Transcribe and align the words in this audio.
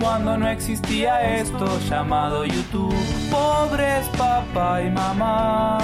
cuando 0.00 0.36
no 0.36 0.48
existía 0.48 1.36
esto 1.38 1.66
llamado 1.88 2.44
YouTube. 2.44 2.92
Pobres 3.30 4.08
papá 4.18 4.82
y 4.82 4.90
mamá, 4.90 5.78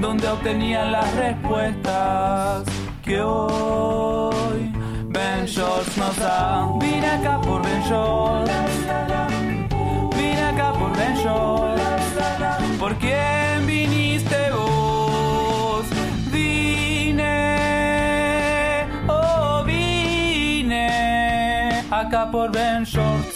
donde 0.00 0.28
obtenían 0.28 0.92
las 0.92 1.12
respuestas 1.16 2.64
que 3.02 3.20
hoy 3.20 4.72
Ben 5.08 5.46
Shorts 5.46 5.96
nos 5.96 6.16
da. 6.16 6.68
Vine 6.80 7.06
acá 7.06 7.40
por 7.40 7.62
Ben 7.62 7.82
Shorts, 7.82 8.52
vine 10.16 10.42
acá 10.42 10.72
por 10.72 10.96
Ben 10.96 11.16
Shorts. 11.16 11.82
¿Por 12.78 12.94
quién 12.96 13.66
viniste 13.66 14.50
vos? 14.50 15.86
Vine, 16.30 17.24
oh 19.08 19.64
vine 19.64 20.88
acá 21.90 22.30
por 22.30 22.52
Ben 22.52 22.84
Shorts. 22.84 23.35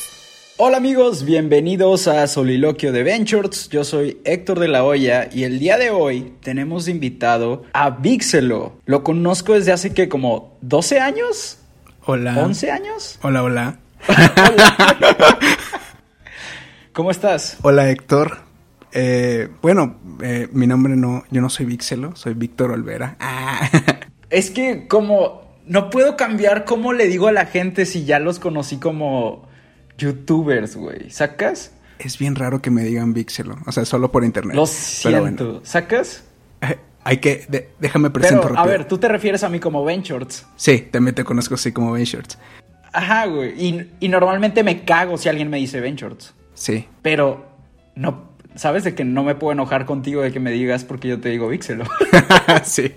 Hola 0.62 0.76
amigos, 0.76 1.24
bienvenidos 1.24 2.06
a 2.06 2.26
Soliloquio 2.26 2.92
de 2.92 3.02
Ventures. 3.02 3.70
Yo 3.70 3.82
soy 3.82 4.20
Héctor 4.26 4.58
de 4.58 4.68
la 4.68 4.84
Hoya 4.84 5.30
y 5.32 5.44
el 5.44 5.58
día 5.58 5.78
de 5.78 5.88
hoy 5.88 6.34
tenemos 6.42 6.86
invitado 6.86 7.64
a 7.72 7.88
Vixelo. 7.88 8.74
Lo 8.84 9.02
conozco 9.02 9.54
desde 9.54 9.72
hace 9.72 9.94
que 9.94 10.10
como 10.10 10.58
12 10.60 11.00
años, 11.00 11.56
Hola. 12.04 12.44
11 12.44 12.70
años. 12.72 13.18
Hola, 13.22 13.42
hola. 13.42 13.78
¿Cómo 16.92 17.10
estás? 17.10 17.56
Hola, 17.62 17.88
Héctor. 17.88 18.40
Eh, 18.92 19.48
bueno, 19.62 19.96
eh, 20.22 20.48
mi 20.52 20.66
nombre 20.66 20.94
no, 20.94 21.24
yo 21.30 21.40
no 21.40 21.48
soy 21.48 21.64
Vixelo, 21.64 22.14
soy 22.16 22.34
Víctor 22.34 22.70
Olvera. 22.72 23.16
Ah. 23.18 23.66
Es 24.28 24.50
que 24.50 24.86
como 24.88 25.40
no 25.64 25.88
puedo 25.88 26.18
cambiar 26.18 26.66
cómo 26.66 26.92
le 26.92 27.06
digo 27.06 27.28
a 27.28 27.32
la 27.32 27.46
gente 27.46 27.86
si 27.86 28.04
ya 28.04 28.18
los 28.18 28.38
conocí 28.38 28.76
como 28.76 29.48
youtubers, 30.00 30.76
güey. 30.76 31.10
¿Sacas? 31.10 31.72
Es 31.98 32.18
bien 32.18 32.34
raro 32.34 32.62
que 32.62 32.70
me 32.70 32.82
digan 32.82 33.12
Vixelo, 33.12 33.56
o 33.66 33.72
sea, 33.72 33.84
solo 33.84 34.10
por 34.10 34.24
internet. 34.24 34.56
Lo 34.56 34.66
siento. 34.66 35.44
bueno, 35.44 35.60
¿Sacas? 35.64 36.24
eh, 36.62 36.78
hay 37.04 37.18
que, 37.18 37.44
de- 37.48 37.68
déjame 37.78 38.10
presento 38.10 38.42
Pero, 38.42 38.54
a 38.54 38.56
rápido. 38.58 38.78
ver, 38.78 38.88
tú 38.88 38.98
te 38.98 39.08
refieres 39.08 39.44
a 39.44 39.48
mí 39.50 39.60
como 39.60 39.84
Ventures. 39.84 40.46
Sí, 40.56 40.88
también 40.90 41.14
te 41.14 41.24
conozco 41.24 41.54
así 41.54 41.72
como 41.72 41.92
Ben 41.92 42.04
Shorts. 42.04 42.38
Ajá, 42.92 43.26
güey. 43.26 43.52
Y, 43.62 43.90
y 44.00 44.08
normalmente 44.08 44.64
me 44.64 44.84
cago 44.84 45.16
si 45.18 45.28
alguien 45.28 45.48
me 45.50 45.58
dice 45.58 45.78
Ventures. 45.80 46.32
Sí. 46.54 46.86
Pero 47.02 47.46
no, 47.94 48.29
sabes 48.54 48.84
de 48.84 48.94
que 48.94 49.04
no 49.04 49.22
me 49.22 49.34
puedo 49.34 49.52
enojar 49.52 49.86
contigo 49.86 50.22
de 50.22 50.32
que 50.32 50.40
me 50.40 50.50
digas 50.50 50.84
porque 50.84 51.08
yo 51.08 51.20
te 51.20 51.28
digo 51.28 51.48
Vixelo. 51.48 51.84
sí. 52.64 52.92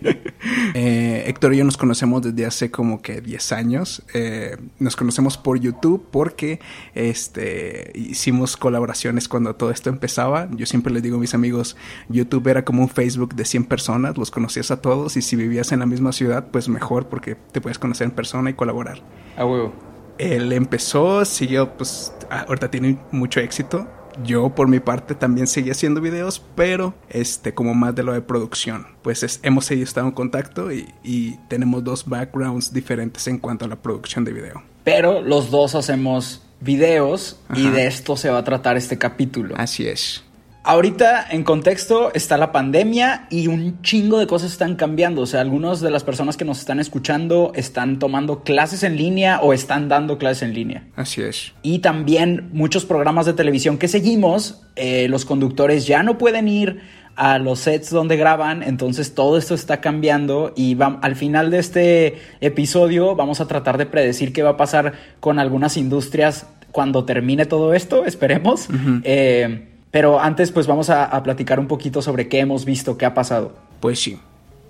Eh, 0.73 1.23
Héctor 1.27 1.53
y 1.53 1.57
yo 1.57 1.63
nos 1.63 1.77
conocemos 1.77 2.21
desde 2.21 2.45
hace 2.45 2.71
como 2.71 3.01
que 3.01 3.21
10 3.21 3.51
años. 3.51 4.03
Eh, 4.13 4.57
nos 4.79 4.95
conocemos 4.95 5.37
por 5.37 5.59
YouTube 5.59 6.05
porque 6.11 6.59
este, 6.95 7.91
hicimos 7.95 8.57
colaboraciones 8.57 9.27
cuando 9.27 9.55
todo 9.55 9.71
esto 9.71 9.89
empezaba. 9.89 10.47
Yo 10.51 10.65
siempre 10.65 10.93
les 10.93 11.03
digo 11.03 11.17
a 11.17 11.19
mis 11.19 11.33
amigos, 11.33 11.77
YouTube 12.09 12.47
era 12.47 12.65
como 12.65 12.81
un 12.81 12.89
Facebook 12.89 13.35
de 13.35 13.45
100 13.45 13.65
personas, 13.65 14.17
los 14.17 14.31
conocías 14.31 14.71
a 14.71 14.81
todos 14.81 15.17
y 15.17 15.21
si 15.21 15.35
vivías 15.35 15.71
en 15.71 15.79
la 15.79 15.85
misma 15.85 16.11
ciudad, 16.11 16.47
pues 16.51 16.69
mejor 16.69 17.07
porque 17.07 17.35
te 17.35 17.61
puedes 17.61 17.79
conocer 17.79 18.05
en 18.05 18.11
persona 18.11 18.49
y 18.49 18.53
colaborar. 18.53 19.01
A 19.37 19.45
huevo. 19.45 19.73
Él 20.17 20.51
empezó, 20.53 21.25
siguió, 21.25 21.75
pues 21.75 22.13
ah, 22.29 22.45
ahorita 22.47 22.69
tiene 22.69 22.99
mucho 23.11 23.39
éxito. 23.39 23.87
Yo 24.23 24.49
por 24.49 24.67
mi 24.67 24.79
parte 24.79 25.15
también 25.15 25.47
seguí 25.47 25.71
haciendo 25.71 26.01
videos, 26.01 26.41
pero 26.55 26.93
este 27.09 27.53
como 27.53 27.73
más 27.73 27.95
de 27.95 28.03
lo 28.03 28.13
de 28.13 28.21
producción. 28.21 28.87
Pues 29.01 29.23
es- 29.23 29.39
hemos 29.43 29.65
seguido 29.65 29.85
estando 29.85 30.09
en 30.09 30.15
contacto 30.15 30.71
y, 30.71 30.87
y 31.03 31.37
tenemos 31.49 31.83
dos 31.83 32.05
backgrounds 32.07 32.73
diferentes 32.73 33.27
en 33.27 33.39
cuanto 33.39 33.65
a 33.65 33.67
la 33.67 33.75
producción 33.77 34.23
de 34.23 34.33
video. 34.33 34.61
Pero 34.83 35.21
los 35.21 35.49
dos 35.49 35.75
hacemos 35.75 36.41
videos 36.59 37.39
y 37.55 37.67
de 37.69 37.87
esto 37.87 38.15
se 38.15 38.29
va 38.29 38.39
a 38.39 38.43
tratar 38.43 38.77
este 38.77 38.97
capítulo. 38.97 39.55
Así 39.57 39.87
es. 39.87 40.23
Ahorita 40.65 41.27
en 41.29 41.43
contexto 41.43 42.13
está 42.13 42.37
la 42.37 42.53
pandemia 42.53 43.27
y 43.29 43.47
un 43.47 43.81
chingo 43.81 44.17
de 44.17 44.27
cosas 44.27 44.53
están 44.53 44.75
cambiando. 44.75 45.21
O 45.21 45.25
sea, 45.25 45.41
algunas 45.41 45.81
de 45.81 45.91
las 45.91 46.05
personas 46.05 46.37
que 46.37 46.45
nos 46.45 46.59
están 46.59 46.79
escuchando 46.79 47.51
están 47.53 47.99
tomando 47.99 48.43
clases 48.43 48.83
en 48.83 48.95
línea 48.95 49.41
o 49.41 49.51
están 49.51 49.89
dando 49.89 50.17
clases 50.17 50.43
en 50.43 50.53
línea. 50.53 50.85
Así 50.95 51.21
es. 51.21 51.51
Y 51.63 51.79
también 51.79 52.49
muchos 52.53 52.85
programas 52.85 53.25
de 53.25 53.33
televisión 53.33 53.77
que 53.77 53.89
seguimos, 53.89 54.61
eh, 54.77 55.07
los 55.09 55.25
conductores 55.25 55.85
ya 55.85 56.01
no 56.01 56.17
pueden 56.17 56.47
ir 56.47 56.79
a 57.17 57.39
los 57.39 57.59
sets 57.59 57.89
donde 57.89 58.15
graban, 58.15 58.63
entonces 58.63 59.13
todo 59.13 59.37
esto 59.37 59.53
está 59.53 59.81
cambiando 59.81 60.53
y 60.55 60.77
al 60.79 61.15
final 61.15 61.51
de 61.51 61.59
este 61.59 62.17
episodio 62.41 63.15
vamos 63.15 63.39
a 63.39 63.47
tratar 63.47 63.77
de 63.77 63.85
predecir 63.85 64.33
qué 64.33 64.41
va 64.41 64.51
a 64.51 64.57
pasar 64.57 64.93
con 65.19 65.37
algunas 65.37 65.77
industrias 65.77 66.47
cuando 66.71 67.05
termine 67.05 67.45
todo 67.45 67.75
esto, 67.75 68.05
esperemos. 68.05 68.67
Eh, 69.03 69.72
pero 69.93 70.19
antes 70.19 70.51
pues 70.51 70.65
vamos 70.65 70.89
a, 70.89 71.21
platicar 71.21 71.59
un 71.59 71.67
poquito 71.67 72.01
sobre 72.01 72.27
qué 72.27 72.39
hemos 72.39 72.65
visto, 72.65 72.97
qué 72.97 73.05
ha 73.05 73.13
pasado. 73.13 73.55
Pues 73.79 73.99
sí. 73.99 74.19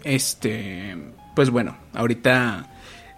Este, 0.04 0.98
pues 1.34 1.50
bueno, 1.50 1.78
ahorita 1.94 2.70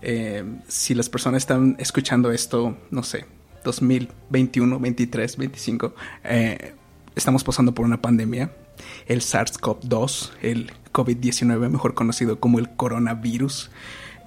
eh, 0.03 0.43
si 0.67 0.93
las 0.93 1.09
personas 1.09 1.41
están 1.41 1.75
escuchando 1.79 2.31
esto, 2.31 2.77
no 2.91 3.01
sé, 3.01 3.25
2021, 3.63 4.79
23, 4.79 5.35
25, 5.35 5.95
eh, 6.25 6.75
estamos 7.15 7.43
pasando 7.43 7.73
por 7.73 7.87
una 7.87 7.99
pandemia, 7.99 8.51
el 9.07 9.21
SARS-CoV-2, 9.21 10.33
el 10.43 10.73
COVID-19, 10.93 11.69
mejor 11.69 11.95
conocido 11.95 12.39
como 12.39 12.59
el 12.59 12.69
coronavirus. 12.69 13.71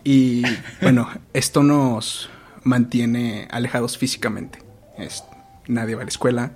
Y 0.02 0.42
bueno, 0.82 1.08
esto 1.32 1.62
nos 1.62 2.28
mantiene 2.64 3.46
alejados 3.52 3.98
físicamente. 3.98 4.58
Es- 4.98 5.22
nadie 5.68 5.94
va 5.94 6.02
a 6.02 6.06
la 6.06 6.10
escuela, 6.10 6.52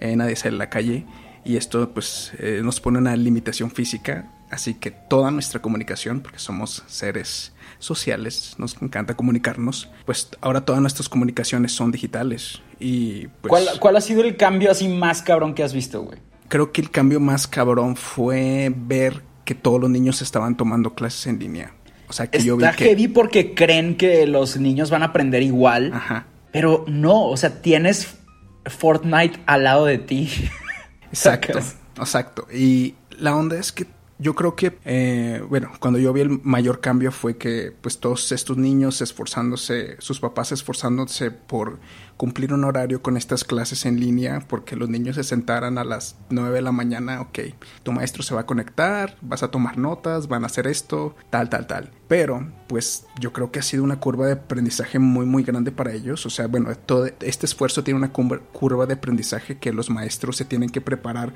eh, 0.00 0.16
nadie 0.16 0.36
sale 0.36 0.56
a 0.56 0.58
la 0.58 0.70
calle 0.70 1.06
y 1.44 1.56
esto 1.56 1.90
pues 1.92 2.32
eh, 2.38 2.60
nos 2.62 2.80
pone 2.80 2.98
una 2.98 3.16
limitación 3.16 3.70
física. 3.70 4.32
Así 4.50 4.74
que 4.74 4.90
toda 4.90 5.30
nuestra 5.30 5.60
comunicación, 5.60 6.20
porque 6.20 6.38
somos 6.38 6.82
seres 6.86 7.52
sociales, 7.78 8.54
nos 8.56 8.80
encanta 8.80 9.14
comunicarnos, 9.14 9.90
pues 10.06 10.30
ahora 10.40 10.62
todas 10.62 10.80
nuestras 10.80 11.10
comunicaciones 11.10 11.72
son 11.72 11.92
digitales. 11.92 12.62
Y 12.80 13.26
pues 13.26 13.50
¿Cuál, 13.50 13.68
¿Cuál 13.78 13.96
ha 13.96 14.00
sido 14.00 14.22
el 14.22 14.36
cambio 14.36 14.70
así 14.70 14.88
más 14.88 15.20
cabrón 15.20 15.54
que 15.54 15.62
has 15.62 15.74
visto, 15.74 16.02
güey? 16.02 16.18
creo 16.48 16.72
que 16.72 16.80
el 16.80 16.90
cambio 16.90 17.20
más 17.20 17.46
cabrón 17.46 17.96
fue 17.96 18.72
ver 18.74 19.22
que 19.44 19.54
todos 19.54 19.80
los 19.80 19.90
niños 19.90 20.20
estaban 20.22 20.56
tomando 20.56 20.94
clases 20.94 21.26
en 21.26 21.38
línea. 21.38 21.72
O 22.08 22.12
sea, 22.12 22.26
que 22.26 22.42
yo 22.42 22.56
vi 22.56 22.64
Está 22.64 22.76
que... 22.76 22.84
heavy 22.86 23.08
porque 23.08 23.54
creen 23.54 23.96
que 23.96 24.26
los 24.26 24.56
niños 24.56 24.90
van 24.90 25.02
a 25.02 25.06
aprender 25.06 25.42
igual. 25.42 25.92
Ajá. 25.92 26.26
Pero 26.52 26.84
no, 26.88 27.26
o 27.26 27.36
sea, 27.36 27.60
tienes 27.60 28.17
Fortnite 28.70 29.40
al 29.46 29.64
lado 29.64 29.86
de 29.86 29.98
ti. 29.98 30.30
Exacto, 31.10 31.58
exacto. 31.96 32.46
Y 32.52 32.94
la 33.10 33.34
onda 33.36 33.56
es 33.58 33.72
que 33.72 33.86
yo 34.18 34.34
creo 34.34 34.56
que, 34.56 34.76
eh, 34.84 35.42
bueno, 35.48 35.70
cuando 35.80 35.98
yo 35.98 36.12
vi 36.12 36.22
el 36.22 36.40
mayor 36.42 36.80
cambio 36.80 37.12
fue 37.12 37.36
que 37.36 37.72
pues 37.80 37.98
todos 37.98 38.32
estos 38.32 38.56
niños 38.56 39.00
esforzándose, 39.00 39.96
sus 40.00 40.18
papás 40.20 40.50
esforzándose 40.52 41.30
por 41.30 41.78
cumplir 42.16 42.52
un 42.52 42.64
horario 42.64 43.00
con 43.00 43.16
estas 43.16 43.44
clases 43.44 43.86
en 43.86 44.00
línea, 44.00 44.40
porque 44.48 44.74
los 44.74 44.88
niños 44.88 45.14
se 45.14 45.22
sentaran 45.22 45.78
a 45.78 45.84
las 45.84 46.16
9 46.30 46.56
de 46.56 46.62
la 46.62 46.72
mañana, 46.72 47.20
ok, 47.20 47.38
tu 47.84 47.92
maestro 47.92 48.24
se 48.24 48.34
va 48.34 48.40
a 48.40 48.46
conectar, 48.46 49.16
vas 49.20 49.44
a 49.44 49.52
tomar 49.52 49.78
notas, 49.78 50.26
van 50.26 50.42
a 50.42 50.46
hacer 50.46 50.66
esto, 50.66 51.14
tal, 51.30 51.48
tal, 51.48 51.68
tal. 51.68 51.92
Pero, 52.08 52.50
pues 52.68 53.06
yo 53.20 53.32
creo 53.32 53.52
que 53.52 53.60
ha 53.60 53.62
sido 53.62 53.84
una 53.84 54.00
curva 54.00 54.26
de 54.26 54.32
aprendizaje 54.32 54.98
muy, 54.98 55.26
muy 55.26 55.42
grande 55.44 55.70
para 55.70 55.92
ellos. 55.92 56.24
O 56.26 56.30
sea, 56.30 56.46
bueno, 56.48 56.74
todo 56.74 57.06
este 57.20 57.46
esfuerzo 57.46 57.84
tiene 57.84 57.98
una 57.98 58.12
curva- 58.12 58.86
de 58.86 58.94
aprendizaje 58.94 59.58
que 59.58 59.72
los 59.72 59.90
maestros 59.90 60.36
se 60.38 60.44
tienen 60.46 60.70
que 60.70 60.80
preparar 60.80 61.34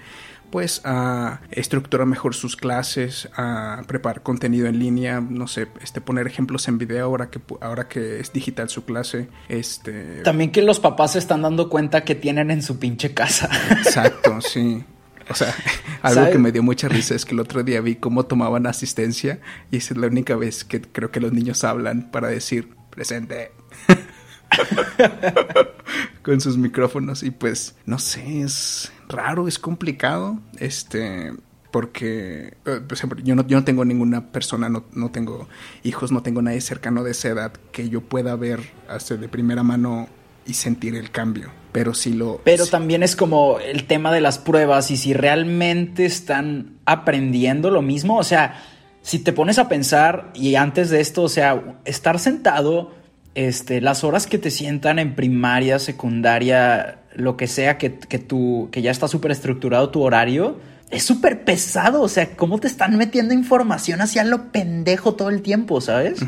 pues 0.53 0.83
a 0.85 1.41
estructurar 1.51 2.07
mejor 2.07 2.35
sus 2.35 2.57
clases, 2.57 3.29
a 3.35 3.83
preparar 3.89 4.23
contenido 4.23 4.67
en 4.67 4.79
línea, 4.79 5.21
no 5.21 5.49
sé, 5.49 5.67
este 5.83 6.03
poner 6.03 6.27
ejemplos 6.27 6.69
en 6.69 6.77
video 6.77 7.07
ahora 7.07 7.31
que 7.31 7.41
ahora 7.63 7.89
que 7.89 8.21
es 8.21 8.35
digital 8.35 8.69
su 8.69 8.85
clase, 8.85 9.29
este 9.49 10.21
También 10.23 10.53
que 10.53 10.61
los 10.61 10.79
papás 10.79 11.13
se 11.13 11.19
están 11.19 11.43
dando 11.43 11.71
cuenta 11.71 12.05
que 12.05 12.15
tienen 12.15 12.51
en 12.51 12.63
su 12.63 12.79
pinche 12.79 13.15
casa. 13.15 13.49
exacto, 13.71 14.41
sí. 14.43 14.85
O 15.31 15.35
sea, 15.35 15.55
algo 16.03 16.31
que 16.31 16.39
me 16.39 16.53
dio 16.53 16.63
mucha 16.63 16.87
risa 16.87 17.15
es 17.15 17.25
que 17.25 17.33
el 17.33 17.41
otro 17.41 17.63
día 17.63 17.81
vi 17.81 17.97
cómo 17.97 18.27
tomaban 18.27 18.67
asistencia 18.67 19.41
y 19.71 19.79
esa 19.79 19.95
es 19.95 20.01
la 20.01 20.09
única 20.09 20.37
vez 20.37 20.65
que 20.65 20.83
creo 20.83 21.11
que 21.11 21.21
los 21.21 21.33
niños 21.33 21.65
hablan 21.65 22.11
para 22.11 22.29
decir 22.29 22.75
presente. 22.91 23.53
Con 26.23 26.43
sus 26.43 26.59
micrófonos 26.59 27.23
y 27.23 27.31
pues 27.31 27.75
no 27.87 27.99
sé, 27.99 28.43
es 28.43 28.93
raro, 29.13 29.47
es 29.47 29.59
complicado. 29.59 30.39
Este, 30.59 31.33
porque, 31.71 32.55
eh, 32.67 32.81
por 32.87 32.93
ejemplo, 32.93 33.21
yo 33.23 33.35
no, 33.35 33.47
yo 33.47 33.57
no 33.57 33.65
tengo 33.65 33.85
ninguna 33.85 34.33
persona, 34.33 34.69
no, 34.69 34.85
no, 34.93 35.11
tengo 35.11 35.49
hijos, 35.85 36.13
no 36.13 36.23
tengo 36.23 36.43
nadie 36.43 36.61
cercano 36.61 37.03
de 37.03 37.13
esa 37.13 37.29
edad 37.29 37.53
que 37.73 37.89
yo 37.89 38.03
pueda 38.03 38.37
ver 38.37 38.61
hasta 38.89 39.17
de 39.17 39.29
primera 39.29 39.63
mano 39.63 40.09
y 40.47 40.55
sentir 40.55 40.95
el 40.95 41.11
cambio. 41.11 41.51
Pero 41.73 41.95
si 41.95 42.13
lo... 42.13 42.41
Pero 42.45 42.67
también 42.67 43.03
es 43.03 43.17
como 43.17 43.59
el 43.59 43.85
tema 43.87 44.13
de 44.13 44.21
las 44.21 44.39
pruebas 44.39 44.91
y 44.91 44.97
si 44.97 45.15
realmente 45.15 46.05
están 46.05 46.77
aprendiendo 46.85 47.71
lo 47.71 47.81
mismo. 47.81 48.19
O 48.19 48.25
sea, 48.25 48.63
si 49.01 49.19
te 49.19 49.33
pones 49.33 49.59
a 49.59 49.69
pensar 49.69 50.31
y 50.35 50.57
antes 50.57 50.91
de 50.91 51.01
esto, 51.01 51.23
o 51.23 51.29
sea, 51.29 51.79
estar 51.87 52.19
sentado, 52.19 52.93
este, 53.35 53.81
las 53.81 54.05
horas 54.05 54.27
que 54.27 54.39
te 54.39 54.51
sientan 54.51 54.99
en 54.99 55.15
primaria, 55.15 55.79
secundaria, 55.79 56.99
lo 57.15 57.37
que 57.37 57.47
sea, 57.47 57.79
que, 57.79 57.95
que, 57.95 58.19
tú, 58.19 58.69
que 58.73 58.83
ya 58.83 58.91
está 58.91 59.09
súper 59.09 59.31
estructurado 59.31 59.91
tu 59.91 60.03
horario, 60.03 60.59
es 60.91 61.03
súper 61.05 61.45
pesado. 61.45 62.03
O 62.03 62.09
sea, 62.09 62.37
cómo 62.37 62.59
te 62.59 62.67
están 62.69 62.97
metiendo 62.97 63.35
información 63.35 64.01
hacia 64.01 64.25
lo 64.25 64.53
pendejo 64.53 65.15
todo 65.15 65.31
el 65.31 65.43
tiempo, 65.43 65.81
¿sabes? 65.81 66.21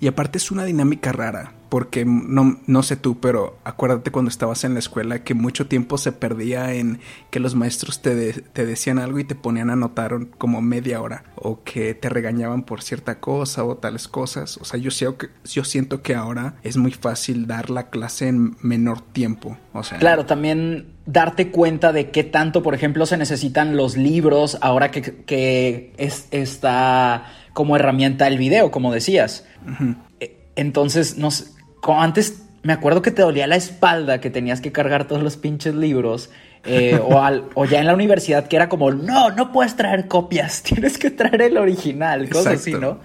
Y 0.00 0.08
aparte 0.08 0.38
es 0.38 0.50
una 0.50 0.64
dinámica 0.64 1.12
rara 1.12 1.52
porque 1.70 2.04
no, 2.04 2.60
no 2.66 2.82
sé 2.82 2.96
tú, 2.96 3.20
pero 3.20 3.56
acuérdate 3.64 4.10
cuando 4.10 4.28
estabas 4.28 4.64
en 4.64 4.74
la 4.74 4.80
escuela 4.80 5.22
que 5.22 5.34
mucho 5.34 5.68
tiempo 5.68 5.96
se 5.98 6.10
perdía 6.12 6.74
en 6.74 6.98
que 7.30 7.38
los 7.38 7.54
maestros 7.54 8.02
te, 8.02 8.14
de, 8.14 8.32
te 8.32 8.66
decían 8.66 8.98
algo 8.98 9.20
y 9.20 9.24
te 9.24 9.36
ponían 9.36 9.70
a 9.70 9.74
anotar 9.74 10.26
como 10.36 10.60
media 10.60 11.00
hora 11.00 11.24
o 11.36 11.62
que 11.62 11.94
te 11.94 12.08
regañaban 12.08 12.64
por 12.64 12.82
cierta 12.82 13.20
cosa 13.20 13.64
o 13.64 13.76
tales 13.76 14.08
cosas. 14.08 14.58
O 14.58 14.64
sea, 14.64 14.80
yo, 14.80 14.90
sé 14.90 15.06
que, 15.16 15.28
yo 15.44 15.62
siento 15.62 16.02
que 16.02 16.16
ahora 16.16 16.56
es 16.64 16.76
muy 16.76 16.90
fácil 16.90 17.46
dar 17.46 17.70
la 17.70 17.88
clase 17.88 18.26
en 18.26 18.56
menor 18.60 19.00
tiempo. 19.00 19.56
O 19.72 19.84
sea, 19.84 19.98
claro, 19.98 20.26
también 20.26 20.88
darte 21.06 21.52
cuenta 21.52 21.92
de 21.92 22.10
qué 22.10 22.24
tanto, 22.24 22.64
por 22.64 22.74
ejemplo, 22.74 23.06
se 23.06 23.16
necesitan 23.16 23.76
los 23.76 23.96
libros 23.96 24.58
ahora 24.60 24.90
que, 24.90 25.02
que 25.02 25.92
es, 25.98 26.26
está 26.32 27.26
como 27.52 27.76
herramienta 27.76 28.26
el 28.26 28.38
video, 28.38 28.72
como 28.72 28.92
decías. 28.92 29.46
Uh 29.64 29.70
-huh. 29.70 29.96
Entonces, 30.56 31.16
no 31.16 31.30
sé, 31.30 31.44
como 31.80 32.02
antes 32.02 32.42
me 32.62 32.72
acuerdo 32.72 33.02
que 33.02 33.10
te 33.10 33.22
dolía 33.22 33.46
la 33.46 33.56
espalda, 33.56 34.20
que 34.20 34.30
tenías 34.30 34.60
que 34.60 34.72
cargar 34.72 35.06
todos 35.06 35.22
los 35.22 35.36
pinches 35.36 35.74
libros. 35.74 36.30
Eh, 36.64 37.00
o, 37.02 37.18
al, 37.18 37.44
o, 37.54 37.64
ya 37.64 37.80
en 37.80 37.86
la 37.86 37.94
universidad 37.94 38.46
que 38.46 38.56
era 38.56 38.68
como, 38.68 38.90
no, 38.90 39.30
no 39.30 39.50
puedes 39.50 39.76
traer 39.76 40.08
copias, 40.08 40.62
tienes 40.62 40.98
que 40.98 41.10
traer 41.10 41.40
el 41.40 41.56
original, 41.56 42.28
cosas 42.28 42.60
así, 42.60 42.74
¿no? 42.74 43.00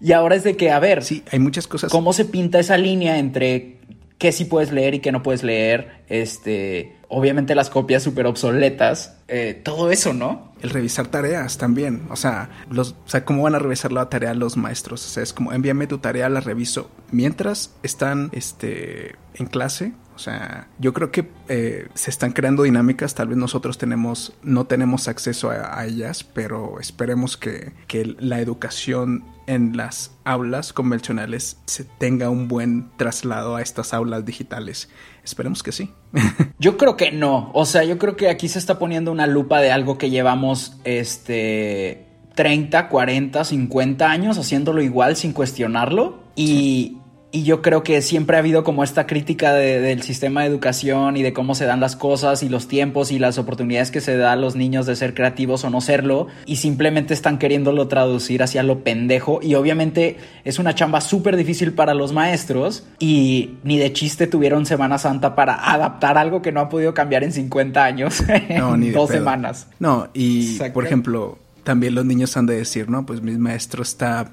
Y 0.00 0.12
ahora 0.12 0.34
es 0.34 0.44
de 0.44 0.56
que, 0.56 0.70
a 0.70 0.78
ver, 0.78 1.04
sí, 1.04 1.22
hay 1.30 1.38
muchas 1.40 1.66
cosas. 1.66 1.92
¿Cómo 1.92 2.14
se 2.14 2.24
pinta 2.24 2.58
esa 2.58 2.78
línea 2.78 3.18
entre 3.18 3.76
qué 4.16 4.32
sí 4.32 4.46
puedes 4.46 4.72
leer 4.72 4.94
y 4.94 5.00
qué 5.00 5.12
no 5.12 5.22
puedes 5.22 5.42
leer? 5.42 5.88
Este, 6.08 6.96
obviamente 7.10 7.54
las 7.54 7.68
copias 7.68 8.02
súper 8.02 8.26
obsoletas, 8.26 9.16
eh, 9.28 9.60
todo 9.62 9.90
eso, 9.90 10.14
¿no? 10.14 10.52
El 10.62 10.70
revisar 10.70 11.08
tareas 11.08 11.58
también, 11.58 12.02
o 12.08 12.16
sea, 12.16 12.48
los, 12.70 12.92
o 13.04 13.08
sea, 13.08 13.24
¿cómo 13.24 13.42
van 13.42 13.54
a 13.54 13.58
revisar 13.58 13.92
la 13.92 14.08
tarea 14.08 14.32
los 14.32 14.56
maestros? 14.56 15.04
O 15.04 15.08
sea, 15.08 15.22
es 15.22 15.32
como, 15.32 15.52
envíame 15.52 15.86
tu 15.86 15.98
tarea, 15.98 16.28
la 16.28 16.40
reviso 16.40 16.90
mientras 17.10 17.74
están, 17.82 18.30
este, 18.32 19.16
en 19.34 19.46
clase. 19.46 19.92
O 20.20 20.22
sea, 20.22 20.68
yo 20.78 20.92
creo 20.92 21.10
que 21.10 21.30
eh, 21.48 21.88
se 21.94 22.10
están 22.10 22.32
creando 22.32 22.64
dinámicas, 22.64 23.14
tal 23.14 23.28
vez 23.28 23.38
nosotros 23.38 23.78
tenemos, 23.78 24.34
no 24.42 24.66
tenemos 24.66 25.08
acceso 25.08 25.48
a, 25.50 25.80
a 25.80 25.86
ellas, 25.86 26.24
pero 26.24 26.78
esperemos 26.78 27.38
que, 27.38 27.72
que 27.86 28.16
la 28.18 28.38
educación 28.38 29.24
en 29.46 29.78
las 29.78 30.10
aulas 30.24 30.74
convencionales 30.74 31.56
se 31.64 31.84
tenga 31.84 32.28
un 32.28 32.48
buen 32.48 32.90
traslado 32.98 33.56
a 33.56 33.62
estas 33.62 33.94
aulas 33.94 34.26
digitales. 34.26 34.90
Esperemos 35.24 35.62
que 35.62 35.72
sí. 35.72 35.90
yo 36.58 36.76
creo 36.76 36.98
que 36.98 37.12
no. 37.12 37.50
O 37.54 37.64
sea, 37.64 37.82
yo 37.84 37.96
creo 37.96 38.14
que 38.14 38.28
aquí 38.28 38.46
se 38.48 38.58
está 38.58 38.78
poniendo 38.78 39.10
una 39.10 39.26
lupa 39.26 39.62
de 39.62 39.72
algo 39.72 39.96
que 39.96 40.10
llevamos 40.10 40.76
este 40.84 42.08
30, 42.34 42.90
40, 42.90 43.42
50 43.42 44.10
años 44.10 44.36
haciéndolo 44.36 44.82
igual 44.82 45.16
sin 45.16 45.32
cuestionarlo. 45.32 46.24
Y. 46.36 46.98
y 47.32 47.44
yo 47.44 47.62
creo 47.62 47.82
que 47.84 48.02
siempre 48.02 48.36
ha 48.36 48.40
habido 48.40 48.64
como 48.64 48.82
esta 48.82 49.06
crítica 49.06 49.54
de, 49.54 49.80
del 49.80 50.02
sistema 50.02 50.40
de 50.40 50.48
educación 50.48 51.16
y 51.16 51.22
de 51.22 51.32
cómo 51.32 51.54
se 51.54 51.64
dan 51.64 51.78
las 51.78 51.94
cosas 51.94 52.42
y 52.42 52.48
los 52.48 52.66
tiempos 52.66 53.12
y 53.12 53.18
las 53.20 53.38
oportunidades 53.38 53.90
que 53.90 54.00
se 54.00 54.16
da 54.16 54.32
a 54.32 54.36
los 54.36 54.56
niños 54.56 54.86
de 54.86 54.96
ser 54.96 55.14
creativos 55.14 55.64
o 55.64 55.70
no 55.70 55.80
serlo. 55.80 56.26
Y 56.44 56.56
simplemente 56.56 57.14
están 57.14 57.38
queriéndolo 57.38 57.86
traducir 57.86 58.42
hacia 58.42 58.62
lo 58.64 58.82
pendejo. 58.82 59.40
Y 59.42 59.54
obviamente 59.54 60.16
es 60.44 60.58
una 60.58 60.74
chamba 60.74 61.00
súper 61.00 61.36
difícil 61.36 61.72
para 61.72 61.94
los 61.94 62.12
maestros. 62.12 62.84
Y 62.98 63.50
ni 63.62 63.78
de 63.78 63.92
chiste 63.92 64.26
tuvieron 64.26 64.66
Semana 64.66 64.98
Santa 64.98 65.36
para 65.36 65.54
adaptar 65.72 66.18
algo 66.18 66.42
que 66.42 66.50
no 66.50 66.60
ha 66.60 66.68
podido 66.68 66.94
cambiar 66.94 67.22
en 67.22 67.32
50 67.32 67.84
años. 67.84 68.22
No, 68.60 68.74
en 68.74 68.80
ni 68.80 68.90
dos 68.90 69.08
pedo. 69.08 69.18
semanas. 69.18 69.68
No, 69.78 70.08
y 70.12 70.52
Exacto. 70.52 70.74
por 70.74 70.84
ejemplo, 70.84 71.38
también 71.62 71.94
los 71.94 72.04
niños 72.04 72.36
han 72.36 72.46
de 72.46 72.56
decir, 72.56 72.90
no, 72.90 73.06
pues 73.06 73.22
mi 73.22 73.32
maestro 73.32 73.82
está 73.82 74.30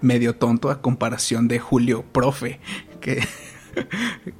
medio 0.00 0.36
tonto 0.36 0.70
a 0.70 0.80
comparación 0.82 1.48
de 1.48 1.58
Julio 1.58 2.04
Profe, 2.12 2.60
que 3.00 3.20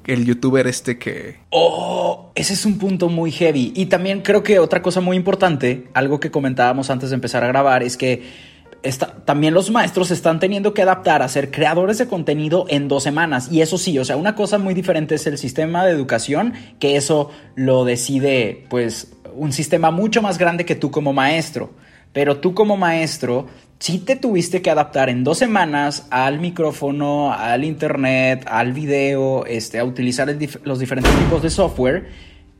el 0.06 0.24
youtuber 0.24 0.66
este 0.66 0.98
que... 0.98 1.36
Oh, 1.50 2.32
ese 2.34 2.54
es 2.54 2.64
un 2.64 2.78
punto 2.78 3.08
muy 3.08 3.30
heavy. 3.30 3.72
Y 3.74 3.86
también 3.86 4.22
creo 4.22 4.42
que 4.42 4.58
otra 4.58 4.82
cosa 4.82 5.00
muy 5.00 5.16
importante, 5.16 5.88
algo 5.94 6.20
que 6.20 6.30
comentábamos 6.30 6.90
antes 6.90 7.10
de 7.10 7.14
empezar 7.14 7.44
a 7.44 7.48
grabar, 7.48 7.82
es 7.82 7.96
que 7.96 8.56
Está, 8.82 9.06
también 9.24 9.52
los 9.52 9.70
maestros 9.70 10.12
están 10.12 10.38
teniendo 10.38 10.72
que 10.72 10.82
adaptar 10.82 11.20
a 11.20 11.28
ser 11.28 11.50
creadores 11.50 11.98
de 11.98 12.06
contenido 12.06 12.66
en 12.68 12.86
dos 12.86 13.02
semanas. 13.02 13.50
Y 13.50 13.60
eso 13.60 13.78
sí, 13.78 13.98
o 13.98 14.04
sea, 14.04 14.16
una 14.16 14.36
cosa 14.36 14.58
muy 14.58 14.74
diferente 14.74 15.16
es 15.16 15.26
el 15.26 15.38
sistema 15.38 15.84
de 15.84 15.90
educación, 15.90 16.52
que 16.78 16.96
eso 16.96 17.30
lo 17.56 17.84
decide, 17.84 18.64
pues, 18.68 19.12
un 19.34 19.52
sistema 19.52 19.90
mucho 19.90 20.22
más 20.22 20.38
grande 20.38 20.64
que 20.64 20.76
tú 20.76 20.92
como 20.92 21.12
maestro. 21.12 21.70
Pero 22.16 22.38
tú 22.38 22.54
como 22.54 22.78
maestro, 22.78 23.46
sí 23.78 23.98
te 23.98 24.16
tuviste 24.16 24.62
que 24.62 24.70
adaptar 24.70 25.10
en 25.10 25.22
dos 25.22 25.36
semanas 25.36 26.06
al 26.08 26.40
micrófono, 26.40 27.30
al 27.30 27.62
internet, 27.62 28.42
al 28.46 28.72
video, 28.72 29.44
este, 29.44 29.78
a 29.78 29.84
utilizar 29.84 30.34
los 30.64 30.78
diferentes 30.78 31.14
tipos 31.18 31.42
de 31.42 31.50
software. 31.50 32.08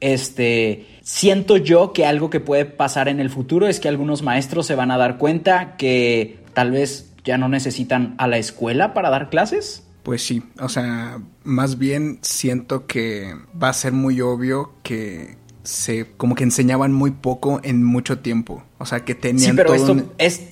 Este, 0.00 0.85
siento 1.00 1.56
yo 1.56 1.94
que 1.94 2.05
algo 2.05 2.29
que 2.29 2.38
puede 2.38 2.67
pasar 2.67 3.08
en 3.08 3.19
el 3.19 3.31
futuro 3.31 3.67
es 3.67 3.81
que 3.81 3.88
algunos 3.88 4.20
maestros 4.20 4.67
se 4.67 4.75
van 4.75 4.91
a 4.91 4.99
dar 4.99 5.17
cuenta 5.17 5.79
que 5.79 6.38
tal 6.53 6.73
vez 6.73 7.14
ya 7.25 7.38
no 7.38 7.49
necesitan 7.49 8.15
a 8.19 8.27
la 8.27 8.36
escuela 8.36 8.93
para 8.93 9.08
dar 9.08 9.31
clases. 9.31 9.86
Pues 10.03 10.20
sí, 10.20 10.43
o 10.60 10.69
sea, 10.69 11.19
más 11.44 11.79
bien 11.79 12.19
siento 12.20 12.86
que 12.86 13.34
va 13.60 13.70
a 13.70 13.72
ser 13.72 13.94
muy 13.94 14.20
obvio 14.20 14.75
que 14.82 15.39
se 15.67 16.13
como 16.17 16.35
que 16.35 16.44
enseñaban 16.44 16.93
muy 16.93 17.11
poco 17.11 17.61
en 17.63 17.85
mucho 17.85 18.20
tiempo. 18.20 18.65
O 18.79 18.87
sea, 18.87 19.05
que 19.05 19.15
tenían 19.15 19.51
Sí, 19.51 19.56
pero 19.56 19.67
todo 19.69 19.77
esto 19.77 19.93
un... 19.93 20.13
es 20.19 20.43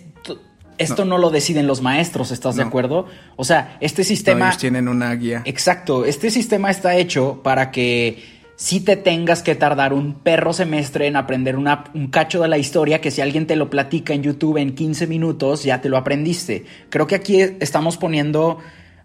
esto 0.77 1.05
no. 1.05 1.11
no. 1.11 1.19
lo 1.19 1.31
deciden 1.31 1.67
los 1.67 1.83
maestros, 1.83 2.33
¿estás 2.33 2.57
no. 2.57 2.63
de 2.63 2.69
acuerdo? 2.69 3.07
O 3.37 3.45
sea, 3.45 3.77
este 3.81 4.03
sistema... 4.03 4.41
No, 4.41 4.47
ellos 4.47 4.59
tienen 4.59 4.89
una 4.89 5.15
guía. 5.15 5.43
Exacto, 5.45 6.05
este 6.05 6.31
sistema 6.31 6.71
está 6.71 6.97
hecho 6.97 7.41
para 7.45 7.71
que 7.71 8.23
si 8.57 8.81
te 8.81 8.97
tengas 8.97 9.43
que 9.43 9.55
tardar 9.55 9.93
un 9.93 10.15
perro 10.15 10.53
semestre 10.53 11.07
en 11.07 11.17
aprender 11.17 11.57
una, 11.57 11.85
un 11.95 12.09
cacho 12.09 12.41
de 12.41 12.49
la 12.49 12.59
historia 12.59 13.01
que 13.01 13.11
si 13.11 13.21
alguien 13.21 13.47
te 13.47 13.57
lo 13.57 13.71
platica 13.71 14.15
en 14.15 14.23
YouTube 14.23 14.59
en 14.59 14.75
15 14.75 15.07
minutos 15.07 15.65
ya 15.65 15.81
te 15.81 15.89
lo 15.89 15.97
aprendiste. 15.97 16.65
Creo 16.89 17.07
que 17.07 17.15
aquí 17.15 17.41
estamos 17.41 17.97
poniendo 17.97 18.59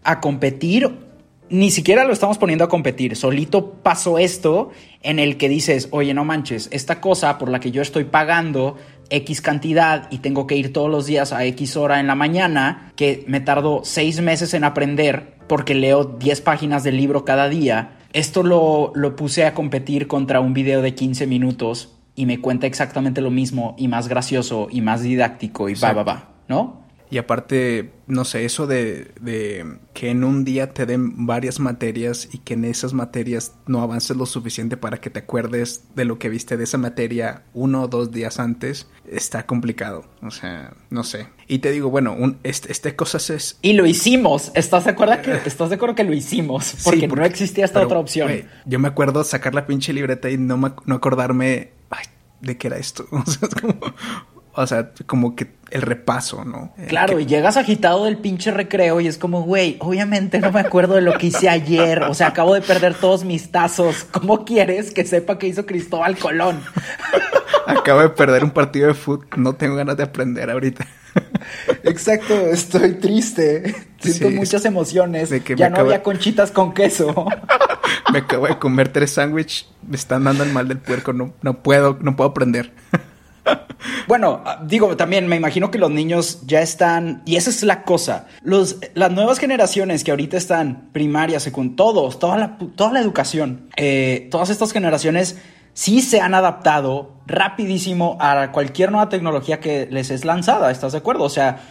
a 0.04 0.20
competir, 0.22 1.09
ni 1.50 1.72
siquiera 1.72 2.03
lo 2.03 2.13
estamos 2.13 2.38
poniendo 2.38 2.65
a 2.65 2.70
competir, 2.70 3.15
solito 3.15 3.74
pasó 3.74 4.18
esto 4.20 4.72
en 5.01 5.20
el 5.20 5.38
que 5.38 5.50
dices, 5.50 5.88
oye, 5.91 6.13
no 6.13 6.25
manches, 6.25 6.70
esta 6.72 7.01
cosa 7.01 7.38
por 7.38 7.50
la 7.50 7.60
que 7.60 7.72
yo 7.72 7.82
estoy 7.82 8.06
pagando 8.06 8.77
X 9.10 9.41
cantidad 9.41 10.08
y 10.12 10.20
tengo 10.20 10.48
que 10.48 10.56
ir 10.56 10.72
todos 10.74 10.89
los 10.89 11.06
días 11.06 11.34
a 11.34 11.44
X 11.46 11.75
hora 11.77 12.00
en 12.00 12.08
la 12.08 12.15
mañana, 12.15 12.91
que 12.96 13.24
me 13.27 13.39
tardo 13.39 13.82
seis 13.84 14.22
meses 14.22 14.53
en 14.53 14.63
aprender 14.63 15.38
porque 15.48 15.74
leo 15.74 16.03
10 16.03 16.41
páginas 16.41 16.84
del 16.84 16.98
libro 16.98 17.25
cada 17.25 17.50
día. 17.50 17.98
Esto 18.13 18.44
lo, 18.44 18.91
lo 18.96 19.15
puse 19.15 19.46
a 19.46 19.53
competir 19.53 20.08
contra 20.08 20.39
un 20.39 20.53
video 20.53 20.82
de 20.82 20.94
15 20.94 21.25
minutos 21.27 21.96
y 22.15 22.25
me 22.25 22.39
cuenta 22.39 22.68
exactamente 22.68 23.22
lo 23.22 23.32
mismo 23.32 23.75
y 23.77 23.88
más 23.88 24.08
gracioso 24.08 24.68
y 24.70 24.82
más 24.82 25.01
didáctico 25.01 25.70
y 25.70 25.74
va, 25.75 25.94
va, 25.94 26.03
va, 26.03 26.29
¿no? 26.48 26.88
Y 27.12 27.18
aparte, 27.18 27.92
no 28.06 28.24
sé, 28.24 28.46
eso 28.46 28.68
de, 28.68 29.12
de, 29.20 29.80
que 29.94 30.12
en 30.12 30.24
un 30.24 30.46
día 30.46 30.74
te 30.74 30.86
den 30.86 31.25
varias 31.25 31.60
materias 31.60 32.30
y 32.32 32.38
que 32.39 32.54
en 32.54 32.66
esas 32.66 32.94
materias 32.94 33.56
no 33.66 33.82
avances 33.82 34.16
lo 34.16 34.28
suficiente 34.28 34.78
para 34.78 35.01
que 35.01 35.10
te 35.10 35.20
acuerdes 35.20 35.86
de 35.96 36.06
lo 36.06 36.20
que 36.20 36.30
viste 36.30 36.56
de 36.56 36.66
esa 36.66 36.78
materia 36.78 37.44
uno 37.54 37.84
o 37.84 37.88
dos 37.88 38.12
días 38.12 38.39
antes, 38.39 38.88
está 39.10 39.48
complicado. 39.48 40.06
O 40.22 40.30
sea, 40.30 40.74
no 40.92 41.04
sé. 41.04 41.28
Y 41.48 41.60
te 41.60 41.72
digo, 41.72 41.89
bueno, 41.89 42.13
un, 42.13 42.38
este, 42.44 42.72
este 42.72 42.96
cosas 42.96 43.32
es... 43.32 43.58
Y 43.63 43.74
lo 43.74 43.88
hicimos. 43.88 44.51
¿Estás 44.54 44.86
de 44.86 44.92
acuerdo 44.92 45.20
que, 45.24 45.32
¿estás 45.46 45.70
de 45.70 45.75
acuerdo 45.75 45.96
que 45.96 46.04
lo 46.04 46.13
hicimos? 46.13 46.75
Porque, 46.84 47.01
sí, 47.01 47.08
porque 47.08 47.22
no 47.22 47.28
existía 47.28 47.66
esta 47.66 47.80
pero, 47.80 47.88
otra 47.88 48.00
opción. 48.00 48.28
Wey, 48.28 48.46
yo 48.66 48.78
me 48.78 48.88
acuerdo 48.88 49.24
sacar 49.24 49.56
la 49.56 49.66
pinche 49.66 49.94
libreta 49.94 50.30
y 50.30 50.38
no, 50.38 50.58
me, 50.58 50.72
no 50.86 50.96
acordarme... 50.96 51.72
Ay, 51.89 52.06
¿de 52.42 52.58
qué 52.58 52.68
era 52.68 52.78
esto? 52.78 53.08
O 53.12 53.25
sea, 53.25 53.48
es 53.48 53.56
como, 53.56 53.80
o 54.53 54.68
sea, 54.68 54.91
como 55.06 55.36
que 55.36 55.51
el 55.72 55.82
repaso, 55.84 56.44
¿no? 56.46 56.74
Eh, 56.77 56.88
Claro, 56.88 57.18
que- 57.18 57.24
y 57.24 57.25
llegas 57.27 57.56
agitado 57.58 58.06
del 58.06 58.18
pinche 58.18 58.51
recreo 58.51 59.00
y 59.01 59.08
es 59.08 59.18
como, 59.18 59.44
güey, 59.44 59.77
obviamente 59.79 60.39
no 60.39 60.51
me 60.51 60.60
acuerdo 60.62 60.96
de 60.96 61.01
lo 61.01 61.13
que 61.13 61.27
hice 61.27 61.48
ayer. 61.50 62.03
O 62.03 62.13
sea, 62.13 62.27
acabo 62.27 62.53
de 62.56 62.62
perder 62.62 62.96
todos 62.96 63.24
mis 63.24 63.51
tazos. 63.51 64.03
¿Cómo 64.12 64.46
quieres 64.46 64.91
que 64.91 65.06
sepa 65.06 65.38
que 65.38 65.48
hizo 65.48 65.65
Cristóbal 65.65 66.18
Colón? 66.18 66.60
acabo 67.68 68.01
de 68.01 68.10
perder 68.10 68.44
un 68.44 68.51
partido 68.51 68.88
de 68.88 68.94
fútbol, 68.96 69.27
no 69.38 69.53
tengo 69.56 69.75
ganas 69.75 69.96
de 69.98 70.03
aprender 70.03 70.50
ahorita. 70.50 70.88
Exacto, 71.84 72.34
estoy 72.48 72.94
triste. 72.94 73.75
Siento 74.00 74.29
Sí, 74.29 74.36
muchas 74.36 74.65
emociones. 74.65 75.29
de 75.29 75.41
que 75.41 75.56
Ya 75.56 75.70
no 75.70 75.75
acabo- 75.75 75.88
había 75.89 76.03
conchitas 76.03 76.51
con 76.51 76.74
queso. 76.74 77.25
Me 78.13 78.20
acabo 78.20 78.48
de 78.48 78.58
comer 78.58 78.89
tres 78.89 79.12
sándwiches, 79.13 79.68
me 79.88 79.96
están 79.96 80.24
dando 80.24 80.44
el 80.44 80.51
mal 80.51 80.68
del 80.68 80.79
puerco, 80.79 81.13
no, 81.13 81.34
no 81.44 81.62
puedo, 81.62 81.98
no 82.01 82.15
puedo 82.15 82.29
aprender. 82.32 82.72
Bueno, 84.08 84.44
digo, 84.65 84.98
también 84.98 85.27
me 85.27 85.36
imagino 85.36 85.72
que 85.72 85.77
los 85.77 85.91
niños 85.91 86.41
ya 86.46 86.62
están, 86.62 87.22
y 87.25 87.36
esa 87.36 87.50
es 87.50 87.63
la 87.63 87.84
cosa, 87.84 88.27
las 88.44 89.12
nuevas 89.12 89.39
generaciones 89.39 90.03
que 90.03 90.12
ahorita 90.12 90.36
están, 90.38 90.89
primaria, 90.91 91.39
secundaria, 91.39 91.77
todos, 91.77 92.20
toda 92.20 92.38
la, 92.38 92.58
toda 92.75 92.91
la 92.94 93.00
educación, 93.00 93.70
eh, 93.77 94.27
todas 94.32 94.50
estas 94.50 94.72
generaciones 94.72 95.38
sí 95.74 96.01
se 96.01 96.22
han 96.22 96.34
adaptado 96.34 97.13
rapidísimo 97.25 98.18
a 98.20 98.51
cualquier 98.51 98.91
nueva 98.91 99.10
tecnología 99.10 99.60
que 99.60 99.88
les 99.89 100.10
es 100.10 100.25
lanzada, 100.25 100.72
¿estás 100.72 100.91
de 100.91 100.98
acuerdo? 100.98 101.24
O 101.24 101.29
sea, 101.29 101.62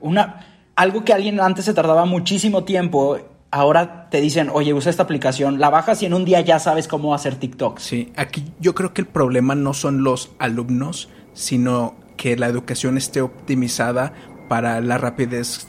una, 0.00 0.46
algo 0.76 1.04
que 1.04 1.12
alguien 1.12 1.40
antes 1.40 1.64
se 1.64 1.74
tardaba 1.74 2.04
muchísimo 2.04 2.64
tiempo, 2.64 3.18
ahora 3.50 4.08
te 4.10 4.20
dicen, 4.20 4.50
oye, 4.52 4.72
usa 4.72 4.90
esta 4.90 5.02
aplicación, 5.02 5.58
la 5.58 5.70
bajas 5.70 6.02
y 6.02 6.06
en 6.06 6.14
un 6.14 6.24
día 6.24 6.40
ya 6.40 6.58
sabes 6.58 6.88
cómo 6.88 7.14
hacer 7.14 7.36
TikToks. 7.36 7.82
Sí, 7.82 8.12
aquí 8.16 8.44
yo 8.60 8.74
creo 8.74 8.94
que 8.94 9.02
el 9.02 9.06
problema 9.06 9.54
no 9.54 9.74
son 9.74 10.04
los 10.04 10.30
alumnos, 10.38 11.08
sino 11.40 11.96
que 12.18 12.36
la 12.36 12.48
educación 12.48 12.98
esté 12.98 13.22
optimizada 13.22 14.12
para 14.48 14.80
la 14.82 14.98
rapidez 14.98 15.68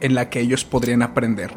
en 0.00 0.16
la 0.16 0.30
que 0.30 0.40
ellos 0.40 0.64
podrían 0.64 1.02
aprender. 1.02 1.52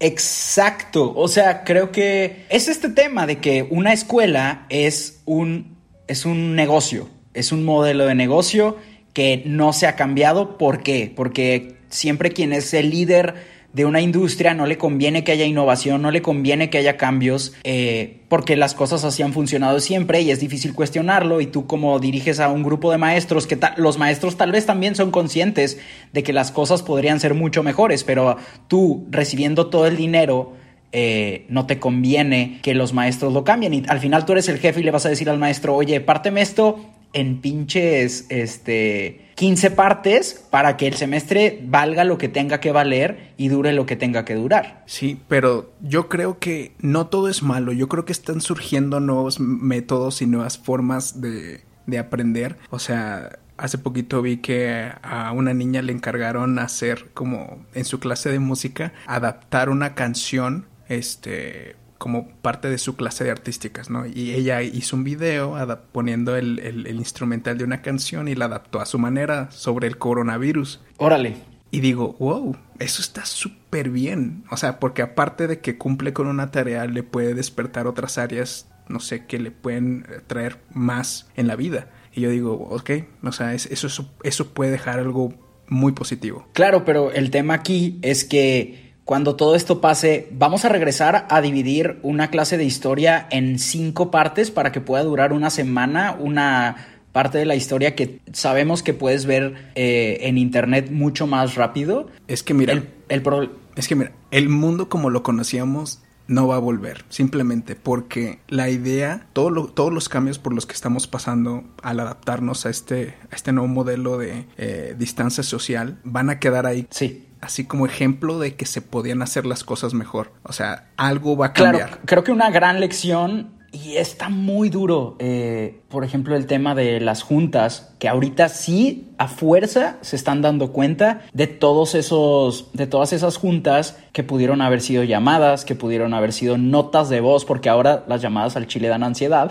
Exacto, 0.00 1.12
o 1.14 1.28
sea, 1.28 1.62
creo 1.64 1.92
que 1.92 2.44
es 2.50 2.66
este 2.66 2.88
tema 2.88 3.26
de 3.26 3.38
que 3.38 3.66
una 3.70 3.92
escuela 3.92 4.66
es 4.68 5.22
un, 5.26 5.76
es 6.08 6.24
un 6.24 6.56
negocio, 6.56 7.08
es 7.34 7.52
un 7.52 7.64
modelo 7.64 8.06
de 8.06 8.16
negocio 8.16 8.76
que 9.12 9.42
no 9.46 9.72
se 9.72 9.86
ha 9.86 9.94
cambiado. 9.94 10.58
¿Por 10.58 10.82
qué? 10.82 11.12
Porque 11.14 11.76
siempre 11.88 12.32
quien 12.32 12.52
es 12.52 12.74
el 12.74 12.90
líder 12.90 13.34
de 13.78 13.84
una 13.84 14.00
industria 14.00 14.54
no 14.54 14.66
le 14.66 14.76
conviene 14.76 15.22
que 15.22 15.30
haya 15.30 15.44
innovación, 15.44 16.02
no 16.02 16.10
le 16.10 16.20
conviene 16.20 16.68
que 16.68 16.78
haya 16.78 16.96
cambios, 16.96 17.52
eh, 17.62 18.16
porque 18.28 18.56
las 18.56 18.74
cosas 18.74 19.04
así 19.04 19.22
han 19.22 19.32
funcionado 19.32 19.78
siempre 19.78 20.20
y 20.20 20.32
es 20.32 20.40
difícil 20.40 20.74
cuestionarlo. 20.74 21.40
Y 21.40 21.46
tú 21.46 21.68
como 21.68 22.00
diriges 22.00 22.40
a 22.40 22.48
un 22.48 22.64
grupo 22.64 22.90
de 22.90 22.98
maestros, 22.98 23.46
que 23.46 23.56
los 23.76 23.96
maestros 23.96 24.36
tal 24.36 24.50
vez 24.50 24.66
también 24.66 24.96
son 24.96 25.12
conscientes 25.12 25.78
de 26.12 26.24
que 26.24 26.32
las 26.32 26.50
cosas 26.50 26.82
podrían 26.82 27.20
ser 27.20 27.34
mucho 27.34 27.62
mejores, 27.62 28.02
pero 28.02 28.36
tú 28.66 29.06
recibiendo 29.12 29.68
todo 29.68 29.86
el 29.86 29.96
dinero, 29.96 30.54
eh, 30.90 31.46
no 31.48 31.66
te 31.66 31.78
conviene 31.78 32.58
que 32.62 32.74
los 32.74 32.92
maestros 32.92 33.32
lo 33.32 33.44
cambien. 33.44 33.74
Y 33.74 33.84
al 33.86 34.00
final 34.00 34.24
tú 34.24 34.32
eres 34.32 34.48
el 34.48 34.58
jefe 34.58 34.80
y 34.80 34.82
le 34.82 34.90
vas 34.90 35.06
a 35.06 35.08
decir 35.08 35.30
al 35.30 35.38
maestro, 35.38 35.76
oye, 35.76 36.00
párteme 36.00 36.40
esto 36.40 36.84
en 37.12 37.40
pinches 37.40 38.26
este, 38.28 39.27
15 39.38 39.70
partes 39.70 40.44
para 40.50 40.76
que 40.76 40.88
el 40.88 40.94
semestre 40.94 41.60
valga 41.62 42.02
lo 42.02 42.18
que 42.18 42.28
tenga 42.28 42.58
que 42.58 42.72
valer 42.72 43.34
y 43.36 43.46
dure 43.46 43.72
lo 43.72 43.86
que 43.86 43.94
tenga 43.94 44.24
que 44.24 44.34
durar. 44.34 44.82
Sí, 44.86 45.20
pero 45.28 45.70
yo 45.80 46.08
creo 46.08 46.40
que 46.40 46.72
no 46.80 47.06
todo 47.06 47.28
es 47.28 47.44
malo. 47.44 47.70
Yo 47.70 47.88
creo 47.88 48.04
que 48.04 48.10
están 48.10 48.40
surgiendo 48.40 48.98
nuevos 48.98 49.38
métodos 49.38 50.22
y 50.22 50.26
nuevas 50.26 50.58
formas 50.58 51.20
de, 51.20 51.60
de 51.86 51.98
aprender. 52.00 52.58
O 52.70 52.80
sea, 52.80 53.38
hace 53.58 53.78
poquito 53.78 54.22
vi 54.22 54.38
que 54.38 54.90
a 55.02 55.30
una 55.30 55.54
niña 55.54 55.82
le 55.82 55.92
encargaron 55.92 56.58
hacer 56.58 57.10
como 57.14 57.64
en 57.74 57.84
su 57.84 58.00
clase 58.00 58.32
de 58.32 58.40
música, 58.40 58.92
adaptar 59.06 59.68
una 59.68 59.94
canción, 59.94 60.66
este 60.88 61.76
como 61.98 62.28
parte 62.42 62.70
de 62.70 62.78
su 62.78 62.96
clase 62.96 63.24
de 63.24 63.30
artísticas, 63.32 63.90
¿no? 63.90 64.06
Y 64.06 64.32
ella 64.32 64.62
hizo 64.62 64.96
un 64.96 65.04
video 65.04 65.56
poniendo 65.92 66.36
el, 66.36 66.58
el- 66.60 66.86
el 66.86 66.96
instrumental 66.96 67.58
de 67.58 67.64
una 67.64 67.82
canción 67.82 68.28
y 68.28 68.34
la 68.34 68.44
adaptó 68.46 68.80
a 68.80 68.86
su 68.86 68.98
manera 68.98 69.50
sobre 69.50 69.88
el 69.88 69.98
coronavirus. 69.98 70.80
Órale. 70.96 71.36
Y 71.70 71.80
digo, 71.80 72.14
wow, 72.18 72.56
eso 72.78 73.02
está 73.02 73.26
súper 73.26 73.90
bien. 73.90 74.44
O 74.50 74.56
sea, 74.56 74.78
porque 74.80 75.02
aparte 75.02 75.46
de 75.46 75.60
que 75.60 75.76
cumple 75.76 76.12
con 76.12 76.26
una 76.26 76.50
tarea, 76.50 76.86
le 76.86 77.02
puede 77.02 77.34
despertar 77.34 77.86
otras 77.86 78.16
áreas, 78.16 78.68
no 78.88 79.00
sé, 79.00 79.26
que 79.26 79.38
le 79.38 79.50
pueden 79.50 80.06
traer 80.28 80.58
más 80.72 81.28
en 81.36 81.46
la 81.46 81.56
vida. 81.56 81.90
Y 82.14 82.22
yo 82.22 82.30
digo, 82.30 82.52
ok, 82.54 82.90
o 83.22 83.32
sea, 83.32 83.52
es- 83.54 83.66
eso, 83.66 83.88
eso, 83.88 84.10
eso 84.22 84.54
puede 84.54 84.70
dejar 84.70 84.98
algo 84.98 85.34
muy 85.68 85.92
positivo. 85.92 86.48
Claro, 86.54 86.84
pero 86.86 87.12
el 87.12 87.30
tema 87.30 87.52
aquí 87.54 87.98
es 88.00 88.24
que 88.24 88.87
cuando 89.08 89.36
todo 89.36 89.54
esto 89.54 89.80
pase, 89.80 90.28
vamos 90.32 90.66
a 90.66 90.68
regresar 90.68 91.26
a 91.30 91.40
dividir 91.40 91.98
una 92.02 92.28
clase 92.28 92.58
de 92.58 92.64
historia 92.64 93.26
en 93.30 93.58
cinco 93.58 94.10
partes 94.10 94.50
para 94.50 94.70
que 94.70 94.82
pueda 94.82 95.02
durar 95.02 95.32
una 95.32 95.48
semana, 95.48 96.14
una 96.20 96.76
parte 97.12 97.38
de 97.38 97.46
la 97.46 97.54
historia 97.54 97.94
que 97.94 98.20
sabemos 98.34 98.82
que 98.82 98.92
puedes 98.92 99.24
ver 99.24 99.70
eh, 99.76 100.18
en 100.24 100.36
internet 100.36 100.90
mucho 100.90 101.26
más 101.26 101.54
rápido. 101.54 102.08
Es 102.26 102.42
que 102.42 102.52
mira, 102.52 102.74
El, 102.74 102.86
el 103.08 103.22
pro- 103.22 103.50
es 103.76 103.88
que 103.88 103.94
mira, 103.96 104.12
el 104.30 104.50
mundo 104.50 104.90
como 104.90 105.08
lo 105.08 105.22
conocíamos 105.22 106.02
no 106.26 106.46
va 106.46 106.56
a 106.56 106.58
volver, 106.58 107.06
simplemente 107.08 107.76
porque 107.76 108.40
la 108.48 108.68
idea, 108.68 109.26
todo 109.32 109.48
lo- 109.48 109.68
todos 109.68 109.90
los 109.90 110.10
cambios 110.10 110.38
por 110.38 110.52
los 110.52 110.66
que 110.66 110.74
estamos 110.74 111.06
pasando 111.06 111.64
al 111.82 111.98
adaptarnos 112.00 112.66
a 112.66 112.68
este, 112.68 113.14
a 113.32 113.34
este 113.36 113.52
nuevo 113.52 113.68
modelo 113.68 114.18
de 114.18 114.44
eh, 114.58 114.94
distancia 114.98 115.42
social, 115.42 115.96
van 116.04 116.28
a 116.28 116.38
quedar 116.38 116.66
ahí 116.66 116.86
sí. 116.90 117.24
Así 117.40 117.64
como 117.64 117.86
ejemplo 117.86 118.38
de 118.38 118.54
que 118.54 118.66
se 118.66 118.82
podían 118.82 119.22
hacer 119.22 119.46
las 119.46 119.64
cosas 119.64 119.94
mejor. 119.94 120.32
O 120.42 120.52
sea, 120.52 120.88
algo 120.96 121.36
va 121.36 121.46
a 121.46 121.52
Claro, 121.52 121.78
cambiar. 121.78 122.00
creo 122.04 122.24
que 122.24 122.32
una 122.32 122.50
gran 122.50 122.80
lección 122.80 123.56
y 123.70 123.96
está 123.96 124.28
muy 124.30 124.70
duro. 124.70 125.16
eh, 125.18 125.80
por 125.90 126.02
ejemplo, 126.04 126.34
el 126.36 126.46
tema 126.46 126.74
de 126.74 127.00
las 127.00 127.22
juntas, 127.22 127.92
que 127.98 128.08
ahorita 128.08 128.48
sí 128.48 129.10
a 129.18 129.28
fuerza 129.28 129.96
se 130.00 130.16
están 130.16 130.40
dando 130.42 130.72
cuenta 130.72 131.20
de 131.34 131.46
todos 131.48 131.94
esos, 131.94 132.70
de 132.72 132.86
todas 132.86 133.12
esas 133.12 133.36
juntas 133.36 133.98
que 134.12 134.22
pudieron 134.22 134.62
haber 134.62 134.80
sido 134.80 135.02
llamadas, 135.04 135.64
que 135.66 135.74
pudieron 135.74 136.14
haber 136.14 136.32
sido 136.32 136.56
notas 136.56 137.08
de 137.10 137.20
voz, 137.20 137.44
porque 137.44 137.68
ahora 137.68 138.04
las 138.08 138.22
llamadas 138.22 138.56
al 138.56 138.66
chile 138.66 138.88
dan 138.88 139.02
ansiedad. 139.04 139.50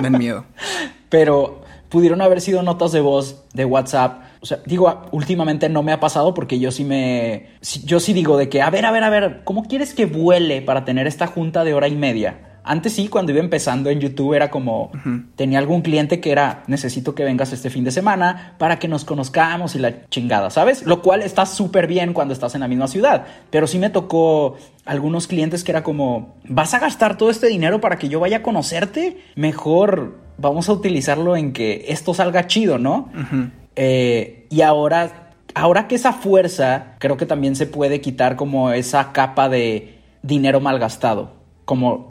Dan 0.00 0.12
miedo. 0.18 0.44
pero 1.08 1.62
pudieron 1.88 2.20
haber 2.20 2.40
sido 2.40 2.62
notas 2.62 2.92
de 2.92 3.00
voz 3.00 3.44
de 3.54 3.64
WhatsApp. 3.64 4.22
O 4.40 4.46
sea, 4.46 4.58
digo, 4.66 5.02
últimamente 5.10 5.68
no 5.68 5.82
me 5.82 5.92
ha 5.92 6.00
pasado 6.00 6.34
porque 6.34 6.58
yo 6.58 6.70
sí 6.70 6.84
me. 6.84 7.50
Yo 7.84 8.00
sí 8.00 8.12
digo 8.12 8.36
de 8.36 8.48
que, 8.48 8.62
a 8.62 8.70
ver, 8.70 8.86
a 8.86 8.90
ver, 8.90 9.04
a 9.04 9.10
ver, 9.10 9.40
¿cómo 9.44 9.64
quieres 9.64 9.94
que 9.94 10.06
vuele 10.06 10.62
para 10.62 10.84
tener 10.84 11.06
esta 11.06 11.26
junta 11.26 11.64
de 11.64 11.74
hora 11.74 11.88
y 11.88 11.96
media? 11.96 12.48
Antes 12.68 12.92
sí, 12.92 13.08
cuando 13.08 13.32
iba 13.32 13.40
empezando 13.40 13.88
en 13.88 13.98
YouTube 13.98 14.34
era 14.34 14.50
como, 14.50 14.90
tenía 15.36 15.58
algún 15.58 15.80
cliente 15.80 16.20
que 16.20 16.30
era, 16.30 16.64
necesito 16.66 17.14
que 17.14 17.24
vengas 17.24 17.50
este 17.54 17.70
fin 17.70 17.82
de 17.82 17.90
semana 17.90 18.56
para 18.58 18.78
que 18.78 18.88
nos 18.88 19.06
conozcamos 19.06 19.74
y 19.74 19.78
la 19.78 20.04
chingada, 20.10 20.50
¿sabes? 20.50 20.84
Lo 20.84 21.00
cual 21.00 21.22
está 21.22 21.46
súper 21.46 21.86
bien 21.86 22.12
cuando 22.12 22.34
estás 22.34 22.54
en 22.54 22.60
la 22.60 22.68
misma 22.68 22.86
ciudad, 22.86 23.24
pero 23.48 23.66
sí 23.66 23.78
me 23.78 23.88
tocó 23.88 24.58
algunos 24.84 25.28
clientes 25.28 25.64
que 25.64 25.72
era 25.72 25.82
como, 25.82 26.36
¿vas 26.46 26.74
a 26.74 26.78
gastar 26.78 27.16
todo 27.16 27.30
este 27.30 27.46
dinero 27.46 27.80
para 27.80 27.96
que 27.96 28.10
yo 28.10 28.20
vaya 28.20 28.38
a 28.38 28.42
conocerte? 28.42 29.16
Mejor 29.34 30.18
vamos 30.36 30.68
a 30.68 30.74
utilizarlo 30.74 31.36
en 31.36 31.54
que 31.54 31.86
esto 31.88 32.12
salga 32.12 32.48
chido, 32.48 32.76
¿no? 32.76 33.08
Eh, 33.80 34.46
y 34.50 34.62
ahora, 34.62 35.30
ahora 35.54 35.86
que 35.86 35.94
esa 35.94 36.12
fuerza, 36.12 36.96
creo 36.98 37.16
que 37.16 37.26
también 37.26 37.54
se 37.54 37.66
puede 37.66 38.00
quitar 38.00 38.34
como 38.34 38.72
esa 38.72 39.12
capa 39.12 39.48
de 39.48 40.00
dinero 40.22 40.60
malgastado. 40.60 41.38
Como, 41.64 42.08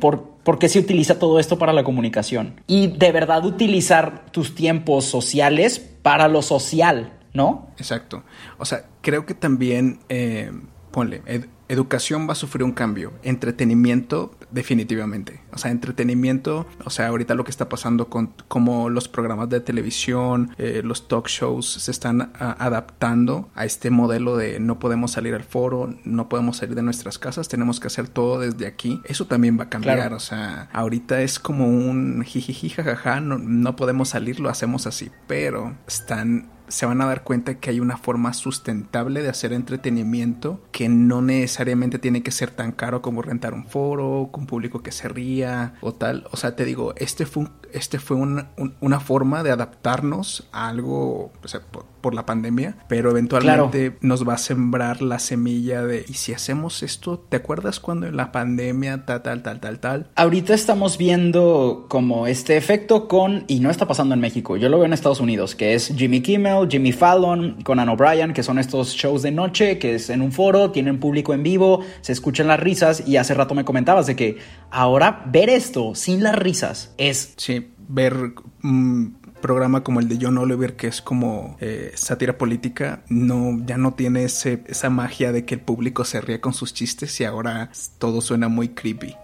por, 0.00 0.30
¿por 0.42 0.58
qué 0.58 0.68
se 0.68 0.80
utiliza 0.80 1.20
todo 1.20 1.38
esto 1.38 1.58
para 1.58 1.72
la 1.72 1.84
comunicación? 1.84 2.60
Y 2.66 2.88
de 2.88 3.12
verdad 3.12 3.44
utilizar 3.44 4.24
tus 4.32 4.56
tiempos 4.56 5.04
sociales 5.04 5.78
para 5.78 6.26
lo 6.26 6.42
social, 6.42 7.12
¿no? 7.32 7.68
Exacto. 7.76 8.24
O 8.58 8.64
sea, 8.64 8.86
creo 9.00 9.26
que 9.26 9.34
también, 9.34 10.00
eh, 10.08 10.50
ponle, 10.90 11.22
educación 11.68 12.28
va 12.28 12.32
a 12.32 12.36
sufrir 12.36 12.62
un 12.64 12.72
cambio. 12.72 13.12
Entretenimiento, 13.22 14.34
definitivamente. 14.50 15.40
O 15.52 15.58
sea, 15.58 15.70
entretenimiento, 15.70 16.66
o 16.84 16.90
sea, 16.90 17.08
ahorita 17.08 17.34
lo 17.34 17.44
que 17.44 17.50
está 17.50 17.68
pasando 17.68 18.08
con 18.08 18.32
cómo 18.48 18.90
los 18.90 19.08
programas 19.08 19.48
de 19.48 19.60
televisión, 19.60 20.50
eh, 20.58 20.82
los 20.84 21.08
talk 21.08 21.28
shows 21.28 21.66
se 21.66 21.90
están 21.90 22.30
a- 22.38 22.52
adaptando 22.64 23.48
a 23.54 23.64
este 23.64 23.90
modelo 23.90 24.36
de 24.36 24.60
no 24.60 24.78
podemos 24.78 25.12
salir 25.12 25.34
al 25.34 25.44
foro, 25.44 25.94
no 26.04 26.28
podemos 26.28 26.58
salir 26.58 26.74
de 26.74 26.82
nuestras 26.82 27.18
casas, 27.18 27.48
tenemos 27.48 27.80
que 27.80 27.86
hacer 27.86 28.08
todo 28.08 28.40
desde 28.40 28.66
aquí. 28.66 29.00
Eso 29.04 29.26
también 29.26 29.58
va 29.58 29.64
a 29.64 29.68
cambiar. 29.70 29.96
Claro. 29.96 30.16
O 30.16 30.20
sea, 30.20 30.68
ahorita 30.72 31.22
es 31.22 31.38
como 31.38 31.66
un 31.68 32.22
jijiji, 32.24 32.68
jajaja, 32.68 33.20
no, 33.20 33.38
no 33.38 33.76
podemos 33.76 34.10
salir, 34.10 34.40
lo 34.40 34.50
hacemos 34.50 34.86
así. 34.86 35.10
Pero 35.26 35.74
están 35.86 36.48
se 36.68 36.86
van 36.86 37.00
a 37.00 37.06
dar 37.06 37.22
cuenta 37.22 37.58
que 37.58 37.70
hay 37.70 37.80
una 37.80 37.96
forma 37.96 38.32
sustentable 38.32 39.22
de 39.22 39.28
hacer 39.28 39.52
entretenimiento 39.52 40.60
que 40.72 40.88
no 40.88 41.22
necesariamente 41.22 41.98
tiene 41.98 42.22
que 42.22 42.30
ser 42.30 42.50
tan 42.50 42.72
caro 42.72 43.02
como 43.02 43.22
rentar 43.22 43.54
un 43.54 43.66
foro, 43.66 44.30
con 44.32 44.46
público 44.46 44.82
que 44.82 44.92
se 44.92 45.08
ría 45.08 45.74
o 45.80 45.94
tal. 45.94 46.26
O 46.32 46.36
sea, 46.36 46.56
te 46.56 46.64
digo, 46.64 46.94
este 46.96 47.26
fue, 47.26 47.44
un, 47.44 47.50
este 47.76 47.98
fue 47.98 48.16
una, 48.16 48.48
un, 48.56 48.74
una 48.80 49.00
forma 49.00 49.42
de 49.42 49.50
adaptarnos 49.50 50.48
a 50.50 50.68
algo 50.68 51.30
o 51.44 51.48
sea, 51.48 51.60
por, 51.60 51.84
por, 52.00 52.14
la 52.14 52.24
pandemia, 52.24 52.76
pero 52.88 53.10
eventualmente 53.10 53.90
claro. 53.90 53.98
nos 54.00 54.26
va 54.26 54.34
a 54.34 54.38
sembrar 54.38 55.02
la 55.02 55.18
semilla 55.18 55.82
de, 55.84 56.04
¿y 56.08 56.14
si 56.14 56.32
hacemos 56.32 56.82
esto? 56.82 57.18
¿Te 57.18 57.36
acuerdas 57.36 57.80
cuando 57.80 58.06
en 58.06 58.16
la 58.16 58.32
pandemia 58.32 59.04
tal, 59.04 59.22
tal, 59.22 59.42
tal, 59.42 59.60
tal, 59.60 59.80
tal? 59.80 60.10
Ahorita 60.14 60.54
estamos 60.54 60.98
viendo 60.98 61.86
como 61.88 62.26
este 62.26 62.56
efecto 62.56 63.08
con, 63.08 63.44
y 63.48 63.60
no 63.60 63.70
está 63.70 63.86
pasando 63.86 64.14
en 64.14 64.20
México, 64.20 64.56
yo 64.56 64.68
lo 64.68 64.78
veo 64.78 64.86
en 64.86 64.92
Estados 64.92 65.20
Unidos, 65.20 65.54
que 65.54 65.74
es 65.74 65.92
Jimmy 65.96 66.20
Kimmel, 66.22 66.68
Jimmy 66.70 66.92
Fallon, 66.92 67.62
Conan 67.62 67.88
O'Brien, 67.88 68.32
que 68.32 68.42
son 68.42 68.58
estos 68.58 68.94
shows 68.94 69.22
de 69.22 69.32
noche, 69.32 69.78
que 69.78 69.96
es 69.96 70.08
en 70.08 70.22
un 70.22 70.32
foro, 70.32 70.70
tienen 70.70 71.00
público 71.00 71.34
en 71.34 71.42
vivo, 71.42 71.82
se 72.00 72.12
escuchan 72.12 72.46
las 72.46 72.60
risas, 72.60 73.06
y 73.06 73.16
hace 73.16 73.34
rato 73.34 73.54
me 73.54 73.64
comentabas 73.64 74.06
de 74.06 74.16
que 74.16 74.38
ahora 74.70 75.24
ver 75.26 75.50
esto 75.50 75.94
sin 75.94 76.22
las 76.22 76.36
risas 76.36 76.94
es... 76.96 77.34
Sí, 77.36 77.65
ver... 77.88 78.34
Mmm 78.62 79.06
programa 79.46 79.84
como 79.84 80.00
el 80.00 80.08
de 80.08 80.18
John 80.20 80.38
Oliver, 80.38 80.76
que 80.76 80.88
es 80.88 81.00
como 81.00 81.56
eh, 81.60 81.92
sátira 81.94 82.38
política, 82.38 83.02
no, 83.08 83.58
ya 83.64 83.76
no 83.76 83.94
tiene 83.94 84.24
ese, 84.24 84.64
esa 84.66 84.90
magia 84.90 85.32
de 85.32 85.44
que 85.44 85.54
el 85.54 85.60
público 85.60 86.04
se 86.04 86.20
ríe 86.20 86.40
con 86.40 86.52
sus 86.52 86.74
chistes 86.74 87.20
y 87.20 87.24
ahora 87.24 87.70
todo 87.98 88.20
suena 88.20 88.48
muy 88.48 88.70
creepy. 88.70 89.14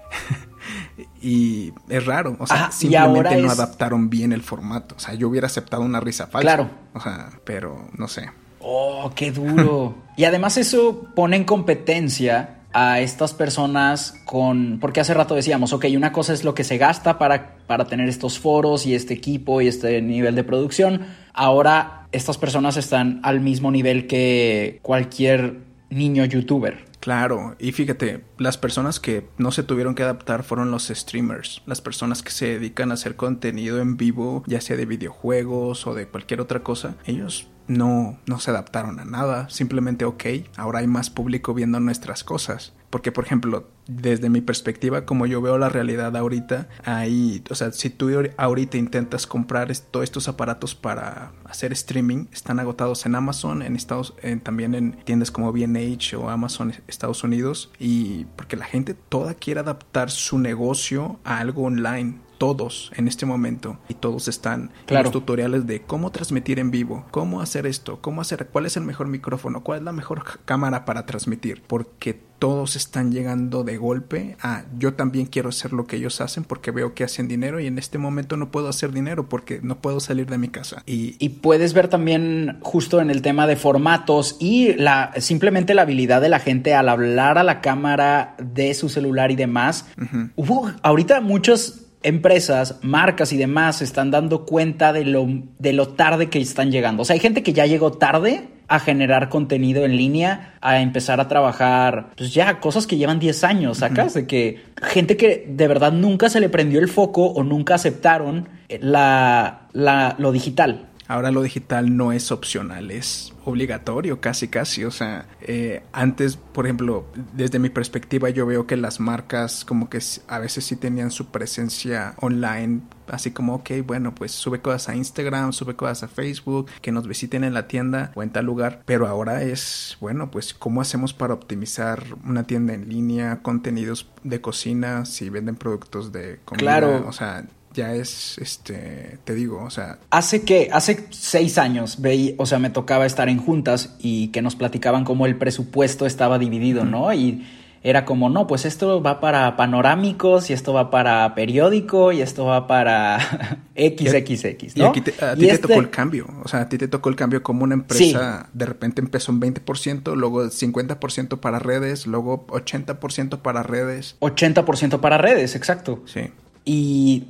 y 1.22 1.72
es 1.88 2.06
raro, 2.06 2.36
o 2.38 2.46
sea, 2.46 2.70
simplemente 2.70 3.36
no 3.40 3.48
es... 3.48 3.58
adaptaron 3.58 4.10
bien 4.10 4.32
el 4.32 4.42
formato. 4.42 4.94
O 4.96 5.00
sea, 5.00 5.14
yo 5.14 5.28
hubiera 5.28 5.46
aceptado 5.46 5.82
una 5.82 6.00
risa 6.00 6.26
falsa. 6.26 6.42
Claro. 6.42 6.70
O 6.94 7.00
sea, 7.00 7.30
pero 7.44 7.88
no 7.96 8.06
sé. 8.06 8.30
Oh, 8.60 9.10
qué 9.16 9.32
duro. 9.32 9.96
y 10.16 10.24
además 10.24 10.56
eso 10.56 11.08
pone 11.16 11.36
en 11.36 11.44
competencia 11.44 12.61
a 12.72 13.00
estas 13.00 13.32
personas 13.34 14.20
con... 14.24 14.78
Porque 14.80 15.00
hace 15.00 15.14
rato 15.14 15.34
decíamos, 15.34 15.72
ok, 15.72 15.86
una 15.96 16.12
cosa 16.12 16.32
es 16.32 16.44
lo 16.44 16.54
que 16.54 16.64
se 16.64 16.78
gasta 16.78 17.18
para, 17.18 17.58
para 17.66 17.86
tener 17.86 18.08
estos 18.08 18.38
foros 18.38 18.86
y 18.86 18.94
este 18.94 19.14
equipo 19.14 19.60
y 19.60 19.68
este 19.68 20.00
nivel 20.02 20.34
de 20.34 20.44
producción. 20.44 21.06
Ahora 21.32 22.08
estas 22.12 22.38
personas 22.38 22.76
están 22.76 23.20
al 23.22 23.40
mismo 23.40 23.70
nivel 23.70 24.06
que 24.06 24.78
cualquier 24.82 25.60
niño 25.90 26.24
youtuber. 26.24 26.92
Claro, 27.00 27.56
y 27.58 27.72
fíjate, 27.72 28.22
las 28.38 28.58
personas 28.58 29.00
que 29.00 29.26
no 29.36 29.50
se 29.50 29.64
tuvieron 29.64 29.96
que 29.96 30.04
adaptar 30.04 30.44
fueron 30.44 30.70
los 30.70 30.86
streamers, 30.86 31.60
las 31.66 31.80
personas 31.80 32.22
que 32.22 32.30
se 32.30 32.46
dedican 32.46 32.92
a 32.92 32.94
hacer 32.94 33.16
contenido 33.16 33.80
en 33.80 33.96
vivo, 33.96 34.44
ya 34.46 34.60
sea 34.60 34.76
de 34.76 34.86
videojuegos 34.86 35.84
o 35.88 35.94
de 35.94 36.06
cualquier 36.06 36.40
otra 36.40 36.62
cosa. 36.62 36.94
Ellos 37.04 37.48
no, 37.66 38.18
no 38.26 38.38
se 38.38 38.50
adaptaron 38.50 39.00
a 39.00 39.04
nada, 39.04 39.48
simplemente 39.48 40.04
ok, 40.04 40.24
ahora 40.56 40.80
hay 40.80 40.86
más 40.86 41.10
público 41.10 41.54
viendo 41.54 41.80
nuestras 41.80 42.24
cosas. 42.24 42.74
Porque, 42.90 43.10
por 43.10 43.24
ejemplo, 43.24 43.70
desde 43.86 44.28
mi 44.28 44.42
perspectiva, 44.42 45.06
como 45.06 45.24
yo 45.24 45.40
veo 45.40 45.56
la 45.56 45.70
realidad 45.70 46.14
ahorita, 46.14 46.68
ahí, 46.84 47.42
o 47.48 47.54
sea, 47.54 47.72
si 47.72 47.88
tú 47.88 48.10
ahorita 48.36 48.76
intentas 48.76 49.26
comprar 49.26 49.74
todos 49.90 50.04
estos 50.04 50.28
aparatos 50.28 50.74
para 50.74 51.32
hacer 51.46 51.72
streaming, 51.72 52.26
están 52.32 52.60
agotados 52.60 53.06
en 53.06 53.14
Amazon, 53.14 53.62
en 53.62 53.76
Estados, 53.76 54.12
en, 54.20 54.40
también 54.40 54.74
en 54.74 54.92
tiendas 55.04 55.30
como 55.30 55.52
B&H 55.52 56.16
o 56.16 56.28
Amazon 56.28 56.74
Estados 56.86 57.24
Unidos, 57.24 57.70
y 57.78 58.26
porque 58.36 58.56
la 58.56 58.66
gente 58.66 58.92
toda 58.92 59.32
quiere 59.32 59.60
adaptar 59.60 60.10
su 60.10 60.38
negocio 60.38 61.18
a 61.24 61.38
algo 61.38 61.62
online 61.62 62.18
todos 62.42 62.90
en 62.96 63.06
este 63.06 63.24
momento 63.24 63.78
y 63.88 63.94
todos 63.94 64.26
están 64.26 64.72
claro. 64.86 65.02
en 65.02 65.04
los 65.04 65.12
tutoriales 65.12 65.64
de 65.64 65.82
cómo 65.82 66.10
transmitir 66.10 66.58
en 66.58 66.72
vivo, 66.72 67.06
cómo 67.12 67.40
hacer 67.40 67.66
esto, 67.66 68.00
cómo 68.00 68.20
hacer, 68.20 68.48
cuál 68.48 68.66
es 68.66 68.76
el 68.76 68.82
mejor 68.82 69.06
micrófono, 69.06 69.62
cuál 69.62 69.78
es 69.78 69.84
la 69.84 69.92
mejor 69.92 70.24
cámara 70.44 70.84
para 70.84 71.06
transmitir, 71.06 71.62
porque 71.64 72.20
todos 72.40 72.74
están 72.74 73.12
llegando 73.12 73.62
de 73.62 73.76
golpe 73.76 74.36
a 74.40 74.64
yo 74.76 74.94
también 74.94 75.26
quiero 75.26 75.50
hacer 75.50 75.72
lo 75.72 75.86
que 75.86 75.94
ellos 75.94 76.20
hacen 76.20 76.42
porque 76.42 76.72
veo 76.72 76.92
que 76.92 77.04
hacen 77.04 77.28
dinero 77.28 77.60
y 77.60 77.68
en 77.68 77.78
este 77.78 77.98
momento 77.98 78.36
no 78.36 78.50
puedo 78.50 78.68
hacer 78.68 78.90
dinero 78.90 79.28
porque 79.28 79.60
no 79.62 79.80
puedo 79.80 80.00
salir 80.00 80.26
de 80.26 80.38
mi 80.38 80.48
casa. 80.48 80.82
Y, 80.84 81.14
y 81.24 81.28
puedes 81.28 81.72
ver 81.72 81.86
también 81.86 82.58
justo 82.62 83.00
en 83.00 83.10
el 83.10 83.22
tema 83.22 83.46
de 83.46 83.54
formatos 83.54 84.36
y 84.40 84.74
la 84.74 85.12
simplemente 85.18 85.74
la 85.74 85.82
habilidad 85.82 86.20
de 86.20 86.28
la 86.28 86.40
gente 86.40 86.74
al 86.74 86.88
hablar 86.88 87.38
a 87.38 87.44
la 87.44 87.60
cámara 87.60 88.34
de 88.42 88.74
su 88.74 88.88
celular 88.88 89.30
y 89.30 89.36
demás. 89.36 89.86
Uh 89.96 90.02
-huh. 90.02 90.30
Hubo 90.34 90.72
ahorita 90.82 91.20
muchos 91.20 91.91
empresas, 92.02 92.78
marcas 92.82 93.32
y 93.32 93.36
demás 93.36 93.76
se 93.76 93.84
están 93.84 94.10
dando 94.10 94.44
cuenta 94.44 94.92
de 94.92 95.04
lo, 95.04 95.26
de 95.58 95.72
lo 95.72 95.88
tarde 95.88 96.28
que 96.28 96.40
están 96.40 96.70
llegando. 96.70 97.02
O 97.02 97.04
sea, 97.04 97.14
hay 97.14 97.20
gente 97.20 97.42
que 97.42 97.52
ya 97.52 97.66
llegó 97.66 97.92
tarde 97.92 98.48
a 98.68 98.80
generar 98.80 99.28
contenido 99.28 99.84
en 99.84 99.96
línea, 99.96 100.54
a 100.60 100.80
empezar 100.80 101.20
a 101.20 101.28
trabajar, 101.28 102.10
pues 102.16 102.32
ya, 102.32 102.58
cosas 102.60 102.86
que 102.86 102.96
llevan 102.96 103.18
10 103.18 103.44
años, 103.44 103.78
¿sacas? 103.78 104.06
Uh 104.06 104.10
-huh. 104.10 104.20
De 104.22 104.26
que 104.26 104.60
gente 104.82 105.16
que 105.16 105.44
de 105.46 105.68
verdad 105.68 105.92
nunca 105.92 106.30
se 106.30 106.40
le 106.40 106.48
prendió 106.48 106.80
el 106.80 106.88
foco 106.88 107.26
o 107.26 107.42
nunca 107.42 107.74
aceptaron 107.74 108.48
la, 108.80 109.68
la, 109.72 110.14
lo 110.18 110.32
digital. 110.32 110.86
Ahora 111.12 111.30
lo 111.30 111.42
digital 111.42 111.94
no 111.94 112.10
es 112.10 112.32
opcional, 112.32 112.90
es 112.90 113.34
obligatorio 113.44 114.18
casi 114.22 114.48
casi. 114.48 114.86
O 114.86 114.90
sea, 114.90 115.26
eh, 115.42 115.82
antes, 115.92 116.36
por 116.36 116.64
ejemplo, 116.64 117.04
desde 117.34 117.58
mi 117.58 117.68
perspectiva 117.68 118.30
yo 118.30 118.46
veo 118.46 118.66
que 118.66 118.78
las 118.78 118.98
marcas 118.98 119.66
como 119.66 119.90
que 119.90 119.98
a 120.26 120.38
veces 120.38 120.64
sí 120.64 120.74
tenían 120.74 121.10
su 121.10 121.26
presencia 121.26 122.14
online, 122.16 122.80
así 123.08 123.30
como, 123.30 123.56
ok, 123.56 123.72
bueno, 123.86 124.14
pues 124.14 124.32
sube 124.32 124.62
cosas 124.62 124.88
a 124.88 124.96
Instagram, 124.96 125.52
sube 125.52 125.76
cosas 125.76 126.04
a 126.04 126.08
Facebook, 126.08 126.70
que 126.80 126.92
nos 126.92 127.06
visiten 127.06 127.44
en 127.44 127.52
la 127.52 127.68
tienda 127.68 128.10
o 128.14 128.22
en 128.22 128.30
tal 128.30 128.46
lugar. 128.46 128.80
Pero 128.86 129.06
ahora 129.06 129.42
es, 129.42 129.98
bueno, 130.00 130.30
pues 130.30 130.54
cómo 130.54 130.80
hacemos 130.80 131.12
para 131.12 131.34
optimizar 131.34 132.02
una 132.24 132.44
tienda 132.44 132.72
en 132.72 132.88
línea, 132.88 133.42
contenidos 133.42 134.08
de 134.24 134.40
cocina, 134.40 135.04
si 135.04 135.28
venden 135.28 135.56
productos 135.56 136.10
de 136.10 136.40
comida. 136.46 136.62
Claro. 136.62 137.04
O 137.06 137.12
sea, 137.12 137.44
ya 137.74 137.94
es, 137.94 138.38
este, 138.38 139.18
te 139.24 139.34
digo, 139.34 139.62
o 139.62 139.70
sea... 139.70 139.98
Hace 140.10 140.42
que, 140.42 140.68
hace 140.72 141.06
seis 141.10 141.58
años, 141.58 142.00
veí, 142.00 142.34
o 142.38 142.46
sea, 142.46 142.58
me 142.58 142.70
tocaba 142.70 143.06
estar 143.06 143.28
en 143.28 143.38
juntas 143.38 143.94
y 143.98 144.28
que 144.28 144.42
nos 144.42 144.56
platicaban 144.56 145.04
cómo 145.04 145.26
el 145.26 145.36
presupuesto 145.36 146.06
estaba 146.06 146.38
dividido, 146.38 146.82
uh 146.82 146.86
-huh. 146.86 146.90
¿no? 146.90 147.12
Y 147.12 147.44
era 147.84 148.04
como, 148.04 148.30
no, 148.30 148.46
pues 148.46 148.64
esto 148.64 149.02
va 149.02 149.20
para 149.20 149.56
panorámicos 149.56 150.50
y 150.50 150.52
esto 150.52 150.72
va 150.72 150.90
para 150.90 151.34
periódico 151.34 152.12
y 152.12 152.22
esto 152.22 152.44
va 152.44 152.68
para 152.68 153.18
XXX, 153.76 154.76
¿no? 154.76 154.84
Y 154.84 154.86
aquí 154.86 155.00
te, 155.00 155.24
a 155.24 155.34
ti 155.34 155.40
te 155.40 155.50
este... 155.50 155.68
tocó 155.68 155.80
el 155.80 155.90
cambio, 155.90 156.28
o 156.44 156.48
sea, 156.48 156.60
a 156.60 156.68
ti 156.68 156.78
te 156.78 156.86
tocó 156.86 157.08
el 157.08 157.16
cambio 157.16 157.42
como 157.42 157.64
una 157.64 157.74
empresa 157.74 158.42
sí. 158.42 158.50
de 158.52 158.66
repente 158.66 159.00
empezó 159.00 159.32
en 159.32 159.40
20%, 159.40 160.14
luego 160.14 160.44
50% 160.44 161.40
para 161.40 161.58
redes, 161.58 162.06
luego 162.06 162.46
80% 162.46 163.38
para 163.38 163.64
redes. 163.64 164.16
80% 164.20 165.00
para 165.00 165.18
redes, 165.18 165.56
exacto. 165.56 166.02
Sí. 166.06 166.30
Y 166.64 167.24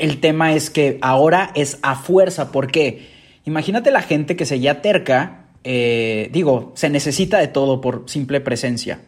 el 0.00 0.20
tema 0.20 0.54
es 0.54 0.70
que 0.70 0.98
ahora 1.00 1.50
es 1.54 1.78
a 1.82 1.96
fuerza. 1.96 2.52
¿Por 2.52 2.70
qué? 2.70 3.08
Imagínate 3.44 3.90
la 3.90 4.02
gente 4.02 4.36
que 4.36 4.46
seguía 4.46 4.82
terca. 4.82 5.46
Eh, 5.64 6.30
digo, 6.32 6.72
se 6.74 6.90
necesita 6.90 7.38
de 7.38 7.48
todo 7.48 7.80
por 7.80 8.04
simple 8.06 8.40
presencia. 8.40 9.00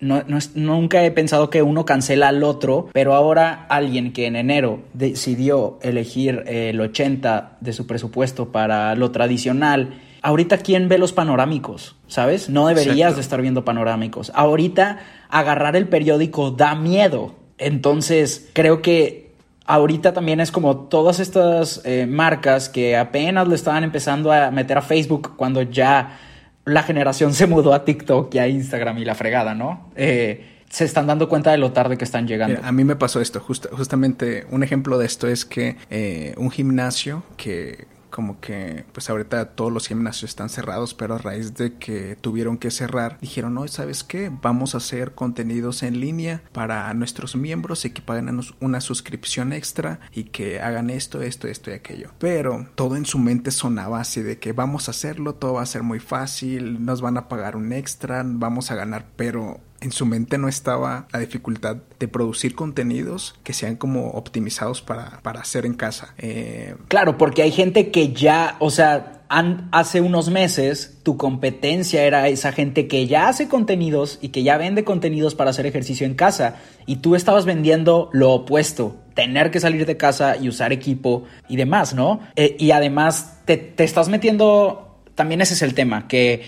No, 0.00 0.22
no, 0.26 0.38
nunca 0.54 1.04
he 1.04 1.10
pensado 1.10 1.50
que 1.50 1.62
uno 1.62 1.84
cancela 1.84 2.28
al 2.28 2.42
otro, 2.44 2.88
pero 2.92 3.14
ahora 3.14 3.66
alguien 3.68 4.12
que 4.12 4.26
en 4.26 4.36
enero 4.36 4.80
decidió 4.94 5.78
elegir 5.82 6.44
el 6.46 6.80
80 6.80 7.58
de 7.60 7.72
su 7.74 7.86
presupuesto 7.86 8.52
para 8.52 8.94
lo 8.94 9.10
tradicional, 9.10 10.00
ahorita 10.22 10.58
quién 10.58 10.88
ve 10.88 10.96
los 10.96 11.12
panorámicos, 11.12 11.96
¿sabes? 12.06 12.48
No 12.48 12.68
deberías 12.68 12.96
Exacto. 12.96 13.16
de 13.16 13.20
estar 13.20 13.42
viendo 13.42 13.64
panorámicos. 13.64 14.32
Ahorita 14.34 14.98
agarrar 15.28 15.76
el 15.76 15.88
periódico 15.88 16.50
da 16.50 16.74
miedo. 16.74 17.34
Entonces, 17.58 18.48
creo 18.52 18.82
que 18.82 19.25
ahorita 19.66 20.12
también 20.12 20.40
es 20.40 20.50
como 20.50 20.76
todas 20.88 21.20
estas 21.20 21.80
eh, 21.84 22.06
marcas 22.06 22.68
que 22.68 22.96
apenas 22.96 23.48
le 23.48 23.54
estaban 23.54 23.84
empezando 23.84 24.32
a 24.32 24.50
meter 24.50 24.78
a 24.78 24.82
Facebook 24.82 25.34
cuando 25.36 25.62
ya 25.62 26.18
la 26.64 26.82
generación 26.82 27.34
se 27.34 27.46
mudó 27.46 27.74
a 27.74 27.84
TikTok 27.84 28.34
y 28.34 28.38
a 28.38 28.48
Instagram 28.48 28.98
y 28.98 29.04
la 29.04 29.14
fregada, 29.14 29.54
¿no? 29.54 29.90
Eh, 29.96 30.52
se 30.68 30.84
están 30.84 31.06
dando 31.06 31.28
cuenta 31.28 31.52
de 31.52 31.58
lo 31.58 31.72
tarde 31.72 31.96
que 31.96 32.04
están 32.04 32.26
llegando. 32.26 32.60
A 32.62 32.72
mí 32.72 32.84
me 32.84 32.96
pasó 32.96 33.20
esto, 33.20 33.40
just, 33.40 33.66
justamente 33.70 34.46
un 34.50 34.62
ejemplo 34.62 34.98
de 34.98 35.06
esto 35.06 35.28
es 35.28 35.44
que 35.44 35.76
eh, 35.90 36.34
un 36.36 36.50
gimnasio 36.50 37.22
que 37.36 37.86
como 38.16 38.40
que 38.40 38.86
pues 38.94 39.10
ahorita 39.10 39.50
todos 39.50 39.70
los 39.70 39.88
gimnasios 39.88 40.30
están 40.30 40.48
cerrados, 40.48 40.94
pero 40.94 41.16
a 41.16 41.18
raíz 41.18 41.52
de 41.52 41.74
que 41.74 42.16
tuvieron 42.18 42.56
que 42.56 42.70
cerrar, 42.70 43.18
dijeron, 43.20 43.52
no, 43.52 43.68
¿sabes 43.68 44.04
qué? 44.04 44.32
Vamos 44.40 44.74
a 44.74 44.78
hacer 44.78 45.12
contenidos 45.14 45.82
en 45.82 46.00
línea 46.00 46.42
para 46.52 46.94
nuestros 46.94 47.36
miembros 47.36 47.84
y 47.84 47.90
que 47.90 48.00
paguen 48.00 48.40
una 48.60 48.80
suscripción 48.80 49.52
extra 49.52 50.00
y 50.14 50.24
que 50.24 50.62
hagan 50.62 50.88
esto, 50.88 51.20
esto, 51.20 51.46
esto 51.46 51.70
y 51.70 51.74
aquello. 51.74 52.10
Pero 52.18 52.66
todo 52.74 52.96
en 52.96 53.04
su 53.04 53.18
mente 53.18 53.50
sonaba 53.50 54.00
así 54.00 54.22
de 54.22 54.38
que 54.38 54.54
vamos 54.54 54.88
a 54.88 54.92
hacerlo, 54.92 55.34
todo 55.34 55.52
va 55.52 55.62
a 55.62 55.66
ser 55.66 55.82
muy 55.82 56.00
fácil, 56.00 56.86
nos 56.86 57.02
van 57.02 57.18
a 57.18 57.28
pagar 57.28 57.54
un 57.54 57.70
extra, 57.74 58.22
vamos 58.24 58.70
a 58.70 58.76
ganar, 58.76 59.04
pero 59.16 59.60
en 59.80 59.92
su 59.92 60.06
mente 60.06 60.38
no 60.38 60.48
estaba 60.48 61.06
la 61.12 61.18
dificultad 61.20 61.76
de 61.98 62.08
producir 62.08 62.54
contenidos 62.54 63.34
que 63.42 63.52
sean 63.52 63.76
como 63.76 64.10
optimizados 64.10 64.82
para, 64.82 65.20
para 65.22 65.40
hacer 65.40 65.66
en 65.66 65.74
casa. 65.74 66.14
Eh... 66.18 66.74
Claro, 66.88 67.18
porque 67.18 67.42
hay 67.42 67.52
gente 67.52 67.90
que 67.90 68.12
ya, 68.12 68.56
o 68.58 68.70
sea, 68.70 69.16
hace 69.28 70.00
unos 70.00 70.30
meses 70.30 70.98
tu 71.02 71.16
competencia 71.16 72.04
era 72.04 72.28
esa 72.28 72.52
gente 72.52 72.86
que 72.86 73.06
ya 73.06 73.28
hace 73.28 73.48
contenidos 73.48 74.18
y 74.22 74.28
que 74.28 74.42
ya 74.42 74.56
vende 74.56 74.84
contenidos 74.84 75.34
para 75.34 75.50
hacer 75.50 75.66
ejercicio 75.66 76.06
en 76.06 76.14
casa 76.14 76.56
y 76.86 76.96
tú 76.96 77.14
estabas 77.14 77.44
vendiendo 77.44 78.08
lo 78.12 78.32
opuesto, 78.32 78.96
tener 79.14 79.50
que 79.50 79.60
salir 79.60 79.86
de 79.86 79.96
casa 79.96 80.36
y 80.36 80.48
usar 80.48 80.72
equipo 80.72 81.24
y 81.48 81.56
demás, 81.56 81.94
¿no? 81.94 82.20
Eh, 82.36 82.56
y 82.58 82.70
además 82.70 83.40
te, 83.44 83.56
te 83.56 83.84
estás 83.84 84.08
metiendo, 84.08 85.00
también 85.14 85.40
ese 85.40 85.54
es 85.54 85.62
el 85.62 85.74
tema, 85.74 86.06
que 86.08 86.42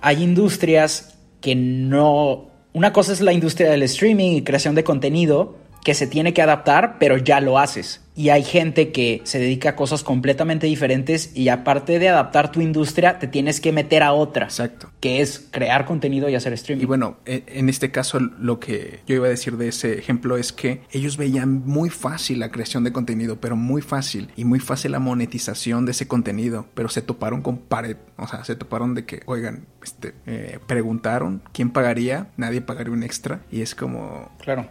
hay 0.00 0.22
industrias 0.22 1.18
que 1.40 1.54
no... 1.54 2.46
Una 2.78 2.92
cosa 2.92 3.12
es 3.12 3.20
la 3.20 3.32
industria 3.32 3.72
del 3.72 3.82
streaming 3.82 4.36
y 4.36 4.44
creación 4.44 4.76
de 4.76 4.84
contenido 4.84 5.56
que 5.82 5.94
se 5.94 6.06
tiene 6.06 6.32
que 6.32 6.42
adaptar, 6.42 7.00
pero 7.00 7.16
ya 7.16 7.40
lo 7.40 7.58
haces. 7.58 8.02
Y 8.18 8.30
hay 8.30 8.42
gente 8.42 8.90
que 8.90 9.20
se 9.22 9.38
dedica 9.38 9.70
a 9.70 9.76
cosas 9.76 10.02
completamente 10.02 10.66
diferentes 10.66 11.30
y 11.36 11.50
aparte 11.50 12.00
de 12.00 12.08
adaptar 12.08 12.50
tu 12.50 12.60
industria, 12.60 13.20
te 13.20 13.28
tienes 13.28 13.60
que 13.60 13.70
meter 13.70 14.02
a 14.02 14.12
otra. 14.12 14.46
Exacto. 14.46 14.90
Que 14.98 15.20
es 15.20 15.46
crear 15.52 15.84
contenido 15.84 16.28
y 16.28 16.34
hacer 16.34 16.52
streaming. 16.54 16.82
Y 16.82 16.86
bueno, 16.86 17.18
e- 17.26 17.44
en 17.46 17.68
este 17.68 17.92
caso 17.92 18.18
lo 18.18 18.58
que 18.58 18.98
yo 19.06 19.14
iba 19.14 19.26
a 19.26 19.30
decir 19.30 19.56
de 19.56 19.68
ese 19.68 19.96
ejemplo 20.00 20.36
es 20.36 20.52
que 20.52 20.80
ellos 20.90 21.16
veían 21.16 21.64
muy 21.64 21.90
fácil 21.90 22.40
la 22.40 22.50
creación 22.50 22.82
de 22.82 22.92
contenido, 22.92 23.40
pero 23.40 23.54
muy 23.54 23.82
fácil 23.82 24.30
y 24.34 24.44
muy 24.44 24.58
fácil 24.58 24.90
la 24.90 24.98
monetización 24.98 25.84
de 25.84 25.92
ese 25.92 26.08
contenido, 26.08 26.66
pero 26.74 26.88
se 26.88 27.02
toparon 27.02 27.40
con 27.40 27.58
pared, 27.58 27.98
o 28.16 28.26
sea, 28.26 28.42
se 28.42 28.56
toparon 28.56 28.96
de 28.96 29.04
que, 29.04 29.20
oigan, 29.26 29.66
este, 29.84 30.14
eh, 30.26 30.58
preguntaron 30.66 31.40
quién 31.52 31.70
pagaría, 31.70 32.30
nadie 32.36 32.62
pagaría 32.62 32.92
un 32.92 33.04
extra 33.04 33.42
y 33.52 33.60
es 33.60 33.76
como, 33.76 34.30
Claro. 34.42 34.66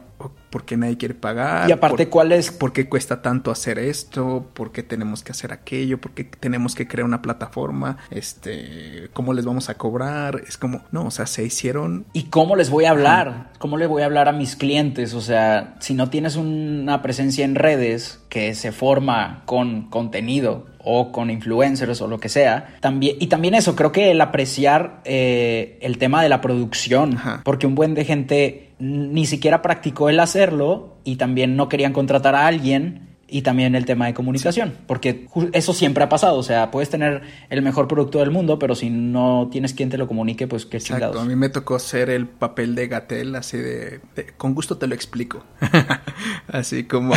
¿por 0.49 0.65
qué 0.65 0.75
nadie 0.77 0.97
quiere 0.97 1.13
pagar? 1.13 1.69
Y 1.69 1.71
aparte, 1.71 2.05
¿Por- 2.05 2.09
¿cuál 2.11 2.31
es? 2.31 2.51
¿Por 2.51 2.73
qué 2.73 2.89
cuesta 2.89 3.21
tanto 3.21 3.36
hacer 3.51 3.79
esto? 3.79 4.49
¿Por 4.53 4.71
qué 4.71 4.83
tenemos 4.83 5.23
que 5.23 5.31
hacer 5.31 5.51
aquello? 5.53 5.99
¿Por 5.99 6.11
qué 6.11 6.23
tenemos 6.23 6.75
que 6.75 6.87
crear 6.87 7.05
una 7.05 7.21
plataforma? 7.21 7.97
Este, 8.11 9.09
¿cómo 9.13 9.33
les 9.33 9.45
vamos 9.45 9.69
a 9.69 9.75
cobrar? 9.75 10.41
Es 10.47 10.57
como, 10.57 10.81
no, 10.91 11.05
o 11.05 11.11
sea, 11.11 11.25
se 11.25 11.43
hicieron 11.43 12.05
¿Y 12.13 12.23
cómo 12.23 12.55
les 12.55 12.69
voy 12.69 12.85
a 12.85 12.91
hablar? 12.91 13.51
¿Cómo 13.59 13.77
le 13.77 13.87
voy 13.87 14.01
a 14.01 14.05
hablar 14.05 14.27
a 14.27 14.31
mis 14.31 14.55
clientes? 14.55 15.13
O 15.13 15.21
sea, 15.21 15.75
si 15.79 15.93
no 15.93 16.09
tienes 16.09 16.35
una 16.35 17.01
presencia 17.01 17.45
en 17.45 17.55
redes 17.55 18.19
que 18.29 18.55
se 18.55 18.71
forma 18.71 19.43
con 19.45 19.89
contenido 19.89 20.67
o 20.79 21.11
con 21.11 21.29
influencers 21.29 22.01
o 22.01 22.07
lo 22.07 22.19
que 22.19 22.29
sea, 22.29 22.75
también, 22.79 23.17
y 23.19 23.27
también 23.27 23.55
eso, 23.55 23.75
creo 23.75 23.91
que 23.91 24.11
el 24.11 24.21
apreciar 24.21 25.01
eh, 25.05 25.77
el 25.81 25.97
tema 25.97 26.23
de 26.23 26.29
la 26.29 26.41
producción, 26.41 27.17
Ajá. 27.17 27.41
porque 27.43 27.67
un 27.67 27.75
buen 27.75 27.93
de 27.93 28.05
gente 28.05 28.73
ni 28.79 29.25
siquiera 29.25 29.61
practicó 29.61 30.09
el 30.09 30.19
hacerlo 30.19 30.97
y 31.03 31.15
también 31.15 31.55
no 31.55 31.67
querían 31.67 31.93
contratar 31.93 32.35
a 32.35 32.47
alguien 32.47 33.16
y 33.29 33.41
también 33.41 33.75
el 33.75 33.85
tema 33.85 34.05
de 34.05 34.13
comunicación, 34.13 34.73
porque 34.87 35.27
eso 35.53 35.73
siempre 35.73 36.03
ha 36.03 36.09
pasado, 36.09 36.37
o 36.37 36.43
sea, 36.43 36.71
puedes 36.71 36.89
tener 36.89 37.21
el 37.49 37.61
mejor 37.61 37.87
producto 37.87 38.19
del 38.19 38.31
mundo, 38.31 38.57
pero 38.57 38.73
si 38.75 38.89
no 38.89 39.49
tienes 39.51 39.73
quien 39.73 39.89
te 39.89 39.97
lo 39.97 40.07
comunique, 40.07 40.47
pues 40.47 40.65
qué 40.65 40.77
Exacto, 40.77 40.95
chingados. 41.07 41.21
a 41.21 41.25
mí 41.25 41.35
me 41.35 41.49
tocó 41.49 41.77
ser 41.79 42.09
el 42.09 42.27
papel 42.27 42.73
de 42.75 42.87
Gatel, 42.87 43.35
así 43.35 43.57
de, 43.57 43.99
de- 44.15 44.27
con 44.37 44.53
gusto 44.55 44.77
te 44.77 44.87
lo 44.87 44.95
explico. 44.95 45.43
así 46.47 46.85
como, 46.85 47.13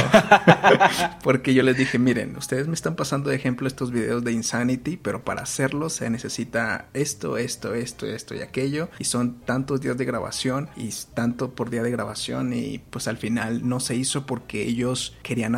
porque 1.23 1.55
yo 1.55 1.63
les 1.63 1.77
dije, 1.77 1.99
miren, 1.99 2.37
ustedes 2.37 2.67
me 2.67 2.75
están 2.75 2.97
pasando 2.97 3.31
de 3.31 3.37
ejemplo 3.37 3.67
estos 3.67 3.91
videos 3.91 4.25
de 4.25 4.33
Insanity, 4.33 4.97
pero 4.97 5.25
para 5.25 5.43
hacerlo 5.43 5.91
se 5.91 6.11
necesita 6.11 6.87
esto, 6.95 7.37
esto, 7.37 7.75
esto, 7.75 8.07
esto 8.07 8.35
y 8.35 8.41
aquello, 8.41 8.89
y 8.99 9.05
son 9.05 9.41
tantos 9.41 9.81
días 9.81 9.97
de 9.97 10.05
grabación 10.05 10.69
y 10.77 10.91
tanto 11.15 11.53
por 11.55 11.71
día 11.71 11.83
de 11.83 11.91
grabación, 11.91 12.53
y 12.53 12.79
pues 12.91 13.09
al 13.09 13.17
final 13.17 13.69
no 13.69 13.81
se 13.81 13.95
hizo 13.97 14.27
porque 14.27 14.63
ellos 14.67 15.17
querían 15.23 15.55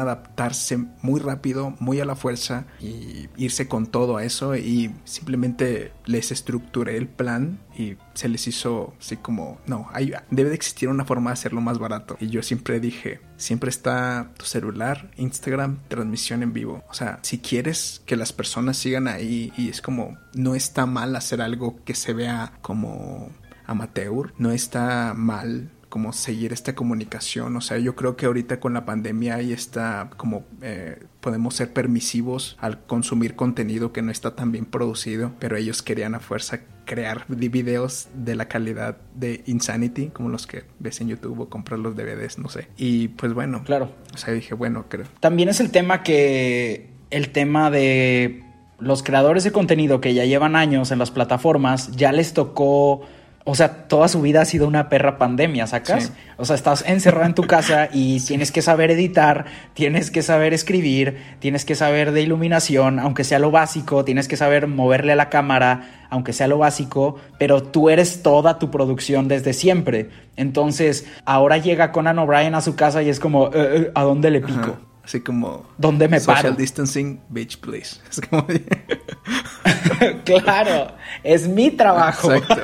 muy 1.02 1.20
rápido, 1.20 1.74
muy 1.78 2.00
a 2.00 2.04
la 2.04 2.16
fuerza, 2.16 2.66
y 2.80 3.28
irse 3.36 3.68
con 3.68 3.86
todo 3.86 4.16
a 4.16 4.24
eso, 4.24 4.56
y 4.56 4.94
simplemente 5.04 5.92
les 6.06 6.32
estructuré 6.32 6.96
el 6.96 7.08
plan 7.08 7.60
y 7.76 7.96
se 8.14 8.28
les 8.28 8.46
hizo 8.46 8.94
así 8.98 9.16
como, 9.16 9.58
no, 9.66 9.88
hay, 9.92 10.12
debe 10.30 10.50
de 10.50 10.54
existir 10.54 10.88
una 10.88 11.04
forma 11.04 11.30
de 11.30 11.34
hacerlo 11.34 11.60
más 11.60 11.78
barato. 11.78 12.16
Y 12.20 12.28
yo 12.28 12.42
siempre 12.42 12.80
dije, 12.80 13.20
siempre 13.36 13.70
está 13.70 14.32
tu 14.36 14.44
celular, 14.44 15.10
Instagram, 15.16 15.78
transmisión 15.88 16.42
en 16.42 16.52
vivo. 16.52 16.82
O 16.88 16.94
sea, 16.94 17.18
si 17.22 17.38
quieres 17.38 18.02
que 18.06 18.16
las 18.16 18.32
personas 18.32 18.76
sigan 18.76 19.08
ahí 19.08 19.52
y 19.56 19.68
es 19.68 19.80
como, 19.80 20.18
no 20.34 20.54
está 20.54 20.86
mal 20.86 21.16
hacer 21.16 21.40
algo 21.40 21.82
que 21.84 21.94
se 21.94 22.12
vea 22.12 22.52
como 22.62 23.30
amateur, 23.66 24.34
no 24.38 24.50
está 24.50 25.14
mal 25.16 25.70
como 25.92 26.14
seguir 26.14 26.54
esta 26.54 26.74
comunicación. 26.74 27.54
O 27.54 27.60
sea, 27.60 27.76
yo 27.76 27.94
creo 27.94 28.16
que 28.16 28.24
ahorita 28.24 28.60
con 28.60 28.72
la 28.72 28.86
pandemia 28.86 29.34
ahí 29.34 29.52
está 29.52 30.08
como 30.16 30.44
eh, 30.62 31.02
podemos 31.20 31.54
ser 31.54 31.74
permisivos 31.74 32.56
al 32.62 32.80
consumir 32.86 33.36
contenido 33.36 33.92
que 33.92 34.00
no 34.00 34.10
está 34.10 34.34
tan 34.34 34.52
bien 34.52 34.64
producido, 34.64 35.32
pero 35.38 35.58
ellos 35.58 35.82
querían 35.82 36.14
a 36.14 36.20
fuerza 36.20 36.60
crear 36.86 37.26
vi- 37.28 37.48
videos 37.50 38.08
de 38.14 38.34
la 38.36 38.48
calidad 38.48 38.96
de 39.14 39.42
Insanity, 39.44 40.06
como 40.08 40.30
los 40.30 40.46
que 40.46 40.64
ves 40.78 41.02
en 41.02 41.08
YouTube 41.08 41.40
o 41.40 41.48
comprar 41.50 41.78
los 41.78 41.94
DVDs, 41.94 42.38
no 42.38 42.48
sé. 42.48 42.68
Y 42.78 43.08
pues 43.08 43.34
bueno, 43.34 43.62
Claro. 43.64 43.92
O 44.14 44.16
sea, 44.16 44.32
dije, 44.32 44.54
bueno, 44.54 44.86
creo. 44.88 45.04
También 45.20 45.50
es 45.50 45.60
el 45.60 45.70
tema 45.70 46.02
que. 46.02 46.90
El 47.10 47.28
tema 47.32 47.70
de 47.70 48.42
los 48.78 49.02
creadores 49.02 49.44
de 49.44 49.52
contenido 49.52 50.00
que 50.00 50.14
ya 50.14 50.24
llevan 50.24 50.56
años 50.56 50.90
en 50.90 50.98
las 50.98 51.10
plataformas, 51.10 51.92
ya 51.94 52.12
les 52.12 52.32
tocó. 52.32 53.02
O 53.44 53.54
sea, 53.56 53.88
toda 53.88 54.06
su 54.08 54.20
vida 54.20 54.42
ha 54.42 54.44
sido 54.44 54.68
una 54.68 54.88
perra 54.88 55.18
pandemia, 55.18 55.66
¿sacas? 55.66 56.04
Sí. 56.04 56.12
O 56.36 56.44
sea, 56.44 56.54
estás 56.54 56.84
encerrado 56.86 57.26
en 57.26 57.34
tu 57.34 57.42
casa 57.42 57.88
y 57.92 58.20
tienes 58.26 58.52
que 58.52 58.62
saber 58.62 58.90
editar, 58.92 59.46
tienes 59.74 60.10
que 60.12 60.22
saber 60.22 60.54
escribir, 60.54 61.18
tienes 61.40 61.64
que 61.64 61.74
saber 61.74 62.12
de 62.12 62.22
iluminación, 62.22 63.00
aunque 63.00 63.24
sea 63.24 63.40
lo 63.40 63.50
básico, 63.50 64.04
tienes 64.04 64.28
que 64.28 64.36
saber 64.36 64.68
moverle 64.68 65.12
a 65.12 65.16
la 65.16 65.28
cámara, 65.28 66.06
aunque 66.08 66.32
sea 66.32 66.46
lo 66.46 66.58
básico, 66.58 67.16
pero 67.38 67.62
tú 67.62 67.90
eres 67.90 68.22
toda 68.22 68.58
tu 68.60 68.70
producción 68.70 69.26
desde 69.26 69.52
siempre. 69.54 70.10
Entonces, 70.36 71.06
ahora 71.24 71.58
llega 71.58 71.90
Conan 71.90 72.18
O'Brien 72.20 72.54
a 72.54 72.60
su 72.60 72.76
casa 72.76 73.02
y 73.02 73.08
es 73.08 73.18
como, 73.18 73.48
"Eh, 73.48 73.50
eh, 73.54 73.90
¿a 73.94 74.02
dónde 74.02 74.30
le 74.30 74.40
pico? 74.40 74.60
Ajá. 74.60 74.78
Así 75.04 75.20
como... 75.20 75.66
¿Dónde 75.78 76.06
me 76.06 76.20
Social 76.20 76.42
paro? 76.44 76.54
distancing, 76.54 77.20
bitch, 77.28 77.58
please. 77.58 77.96
Es 78.10 78.20
como... 78.20 78.46
claro, 80.24 80.92
es 81.24 81.48
mi 81.48 81.70
trabajo. 81.72 82.32
Exacto. 82.32 82.62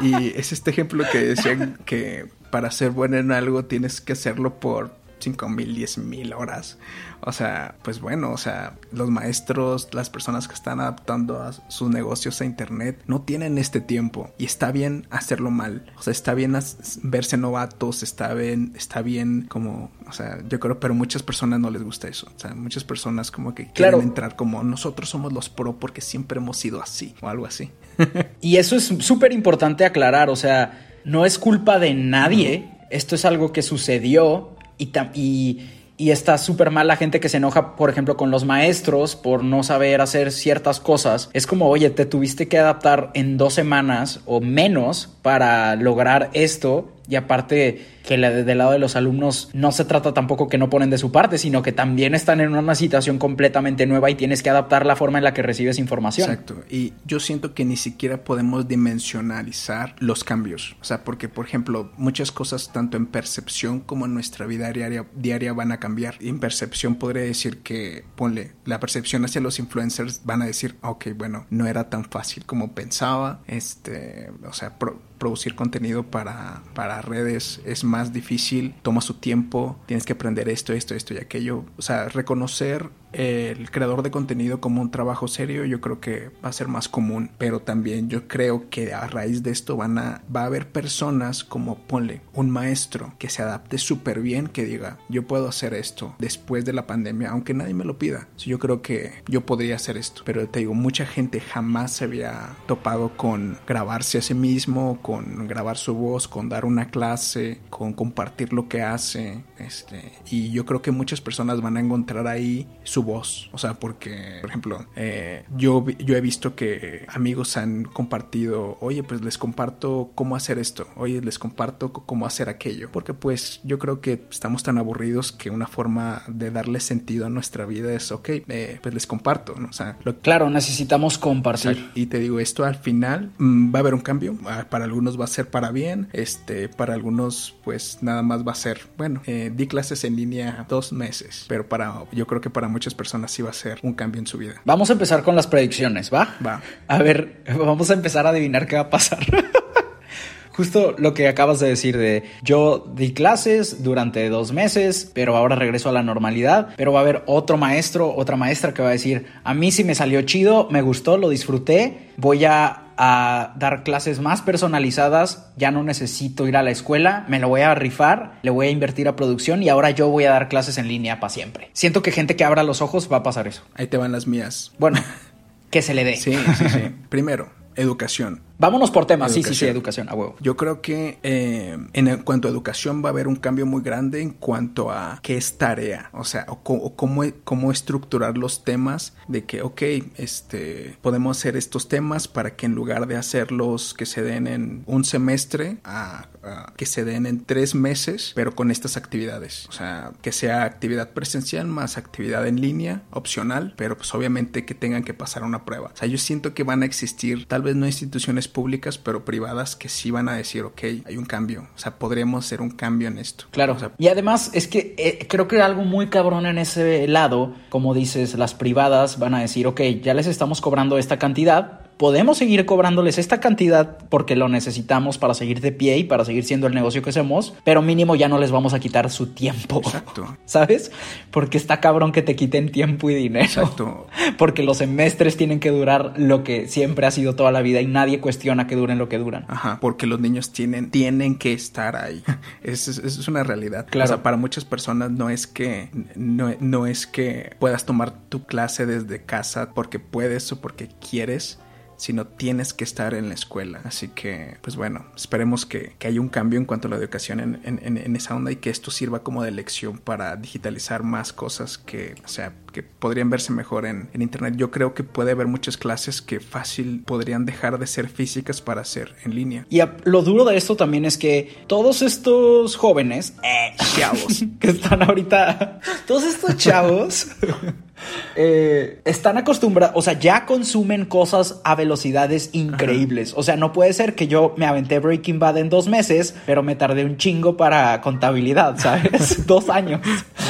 Y 0.00 0.38
es 0.38 0.52
este 0.52 0.70
ejemplo 0.70 1.04
que 1.10 1.18
decían 1.18 1.78
que 1.84 2.26
para 2.50 2.70
ser 2.70 2.90
bueno 2.90 3.16
en 3.16 3.32
algo 3.32 3.64
tienes 3.64 4.00
que 4.00 4.12
hacerlo 4.12 4.60
por 4.60 4.94
5 5.18 5.48
mil, 5.48 5.74
10 5.74 5.98
mil 5.98 6.32
horas. 6.32 6.78
O 7.22 7.32
sea, 7.32 7.76
pues 7.82 8.00
bueno, 8.00 8.30
o 8.32 8.36
sea, 8.36 8.74
los 8.92 9.10
maestros, 9.10 9.88
las 9.92 10.10
personas 10.10 10.46
que 10.48 10.54
están 10.54 10.80
adaptando 10.80 11.42
a 11.42 11.52
sus 11.52 11.88
negocios 11.90 12.40
a 12.40 12.44
internet 12.44 13.02
no 13.06 13.22
tienen 13.22 13.58
este 13.58 13.80
tiempo 13.80 14.30
y 14.38 14.44
está 14.44 14.70
bien 14.72 15.06
hacerlo 15.10 15.50
mal. 15.50 15.90
O 15.98 16.02
sea, 16.02 16.10
está 16.12 16.34
bien 16.34 16.56
verse 17.02 17.36
novatos, 17.36 18.02
está 18.02 18.34
bien, 18.34 18.72
está 18.76 19.02
bien 19.02 19.46
como, 19.48 19.90
o 20.08 20.12
sea, 20.12 20.38
yo 20.48 20.60
creo, 20.60 20.78
pero 20.80 20.94
muchas 20.94 21.22
personas 21.22 21.60
no 21.60 21.70
les 21.70 21.82
gusta 21.82 22.08
eso. 22.08 22.28
O 22.36 22.38
sea, 22.38 22.54
muchas 22.54 22.84
personas 22.84 23.30
como 23.30 23.54
que 23.54 23.64
quieren 23.72 23.74
Claro. 23.92 24.00
entrar 24.02 24.36
como 24.36 24.62
nosotros 24.62 25.08
somos 25.08 25.32
los 25.32 25.48
pro 25.48 25.78
porque 25.78 26.00
siempre 26.00 26.38
hemos 26.38 26.56
sido 26.58 26.82
así 26.82 27.14
o 27.22 27.28
algo 27.28 27.46
así. 27.46 27.70
Y 28.40 28.58
eso 28.58 28.76
es 28.76 28.84
súper 29.00 29.32
importante 29.32 29.84
aclarar, 29.84 30.28
o 30.30 30.36
sea, 30.36 31.00
no 31.04 31.24
es 31.24 31.38
culpa 31.38 31.78
de 31.78 31.94
nadie, 31.94 32.70
esto 32.90 33.14
es 33.14 33.24
algo 33.24 33.52
que 33.52 33.62
sucedió 33.62 34.55
y, 34.78 35.60
está 35.98 36.36
súper 36.36 36.70
mal 36.70 36.86
la 36.86 36.96
gente 36.96 37.20
que 37.20 37.28
se 37.28 37.38
enoja, 37.38 37.76
por 37.76 37.88
ejemplo, 37.88 38.16
con 38.16 38.30
los 38.30 38.44
maestros 38.44 39.16
por 39.16 39.42
no 39.42 39.62
saber 39.62 40.00
hacer 40.00 40.30
ciertas 40.30 40.78
cosas. 40.78 41.30
Es 41.32 41.46
como, 41.46 41.68
oye, 41.68 41.88
te 41.90 42.04
tuviste 42.04 42.48
que 42.48 42.58
adaptar 42.58 43.10
en 43.14 43.38
dos 43.38 43.54
semanas 43.54 44.20
o 44.26 44.40
menos 44.40 45.08
para 45.22 45.74
lograr 45.76 46.30
esto 46.34 46.88
y 47.08 47.16
aparte 47.16 47.84
que 48.06 48.16
la- 48.16 48.30
del 48.30 48.58
lado 48.58 48.72
de 48.72 48.78
los 48.78 48.94
alumnos 48.96 49.50
no 49.52 49.72
se 49.72 49.84
trata 49.84 50.14
tampoco 50.14 50.48
que 50.48 50.58
no 50.58 50.70
ponen 50.70 50.90
de 50.90 50.98
su 50.98 51.10
parte, 51.12 51.38
sino 51.38 51.62
que 51.62 51.72
también 51.72 52.14
están 52.14 52.40
en 52.40 52.54
una 52.54 52.74
situación 52.74 53.18
completamente 53.18 53.86
nueva 53.86 54.10
y 54.10 54.14
tienes 54.14 54.42
que 54.42 54.50
adaptar 54.50 54.86
la 54.86 54.94
forma 54.96 55.18
en 55.18 55.24
la 55.24 55.34
que 55.34 55.42
recibes 55.42 55.78
información. 55.78 56.30
Exacto. 56.30 56.62
Y 56.70 56.92
yo 57.04 57.18
siento 57.20 57.52
que 57.54 57.64
ni 57.64 57.76
siquiera 57.76 58.22
podemos 58.24 58.66
dimensionalizar 58.68 59.94
los 59.98 60.24
cambios. 60.24 60.76
O 60.80 60.84
sea, 60.84 61.04
porque, 61.04 61.28
por 61.28 61.46
ejemplo, 61.46 61.90
muchas 61.96 62.30
cosas, 62.32 62.72
tanto 62.72 62.96
en 62.96 63.06
percepción 63.06 63.80
como 63.80 64.06
en 64.06 64.14
nuestra 64.14 64.46
vida 64.46 64.70
diaria, 64.72 65.06
diaria 65.14 65.52
van 65.52 65.72
a 65.72 65.80
cambiar. 65.80 66.16
Y 66.20 66.28
en 66.28 66.38
percepción 66.38 66.96
podría 66.96 67.22
decir 67.22 67.58
que, 67.58 68.04
ponle, 68.14 68.52
la 68.64 68.80
percepción 68.80 69.24
hacia 69.24 69.40
los 69.40 69.58
influencers 69.58 70.20
van 70.24 70.42
a 70.42 70.46
decir, 70.46 70.76
ok, 70.82 71.06
bueno, 71.16 71.46
no 71.50 71.66
era 71.66 71.88
tan 71.90 72.04
fácil 72.04 72.44
como 72.46 72.72
pensaba. 72.72 73.40
Este, 73.46 74.30
o 74.48 74.52
sea, 74.52 74.78
pro- 74.78 75.00
producir 75.18 75.54
contenido 75.54 76.04
para, 76.04 76.62
para 76.74 77.02
redes 77.02 77.60
es 77.64 77.84
más 77.84 78.12
difícil, 78.12 78.74
toma 78.82 79.00
su 79.00 79.14
tiempo, 79.14 79.78
tienes 79.86 80.04
que 80.04 80.12
aprender 80.12 80.48
esto, 80.48 80.72
esto, 80.72 80.94
esto 80.94 81.14
y 81.14 81.18
aquello. 81.18 81.64
O 81.76 81.82
sea, 81.82 82.08
reconocer 82.08 82.90
el 83.12 83.70
creador 83.70 84.02
de 84.02 84.10
contenido 84.10 84.60
como 84.60 84.82
un 84.82 84.90
trabajo 84.90 85.28
serio, 85.28 85.64
yo 85.64 85.80
creo 85.80 86.00
que 86.00 86.30
va 86.44 86.50
a 86.50 86.52
ser 86.52 86.68
más 86.68 86.88
común. 86.88 87.30
Pero 87.38 87.60
también 87.60 88.08
yo 88.08 88.28
creo 88.28 88.68
que 88.70 88.92
a 88.92 89.06
raíz 89.06 89.42
de 89.42 89.50
esto 89.50 89.76
van 89.76 89.98
a, 89.98 90.22
va 90.34 90.42
a 90.42 90.46
haber 90.46 90.68
personas 90.68 91.44
como, 91.44 91.78
ponle, 91.78 92.20
un 92.34 92.50
maestro 92.50 93.14
que 93.18 93.28
se 93.28 93.42
adapte 93.42 93.78
súper 93.78 94.20
bien, 94.20 94.48
que 94.48 94.64
diga, 94.64 94.98
yo 95.08 95.26
puedo 95.26 95.48
hacer 95.48 95.74
esto 95.74 96.14
después 96.18 96.64
de 96.64 96.72
la 96.72 96.86
pandemia, 96.86 97.30
aunque 97.30 97.54
nadie 97.54 97.74
me 97.74 97.84
lo 97.84 97.98
pida. 97.98 98.28
yo 98.38 98.58
creo 98.58 98.82
que 98.82 99.12
yo 99.28 99.46
podría 99.46 99.76
hacer 99.76 99.96
esto. 99.96 100.22
Pero 100.24 100.48
te 100.48 100.60
digo, 100.60 100.74
mucha 100.74 101.06
gente 101.06 101.40
jamás 101.40 101.92
se 101.92 102.04
había 102.04 102.56
topado 102.66 103.16
con 103.16 103.58
grabarse 103.66 104.18
a 104.18 104.22
sí 104.22 104.34
mismo, 104.34 104.98
con 105.02 105.46
grabar 105.48 105.76
su 105.76 105.94
voz, 105.94 106.28
con 106.28 106.48
dar 106.48 106.64
una 106.64 106.90
clase, 106.90 107.60
con 107.70 107.92
compartir 107.92 108.52
lo 108.52 108.68
que 108.68 108.82
hace. 108.82 109.44
Este, 109.58 110.12
y 110.30 110.50
yo 110.50 110.64
creo 110.66 110.82
que 110.82 110.90
muchas 110.90 111.20
personas 111.20 111.60
van 111.60 111.76
a 111.76 111.80
encontrar 111.80 112.26
ahí 112.26 112.68
voz. 113.02 113.48
O 113.52 113.58
sea, 113.58 113.74
porque, 113.74 114.38
por 114.40 114.50
ejemplo, 114.50 114.86
eh, 114.96 115.44
yo, 115.56 115.84
yo 115.88 116.16
he 116.16 116.20
visto 116.20 116.54
que 116.54 117.06
amigos 117.08 117.56
han 117.56 117.84
compartido, 117.84 118.78
oye, 118.80 119.02
pues 119.02 119.22
les 119.22 119.38
comparto 119.38 120.10
cómo 120.14 120.36
hacer 120.36 120.58
esto, 120.58 120.86
oye, 120.96 121.20
les 121.20 121.38
comparto 121.38 121.92
cómo 121.92 122.26
hacer 122.26 122.48
aquello. 122.48 122.90
Porque 122.92 123.14
pues 123.14 123.60
yo 123.64 123.78
creo 123.78 124.00
que 124.00 124.24
estamos 124.30 124.62
tan 124.62 124.78
aburridos 124.78 125.32
que 125.32 125.50
una 125.50 125.66
forma 125.66 126.22
de 126.28 126.50
darle 126.50 126.80
sentido 126.80 127.26
a 127.26 127.30
nuestra 127.30 127.66
vida 127.66 127.92
es, 127.92 128.12
ok, 128.12 128.28
eh, 128.48 128.78
pues 128.82 128.94
les 128.94 129.06
comparto, 129.06 129.54
¿no? 129.58 129.68
O 129.68 129.72
sea, 129.72 129.96
lo, 130.04 130.16
Claro, 130.20 130.50
necesitamos 130.50 131.18
compartir. 131.18 131.90
y 131.94 132.06
te 132.06 132.18
digo, 132.18 132.40
esto 132.40 132.64
al 132.64 132.76
final 132.76 133.30
mm, 133.38 133.74
va 133.74 133.78
a 133.78 133.80
haber 133.80 133.94
un 133.94 134.00
cambio. 134.00 134.36
Ah, 134.46 134.66
Para 134.68 134.84
algunos 134.84 135.18
va 135.20 135.24
a 135.24 135.28
ser 135.28 135.48
para 135.50 135.70
bien. 135.70 136.08
Este, 136.12 136.68
para 136.68 136.94
algunos, 136.94 137.54
pues 137.64 137.98
nada 138.00 138.22
más 138.22 138.46
va 138.46 138.52
a 138.52 138.56
ser, 138.56 138.80
bueno, 138.96 139.22
eh, 139.26 139.52
di 139.54 139.66
clases 139.66 140.04
en 140.04 140.16
línea 140.16 140.66
dos 140.68 140.92
meses. 140.92 141.44
Pero 141.48 141.68
para, 141.68 142.04
yo 142.12 142.26
creo 142.26 142.40
que 142.40 142.50
para 142.50 142.68
muchas 142.86 142.94
personas 142.94 143.32
sí 143.32 143.42
va 143.42 143.50
a 143.50 143.52
ser 143.52 143.80
un 143.82 143.94
cambio 143.94 144.20
en 144.20 144.28
su 144.28 144.38
vida. 144.38 144.60
Vamos 144.64 144.90
a 144.90 144.92
empezar 144.92 145.24
con 145.24 145.34
las 145.34 145.48
predicciones, 145.48 146.12
¿va? 146.14 146.36
Va. 146.46 146.62
A 146.86 146.98
ver, 146.98 147.42
vamos 147.58 147.90
a 147.90 147.94
empezar 147.94 148.26
a 148.26 148.28
adivinar 148.28 148.68
qué 148.68 148.76
va 148.76 148.82
a 148.82 148.90
pasar. 148.90 149.18
Justo 150.52 150.94
lo 150.96 151.12
que 151.12 151.26
acabas 151.26 151.58
de 151.58 151.68
decir 151.68 151.98
de 151.98 152.22
yo 152.42 152.86
di 152.94 153.12
clases 153.12 153.82
durante 153.82 154.28
dos 154.28 154.52
meses, 154.52 155.10
pero 155.12 155.36
ahora 155.36 155.56
regreso 155.56 155.88
a 155.88 155.92
la 155.92 156.04
normalidad, 156.04 156.68
pero 156.76 156.92
va 156.92 157.00
a 157.00 157.02
haber 157.02 157.24
otro 157.26 157.56
maestro, 157.56 158.14
otra 158.14 158.36
maestra 158.36 158.72
que 158.72 158.82
va 158.82 158.88
a 158.88 158.92
decir, 158.92 159.26
a 159.42 159.52
mí 159.52 159.72
sí 159.72 159.82
me 159.82 159.96
salió 159.96 160.22
chido, 160.22 160.68
me 160.70 160.80
gustó, 160.80 161.18
lo 161.18 161.28
disfruté, 161.28 162.12
voy 162.16 162.44
a, 162.44 162.85
a 162.96 163.52
dar 163.56 163.82
clases 163.82 164.20
más 164.20 164.42
personalizadas, 164.42 165.50
ya 165.56 165.70
no 165.70 165.82
necesito 165.82 166.46
ir 166.48 166.56
a 166.56 166.62
la 166.62 166.70
escuela, 166.70 167.24
me 167.28 167.38
lo 167.38 167.48
voy 167.48 167.60
a 167.60 167.74
rifar, 167.74 168.38
le 168.42 168.50
voy 168.50 168.68
a 168.68 168.70
invertir 168.70 169.08
a 169.08 169.16
producción 169.16 169.62
y 169.62 169.68
ahora 169.68 169.90
yo 169.90 170.08
voy 170.08 170.24
a 170.24 170.30
dar 170.30 170.48
clases 170.48 170.78
en 170.78 170.88
línea 170.88 171.20
para 171.20 171.30
siempre. 171.30 171.70
Siento 171.72 172.02
que 172.02 172.12
gente 172.12 172.36
que 172.36 172.44
abra 172.44 172.62
los 172.62 172.82
ojos 172.82 173.10
va 173.12 173.18
a 173.18 173.22
pasar 173.22 173.46
eso. 173.46 173.62
Ahí 173.74 173.86
te 173.86 173.96
van 173.96 174.12
las 174.12 174.26
mías. 174.26 174.72
Bueno, 174.78 175.00
que 175.70 175.82
se 175.82 175.94
le 175.94 176.04
dé. 176.04 176.16
Sí, 176.16 176.34
sí, 176.56 176.68
sí. 176.68 176.94
Primero, 177.08 177.50
educación. 177.74 178.45
Vámonos 178.58 178.90
por 178.90 179.06
temas, 179.06 179.32
sí, 179.32 179.42
sí, 179.42 179.54
sí, 179.54 179.66
Educación. 179.66 180.08
a 180.08 180.14
huevo. 180.14 180.36
Yo 180.40 180.56
creo 180.56 180.80
que 180.80 181.18
eh, 181.22 181.76
en 181.92 182.16
cuanto 182.22 182.48
a 182.48 182.50
educación 182.50 183.02
va 183.04 183.10
a 183.10 183.12
haber 183.12 183.28
un 183.28 183.36
cambio 183.36 183.66
muy 183.66 183.82
grande 183.82 184.22
en 184.22 184.30
cuanto 184.30 184.90
a 184.90 185.18
qué 185.22 185.36
es 185.36 185.58
tarea, 185.58 186.10
o 186.12 186.24
sea, 186.24 186.46
o, 186.48 186.62
cómo, 186.96 187.22
cómo 187.44 187.70
estructurar 187.70 188.38
los 188.38 188.64
temas 188.64 189.14
de 189.28 189.44
que, 189.44 189.62
ok, 189.62 189.82
este, 190.16 190.96
podemos 191.02 191.36
hacer 191.38 191.56
estos 191.56 191.88
temas 191.88 192.28
para 192.28 192.56
que 192.56 192.66
en 192.66 192.74
lugar 192.74 193.06
de 193.06 193.16
hacerlos 193.16 193.94
que 193.94 194.06
se 194.06 194.22
den 194.22 194.46
en 194.46 194.84
un 194.86 195.04
semestre, 195.04 195.78
a, 195.84 196.26
a 196.46 196.72
que 196.76 196.86
se 196.86 197.04
den 197.04 197.26
en 197.26 197.44
tres 197.44 197.74
meses, 197.74 198.32
pero 198.34 198.54
con 198.54 198.70
estas 198.70 198.96
actividades, 198.96 199.66
o 199.68 199.72
sea, 199.72 200.12
que 200.22 200.32
sea 200.32 200.64
actividad 200.64 201.10
presencial 201.10 201.66
más 201.66 201.96
actividad 201.96 202.46
en 202.46 202.60
línea, 202.60 203.02
opcional, 203.10 203.74
pero 203.76 203.96
pues 203.96 204.14
obviamente 204.14 204.64
que 204.64 204.74
tengan 204.74 205.04
que 205.04 205.14
pasar 205.14 205.42
una 205.42 205.64
prueba. 205.64 205.90
O 205.94 205.96
sea, 205.96 206.08
yo 206.08 206.18
siento 206.18 206.54
que 206.54 206.62
van 206.62 206.82
a 206.82 206.86
existir, 206.86 207.46
tal 207.46 207.62
vez 207.62 207.76
no 207.76 207.86
instituciones 207.86 208.48
públicas, 208.48 208.98
pero 208.98 209.24
privadas 209.24 209.76
que 209.76 209.88
sí 209.88 210.10
van 210.10 210.28
a 210.28 210.34
decir, 210.34 210.62
ok, 210.62 210.82
hay 211.04 211.16
un 211.16 211.24
cambio. 211.24 211.68
O 211.74 211.78
sea, 211.78 211.98
podríamos 211.98 212.44
hacer 212.44 212.60
un 212.60 212.70
cambio 212.70 213.08
en 213.08 213.18
esto. 213.18 213.46
Claro. 213.50 213.74
O 213.74 213.78
sea, 213.78 213.92
y 213.98 214.08
además 214.08 214.50
es 214.54 214.68
que 214.68 214.94
eh, 214.98 215.26
creo 215.28 215.48
que 215.48 215.60
algo 215.60 215.82
muy 215.82 216.08
cabrón 216.08 216.46
en 216.46 216.58
ese 216.58 217.06
lado, 217.08 217.54
como 217.68 217.94
dices, 217.94 218.34
las 218.34 218.54
privadas 218.54 219.18
van 219.18 219.34
a 219.34 219.40
decir, 219.40 219.66
ok, 219.66 219.80
ya 220.02 220.14
les 220.14 220.26
estamos 220.26 220.60
cobrando 220.60 220.98
esta 220.98 221.18
cantidad, 221.18 221.85
podemos 221.96 222.38
seguir 222.38 222.66
cobrándoles 222.66 223.18
esta 223.18 223.40
cantidad 223.40 223.98
porque 224.08 224.36
lo 224.36 224.48
necesitamos 224.48 225.18
para 225.18 225.34
seguir 225.34 225.60
de 225.60 225.72
pie 225.72 225.98
y 225.98 226.04
para 226.04 226.24
seguir 226.24 226.44
siendo 226.44 226.66
el 226.66 226.74
negocio 226.74 227.02
que 227.02 227.12
somos, 227.12 227.54
pero 227.64 227.82
mínimo 227.82 228.16
ya 228.16 228.28
no 228.28 228.38
les 228.38 228.50
vamos 228.50 228.74
a 228.74 228.80
quitar 228.80 229.10
su 229.10 229.28
tiempo. 229.28 229.80
Exacto. 229.84 230.36
¿Sabes? 230.44 230.92
Porque 231.30 231.58
está 231.58 231.80
cabrón 231.80 232.12
que 232.12 232.22
te 232.22 232.36
quiten 232.36 232.70
tiempo 232.70 233.10
y 233.10 233.14
dinero. 233.14 233.44
Exacto. 233.44 234.06
Porque 234.38 234.62
los 234.62 234.78
semestres 234.78 235.36
tienen 235.36 235.60
que 235.60 235.70
durar 235.70 236.14
lo 236.16 236.44
que 236.44 236.68
siempre 236.68 237.06
ha 237.06 237.10
sido 237.10 237.34
toda 237.34 237.52
la 237.52 237.62
vida 237.62 237.80
y 237.80 237.86
nadie 237.86 238.20
cuestiona 238.20 238.66
que 238.66 238.76
duren 238.76 238.98
lo 238.98 239.08
que 239.08 239.18
duran. 239.18 239.44
Ajá, 239.48 239.78
porque 239.80 240.06
los 240.06 240.20
niños 240.20 240.52
tienen, 240.52 240.90
tienen 240.90 241.36
que 241.36 241.52
estar 241.52 241.96
ahí. 241.96 242.22
Es, 242.62 242.88
es 242.88 243.28
una 243.28 243.42
realidad. 243.44 243.86
Claro. 243.88 244.04
O 244.04 244.08
sea, 244.08 244.22
para 244.22 244.36
muchas 244.36 244.64
personas 244.64 245.10
no 245.10 245.30
es 245.30 245.46
que 245.46 245.90
no, 246.16 246.52
no 246.60 246.86
es 246.86 247.06
que 247.06 247.54
puedas 247.58 247.86
tomar 247.86 248.12
tu 248.28 248.44
clase 248.44 248.86
desde 248.86 249.22
casa 249.22 249.70
porque 249.72 249.98
puedes 249.98 250.50
o 250.52 250.60
porque 250.60 250.88
quieres 250.88 251.58
sino 251.96 252.26
tienes 252.26 252.72
que 252.74 252.84
estar 252.84 253.14
en 253.14 253.28
la 253.28 253.34
escuela. 253.34 253.80
Así 253.84 254.08
que, 254.08 254.56
pues 254.62 254.76
bueno, 254.76 255.06
esperemos 255.16 255.66
que, 255.66 255.94
que 255.98 256.08
haya 256.08 256.20
un 256.20 256.28
cambio 256.28 256.58
en 256.58 256.64
cuanto 256.66 256.88
a 256.88 256.90
la 256.90 256.96
educación 256.96 257.40
en, 257.40 257.60
en- 257.64 258.16
esa 258.16 258.34
onda 258.34 258.50
y 258.52 258.56
que 258.56 258.70
esto 258.70 258.90
sirva 258.90 259.22
como 259.22 259.42
de 259.42 259.50
lección 259.50 259.98
para 259.98 260.36
digitalizar 260.36 261.02
más 261.02 261.32
cosas 261.32 261.76
que, 261.78 262.14
o 262.24 262.28
sea, 262.28 262.52
que 262.72 262.82
podrían 262.82 263.28
verse 263.30 263.52
mejor 263.52 263.86
en, 263.86 264.08
en 264.12 264.22
internet. 264.22 264.54
Yo 264.56 264.70
creo 264.70 264.94
que 264.94 265.02
puede 265.04 265.32
haber 265.32 265.46
muchas 265.46 265.76
clases 265.76 266.20
que 266.22 266.40
fácil 266.40 267.02
podrían 267.06 267.44
dejar 267.46 267.78
de 267.78 267.86
ser 267.86 268.08
físicas 268.08 268.60
para 268.62 268.84
ser 268.84 269.14
en 269.24 269.34
línea. 269.34 269.66
Y 269.70 269.80
a- 269.80 269.96
lo 270.04 270.22
duro 270.22 270.44
de 270.44 270.56
esto 270.56 270.76
también 270.76 271.04
es 271.04 271.16
que 271.18 271.64
todos 271.66 272.02
estos 272.02 272.76
jóvenes, 272.76 273.34
eh, 273.42 273.74
chavos, 273.98 274.44
que 274.60 274.70
están 274.70 275.02
ahorita, 275.02 275.80
todos 276.06 276.24
estos 276.24 276.56
chavos, 276.56 277.28
eh, 278.34 279.00
están 279.04 279.38
acostumbrados, 279.38 279.96
o 279.96 280.02
sea, 280.02 280.14
ya 280.14 280.46
consumen 280.46 281.04
cosas 281.04 281.60
a 281.64 281.74
velocidades 281.74 282.50
increíbles. 282.52 283.32
O 283.36 283.42
sea, 283.42 283.56
no 283.56 283.72
puede 283.72 283.92
ser 283.92 284.14
que 284.14 284.28
yo 284.28 284.54
me 284.56 284.66
aventé 284.66 284.98
Breaking 284.98 285.38
Bad 285.38 285.58
en 285.58 285.68
dos 285.68 285.88
meses, 285.88 286.34
pero 286.46 286.62
me 286.62 286.76
tardé 286.76 287.04
un 287.04 287.16
chingo 287.16 287.56
para 287.56 288.00
contabilidad, 288.00 288.78
¿sabes? 288.78 289.46
dos 289.46 289.68
años. 289.68 290.00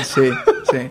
Sí, 0.03 0.31
sí. 0.71 0.91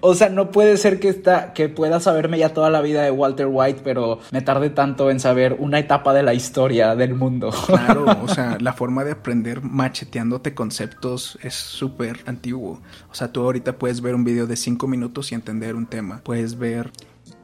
O 0.00 0.14
sea, 0.14 0.28
no 0.28 0.50
puede 0.50 0.76
ser 0.76 1.00
que 1.00 1.08
esta, 1.08 1.52
que 1.52 1.68
pueda 1.68 2.00
saberme 2.00 2.38
ya 2.38 2.50
toda 2.50 2.70
la 2.70 2.80
vida 2.80 3.02
de 3.02 3.10
Walter 3.10 3.48
White, 3.50 3.80
pero 3.82 4.20
me 4.30 4.42
tardé 4.42 4.70
tanto 4.70 5.10
en 5.10 5.20
saber 5.20 5.56
una 5.58 5.78
etapa 5.78 6.14
de 6.14 6.22
la 6.22 6.34
historia 6.34 6.94
del 6.94 7.14
mundo. 7.14 7.50
Claro, 7.66 8.06
o 8.22 8.28
sea, 8.28 8.58
la 8.60 8.72
forma 8.72 9.04
de 9.04 9.12
aprender 9.12 9.62
macheteándote 9.62 10.54
conceptos 10.54 11.38
es 11.42 11.54
súper 11.54 12.20
antiguo. 12.26 12.80
O 13.10 13.14
sea, 13.14 13.32
tú 13.32 13.42
ahorita 13.42 13.78
puedes 13.78 14.00
ver 14.00 14.14
un 14.14 14.24
video 14.24 14.46
de 14.46 14.56
cinco 14.56 14.86
minutos 14.86 15.32
y 15.32 15.34
entender 15.34 15.74
un 15.74 15.86
tema. 15.86 16.20
Puedes 16.24 16.58
ver 16.58 16.90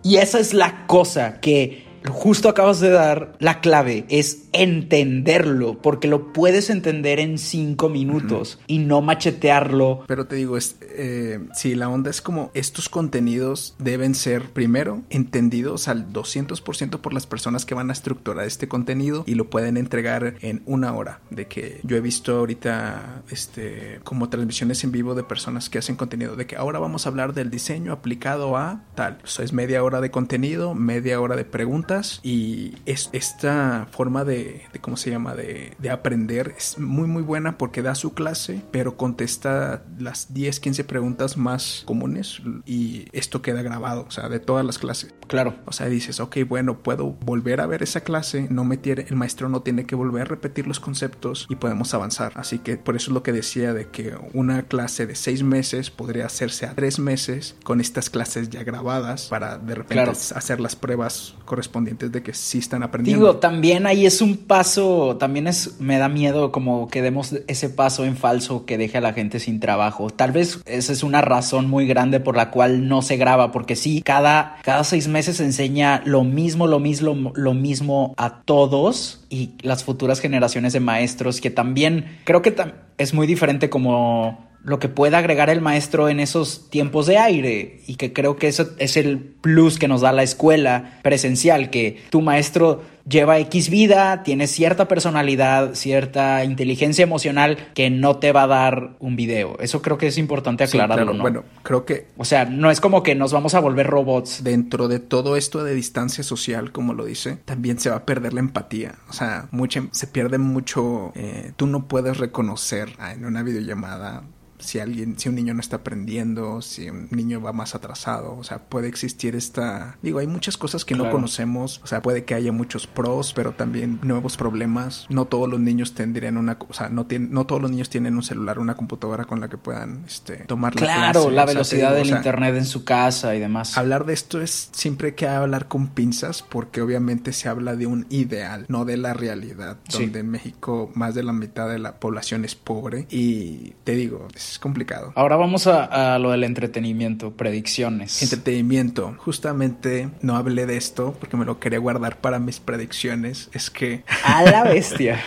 Y 0.03 0.17
esa 0.17 0.39
es 0.39 0.55
la 0.55 0.87
cosa 0.87 1.41
que 1.41 1.92
justo 2.11 2.49
acabas 2.49 2.81
de 2.81 2.91
dar 2.91 3.35
la 3.39 3.61
clave, 3.61 4.05
es 4.09 4.45
entenderlo, 4.53 5.79
porque 5.81 6.09
lo 6.09 6.33
puedes 6.33 6.71
entender 6.71 7.21
en 7.21 7.39
cinco 7.39 7.89
minutos 7.89 8.59
y 8.67 8.79
no 8.79 9.01
machetearlo. 9.03 10.05
Pero 10.07 10.27
te 10.27 10.37
digo, 10.37 10.57
es, 10.57 10.77
eh, 10.81 11.41
sí, 11.55 11.75
la 11.75 11.89
onda 11.89 12.11
es 12.11 12.21
como 12.21 12.51
estos 12.55 12.89
contenidos 12.89 13.75
deben 13.79 14.15
ser 14.15 14.51
primero 14.51 15.03
entendidos 15.11 15.89
al 15.89 16.13
200% 16.13 17.01
por 17.01 17.13
las 17.13 17.27
personas 17.27 17.65
que 17.65 17.75
van 17.75 17.91
a 17.91 17.93
estructurar 17.93 18.47
este 18.47 18.69
contenido 18.69 19.25
y 19.27 19.35
lo 19.35 19.51
pueden 19.51 19.77
entregar 19.77 20.35
en 20.41 20.63
una 20.67 20.95
hora. 20.95 21.21
De 21.31 21.47
que 21.47 21.81
yo 21.83 21.97
he 21.97 22.01
visto 22.01 22.39
ahorita 22.39 23.23
este, 23.31 24.01
como 24.05 24.29
transmisiones 24.29 24.85
en 24.85 24.93
vivo 24.93 25.15
de 25.15 25.25
personas 25.25 25.71
que 25.71 25.79
hacen 25.79 25.97
contenido, 25.97 26.37
de 26.37 26.47
que 26.47 26.57
ahora 26.57 26.79
vamos 26.79 27.07
a 27.07 27.09
hablar 27.09 27.35
del 27.35 27.51
diseño 27.51 27.93
aplicado 27.93 28.57
a 28.57 28.85
tal. 28.95 29.19
O 29.25 29.27
sea, 29.27 29.45
es 29.45 29.53
media 29.53 29.83
hora 29.83 30.01
de 30.01 30.11
contenido, 30.11 30.75
media 30.75 31.21
hora 31.21 31.37
de 31.37 31.45
preguntas 31.45 31.92
y 32.23 32.75
es, 32.87 33.09
esta 33.13 33.87
forma 33.91 34.25
de, 34.25 34.63
de, 34.73 34.81
¿cómo 34.81 34.97
se 34.97 35.11
llama? 35.11 35.35
De, 35.35 35.75
de 35.79 35.91
aprender 35.91 36.55
es 36.57 36.79
muy, 36.79 37.07
muy 37.09 37.23
buena 37.23 37.59
porque 37.59 37.83
da 37.83 37.95
su 37.95 38.15
clase, 38.15 38.63
pero 38.71 38.97
contesta 38.97 39.83
las 39.99 40.33
10, 40.35 40.61
15 40.61 40.85
preguntas 40.85 41.37
más 41.37 41.83
comunes 41.87 42.41
y 42.67 43.07
esto 43.13 43.43
queda 43.43 43.63
grabado, 43.63 44.05
o 44.07 44.11
sea, 44.11 44.29
de 44.29 44.41
todas 44.41 44.65
las 44.65 44.79
clases. 44.79 45.15
Claro. 45.27 45.55
O 45.67 45.73
sea, 45.73 45.87
dices, 45.87 46.21
ok, 46.21 46.39
bueno, 46.49 46.79
puedo 46.79 47.13
volver 47.25 47.61
a 47.61 47.67
ver 47.67 47.83
esa 47.83 48.01
clase, 48.03 48.47
no 48.51 48.65
me 48.65 48.77
tiene, 48.77 49.07
el 49.09 49.17
maestro 49.17 49.49
no 49.49 49.63
tiene 49.63 49.87
que 49.87 49.95
volver 49.95 50.23
a 50.23 50.25
repetir 50.27 50.67
los 50.67 50.81
conceptos 50.81 51.47
y 51.49 51.57
podemos 51.57 51.95
avanzar. 51.95 52.33
Así 52.37 52.59
que 52.59 52.77
por 52.77 52.97
eso 52.97 53.11
es 53.11 53.15
lo 53.15 53.23
que 53.23 53.33
decía 53.33 53.73
de 53.73 53.89
que 53.89 54.15
una 54.35 54.63
clase 54.65 55.07
de 55.07 55.15
seis 55.15 55.43
meses 55.43 55.91
podría 55.91 56.27
hacerse 56.27 56.67
a 56.67 56.75
tres 56.75 56.99
meses 56.99 57.57
con 57.65 57.81
estas 57.81 58.11
clases 58.11 58.51
ya 58.51 58.63
grabadas 58.65 59.27
para 59.29 59.59
de 59.59 59.75
repente 59.75 59.95
Claro. 59.95 60.13
hacer 60.13 60.61
las 60.61 60.77
pruebas 60.77 61.35
correspondientes 61.45 61.82
de 61.85 62.23
que 62.23 62.35
sí 62.35 62.59
están 62.59 62.83
aprendiendo. 62.83 63.27
Digo, 63.27 63.39
también 63.39 63.87
ahí 63.87 64.07
es 64.07 64.21
un 64.21 64.37
paso, 64.37 65.17
también 65.19 65.47
es, 65.47 65.81
me 65.81 65.99
da 65.99 66.09
miedo 66.09 66.53
como 66.53 66.89
que 66.89 67.03
demos 67.03 67.35
ese 67.47 67.69
paso 67.69 68.05
en 68.05 68.17
falso 68.17 68.65
que 68.65 68.79
deje 68.79 68.99
a 68.99 69.01
la 69.01 69.13
gente 69.13 69.41
sin 69.41 69.61
trabajo. 69.61 70.11
Tal 70.11 70.33
vez 70.33 70.61
esa 70.67 70.93
es 70.93 71.03
una 71.03 71.21
razón 71.21 71.69
muy 71.69 71.87
grande 71.87 72.21
por 72.21 72.37
la 72.37 72.51
cual 72.51 72.89
no 72.89 73.03
se 73.03 73.17
graba, 73.17 73.53
porque 73.53 73.77
sí, 73.77 74.03
cada, 74.03 74.57
cada 74.63 74.85
seis 74.85 75.09
meses 75.09 75.37
se 75.37 75.45
enseña 75.45 76.03
lo 76.05 76.25
mismo, 76.25 76.67
lo 76.67 76.79
mismo, 76.79 77.33
lo 77.35 77.55
mismo 77.55 78.15
a 78.17 78.43
todos 78.43 79.25
y 79.29 79.53
las 79.63 79.85
futuras 79.85 80.21
generaciones 80.21 80.73
de 80.73 80.81
maestros 80.81 81.41
que 81.41 81.51
también 81.51 82.19
creo 82.25 82.43
que 82.43 82.55
es 82.99 83.15
muy 83.15 83.27
diferente 83.27 83.71
como 83.71 84.52
lo 84.65 84.79
que 84.79 84.89
pueda 84.89 85.19
agregar 85.19 85.51
el 85.51 85.61
maestro 85.61 86.09
en 86.09 86.21
esos 86.21 86.71
tiempos 86.71 87.07
de 87.07 87.19
aire 87.19 87.81
y 87.87 87.97
que 87.97 88.13
creo 88.13 88.37
que 88.37 88.47
eso 88.49 88.71
es 88.79 88.97
el 88.97 89.19
plus 89.19 89.79
que 89.79 89.89
nos 89.89 90.03
da 90.03 90.13
la 90.13 90.23
escuela 90.23 91.01
presencial, 91.03 91.71
que 91.71 92.01
tu 92.11 92.21
maestro 92.21 92.83
lleva 93.09 93.39
X 93.41 93.69
vida, 93.69 94.23
tiene 94.23 94.47
cierta 94.47 94.87
personalidad, 94.87 95.75
cierta 95.75 96.45
inteligencia 96.45 97.03
emocional 97.03 97.59
que 97.75 97.91
no 97.91 98.19
te 98.19 98.31
va 98.31 98.45
a 98.45 98.47
dar 98.47 98.97
un 99.01 99.17
video. 99.17 99.59
Eso 99.59 99.83
creo 99.83 99.99
que 99.99 100.07
es 100.07 100.19
importante 100.19 100.63
aclararlo, 100.63 101.13
¿no? 101.13 101.23
Bueno, 101.23 101.45
creo 101.65 101.85
que... 101.85 102.07
O 102.17 102.25
sea, 102.25 102.45
no 102.45 102.71
es 102.71 102.81
como 102.81 103.03
que 103.03 103.17
nos 103.17 103.33
vamos 103.33 103.55
a 103.55 103.61
volver 103.61 103.89
robots. 103.89 104.45
Dentro 104.45 104.87
de 104.87 105.01
todo 105.01 105.37
esto 105.37 105.65
de 105.65 105.75
distancia 105.75 106.23
social, 106.23 106.71
como 106.71 106.95
lo 106.95 107.05
dice, 107.05 107.39
también 107.45 107.81
se 107.81 107.91
va 107.91 107.97
a 107.97 108.07
perder 108.07 108.35
la 108.35 108.41
empatía. 108.41 108.95
O 109.09 109.13
sea, 109.13 109.49
mucha, 109.51 109.83
se 109.91 110.07
pierde 110.07 110.39
mucho... 110.39 111.13
Eh, 111.17 111.53
tú 111.57 111.67
no 111.67 111.89
puedes 111.89 112.19
reconocer 112.19 112.91
en 113.13 113.25
una 113.25 113.43
videollamada 113.43 114.23
si 114.63 114.79
alguien, 114.79 115.19
si 115.19 115.29
un 115.29 115.35
niño 115.35 115.55
no 115.55 115.61
está 115.61 115.77
aprendiendo, 115.77 116.63
si 116.63 116.89
un 116.89 117.09
niño 117.11 117.41
va 117.41 117.53
más 117.53 117.75
atrasado, 117.75 118.37
o 118.37 118.45
sea, 118.45 118.59
puede 118.59 118.89
existir 118.89 119.37
esta, 119.37 119.97
digo, 120.03 120.19
hay 120.19 120.27
muchas 120.27 120.57
cosas 120.57 120.85
que 120.85 120.95
no 120.95 121.11
conocemos, 121.11 121.81
o 121.83 121.87
sea, 121.87 122.03
puede 122.03 122.25
que 122.25 122.35
haya 122.35 122.53
muchos 122.53 122.87
pros, 122.87 123.33
pero 123.35 123.53
también 123.53 123.99
nuevos 124.03 124.37
problemas. 124.37 125.07
No 125.09 125.27
todos 125.27 125.49
los 125.49 125.61
niños 125.61 125.95
tendrían 125.95 126.37
una, 126.37 126.57
o 126.69 126.73
sea, 126.73 126.89
no 126.89 127.07
tienen, 127.07 127.33
no 127.33 127.47
todos 127.47 127.61
los 127.61 127.71
niños 127.71 127.91
tienen 127.91 128.17
un 128.17 128.23
celular, 128.23 128.59
una 128.59 128.77
computadora 128.77 129.25
con 129.25 129.41
la 129.41 129.49
que 129.49 129.59
puedan, 129.59 130.05
este, 130.07 130.45
tomar 130.45 130.75
la 130.75 130.81
Claro, 130.81 131.31
la 131.31 131.45
velocidad 131.45 131.95
del 131.95 132.09
internet 132.09 132.57
en 132.57 132.67
su 132.67 132.85
casa 132.85 133.35
y 133.35 133.41
demás. 133.41 133.77
Hablar 133.77 134.07
de 134.07 134.13
esto 134.13 134.41
es 134.41 134.71
siempre 134.73 135.15
que 135.15 135.27
hablar 135.27 135.69
con 135.69 135.89
pinzas, 135.89 136.43
porque 136.43 136.81
obviamente 136.81 137.33
se 137.33 137.49
habla 137.49 137.77
de 137.77 137.87
un 137.87 138.07
ideal, 138.11 138.67
no 138.69 138.85
de 138.85 138.97
la 138.97 139.15
realidad, 139.15 139.79
donde 139.91 140.21
en 140.21 140.31
México 140.31 140.91
más 140.95 141.15
de 141.15 141.23
la 141.23 141.33
mitad 141.33 141.69
de 141.69 141.79
la 141.79 141.97
población 141.97 142.45
es 142.45 142.55
pobre 142.55 143.07
y 143.11 143.75
te 143.85 143.93
digo, 143.93 144.29
es 144.35 144.52
complicado. 144.59 145.13
Ahora 145.15 145.37
vamos 145.37 145.67
a, 145.67 146.19
lo 146.19 146.31
del 146.31 146.45
entretenimiento, 146.45 147.33
predicciones. 147.33 148.23
Entretenimiento. 148.23 149.15
Justamente 149.19 150.11
no 150.21 150.37
hablé 150.37 150.67
de 150.67 150.77
esto 150.77 151.15
porque 151.19 151.37
me 151.37 151.45
lo 151.45 151.59
quería 151.61 151.79
guardar 151.79 152.21
para 152.21 152.39
mis 152.39 152.61
predicciones. 152.61 153.49
Es 153.53 153.71
que... 153.71 154.05
A 154.25 154.43
la 154.43 154.65
bestia. 154.65 155.21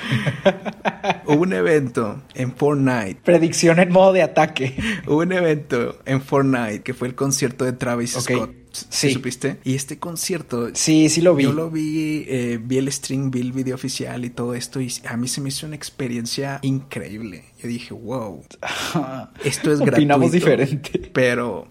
Hubo 1.25 1.41
un 1.41 1.53
evento 1.53 2.21
en 2.33 2.55
Fortnite. 2.55 3.19
Predicción 3.23 3.79
en 3.79 3.91
modo 3.91 4.13
de 4.13 4.23
ataque. 4.23 4.75
Hubo 5.07 5.19
un 5.19 5.31
evento 5.31 5.99
en 6.05 6.21
Fortnite 6.21 6.81
que 6.81 6.93
fue 6.93 7.07
el 7.07 7.15
concierto 7.15 7.65
de 7.65 7.73
Travis 7.73 8.13
Scott 8.13 8.64
Sí. 8.89 9.11
supiste? 9.11 9.59
Y 9.63 9.75
este 9.75 9.99
concierto. 9.99 10.69
Sí, 10.73 11.09
sí 11.09 11.21
lo 11.21 11.35
vi. 11.35 11.43
Yo 11.43 11.53
lo 11.53 11.69
vi, 11.69 12.25
eh, 12.27 12.59
vi 12.61 12.77
el 12.77 12.91
string, 12.91 13.31
vi 13.31 13.41
el 13.41 13.51
video 13.51 13.75
oficial 13.75 14.25
y 14.25 14.29
todo 14.29 14.53
esto. 14.53 14.81
Y 14.81 14.93
a 15.07 15.17
mí 15.17 15.27
se 15.27 15.41
me 15.41 15.49
hizo 15.49 15.65
una 15.65 15.75
experiencia 15.75 16.59
increíble. 16.61 17.45
Yo 17.61 17.67
dije, 17.67 17.93
wow, 17.93 18.43
esto 19.43 19.71
es 19.71 19.79
gratuito. 19.79 19.95
Opinamos 19.95 20.31
diferente. 20.31 21.09
Pero 21.13 21.67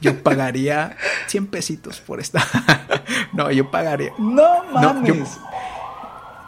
yo 0.00 0.22
pagaría 0.22 0.96
100 1.26 1.46
pesitos 1.48 2.00
por 2.00 2.20
esta. 2.20 2.42
no, 3.32 3.50
yo 3.50 3.70
pagaría. 3.70 4.12
No 4.18 4.64
mames. 4.72 5.38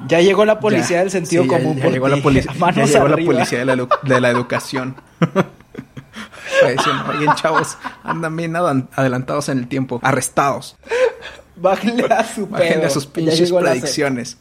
Ya 0.07 0.20
llegó 0.20 0.44
la 0.44 0.61
policía 0.61 1.01
del 1.01 1.11
sentido 1.11 1.46
común. 1.46 1.79
Ya, 1.81 1.90
llegó 1.90 2.09
la, 2.09 2.16
policía, 2.16 2.53
ya 2.75 2.85
llegó 2.85 3.09
la 3.09 3.16
policía 3.16 3.59
de 3.59 3.64
la, 3.64 3.88
de 4.03 4.20
la 4.20 4.31
educación. 4.31 4.96
Oye, 6.62 7.27
chavos, 7.37 7.77
andan 8.03 8.37
bien 8.37 8.57
adelantados 8.57 9.49
en 9.49 9.59
el 9.59 9.68
tiempo, 9.68 10.01
arrestados. 10.03 10.77
Bájenle 11.57 12.07
a 12.07 12.25
su 12.25 12.46
Bájenle 12.46 12.87
a 12.87 12.90
sus 12.90 13.07
pinches 13.07 13.53
predicciones. 13.53 14.38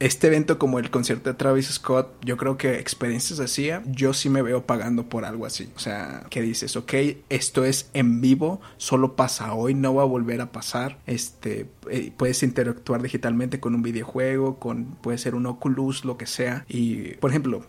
este 0.00 0.28
evento 0.28 0.58
como 0.58 0.78
el 0.78 0.90
concierto 0.90 1.30
de 1.30 1.34
Travis 1.34 1.66
Scott, 1.66 2.08
yo 2.24 2.36
creo 2.36 2.56
que 2.56 2.78
experiencias 2.78 3.40
así, 3.40 3.70
yo 3.86 4.12
sí 4.12 4.28
me 4.28 4.42
veo 4.42 4.64
pagando 4.64 5.08
por 5.08 5.24
algo 5.24 5.46
así. 5.46 5.70
O 5.76 5.78
sea, 5.78 6.24
que 6.30 6.42
dices, 6.42 6.76
ok, 6.76 6.94
esto 7.28 7.64
es 7.64 7.88
en 7.94 8.20
vivo, 8.20 8.60
solo 8.76 9.16
pasa 9.16 9.54
hoy, 9.54 9.74
no 9.74 9.94
va 9.94 10.02
a 10.02 10.06
volver 10.06 10.40
a 10.40 10.52
pasar. 10.52 10.98
Este, 11.06 11.66
eh, 11.90 12.12
puedes 12.16 12.42
interactuar 12.42 13.02
digitalmente 13.02 13.60
con 13.60 13.74
un 13.74 13.82
videojuego, 13.82 14.58
con, 14.58 14.96
puede 15.00 15.18
ser 15.18 15.34
un 15.34 15.46
Oculus, 15.46 16.04
lo 16.04 16.16
que 16.16 16.26
sea. 16.26 16.64
Y, 16.68 17.14
por 17.14 17.30
ejemplo, 17.30 17.66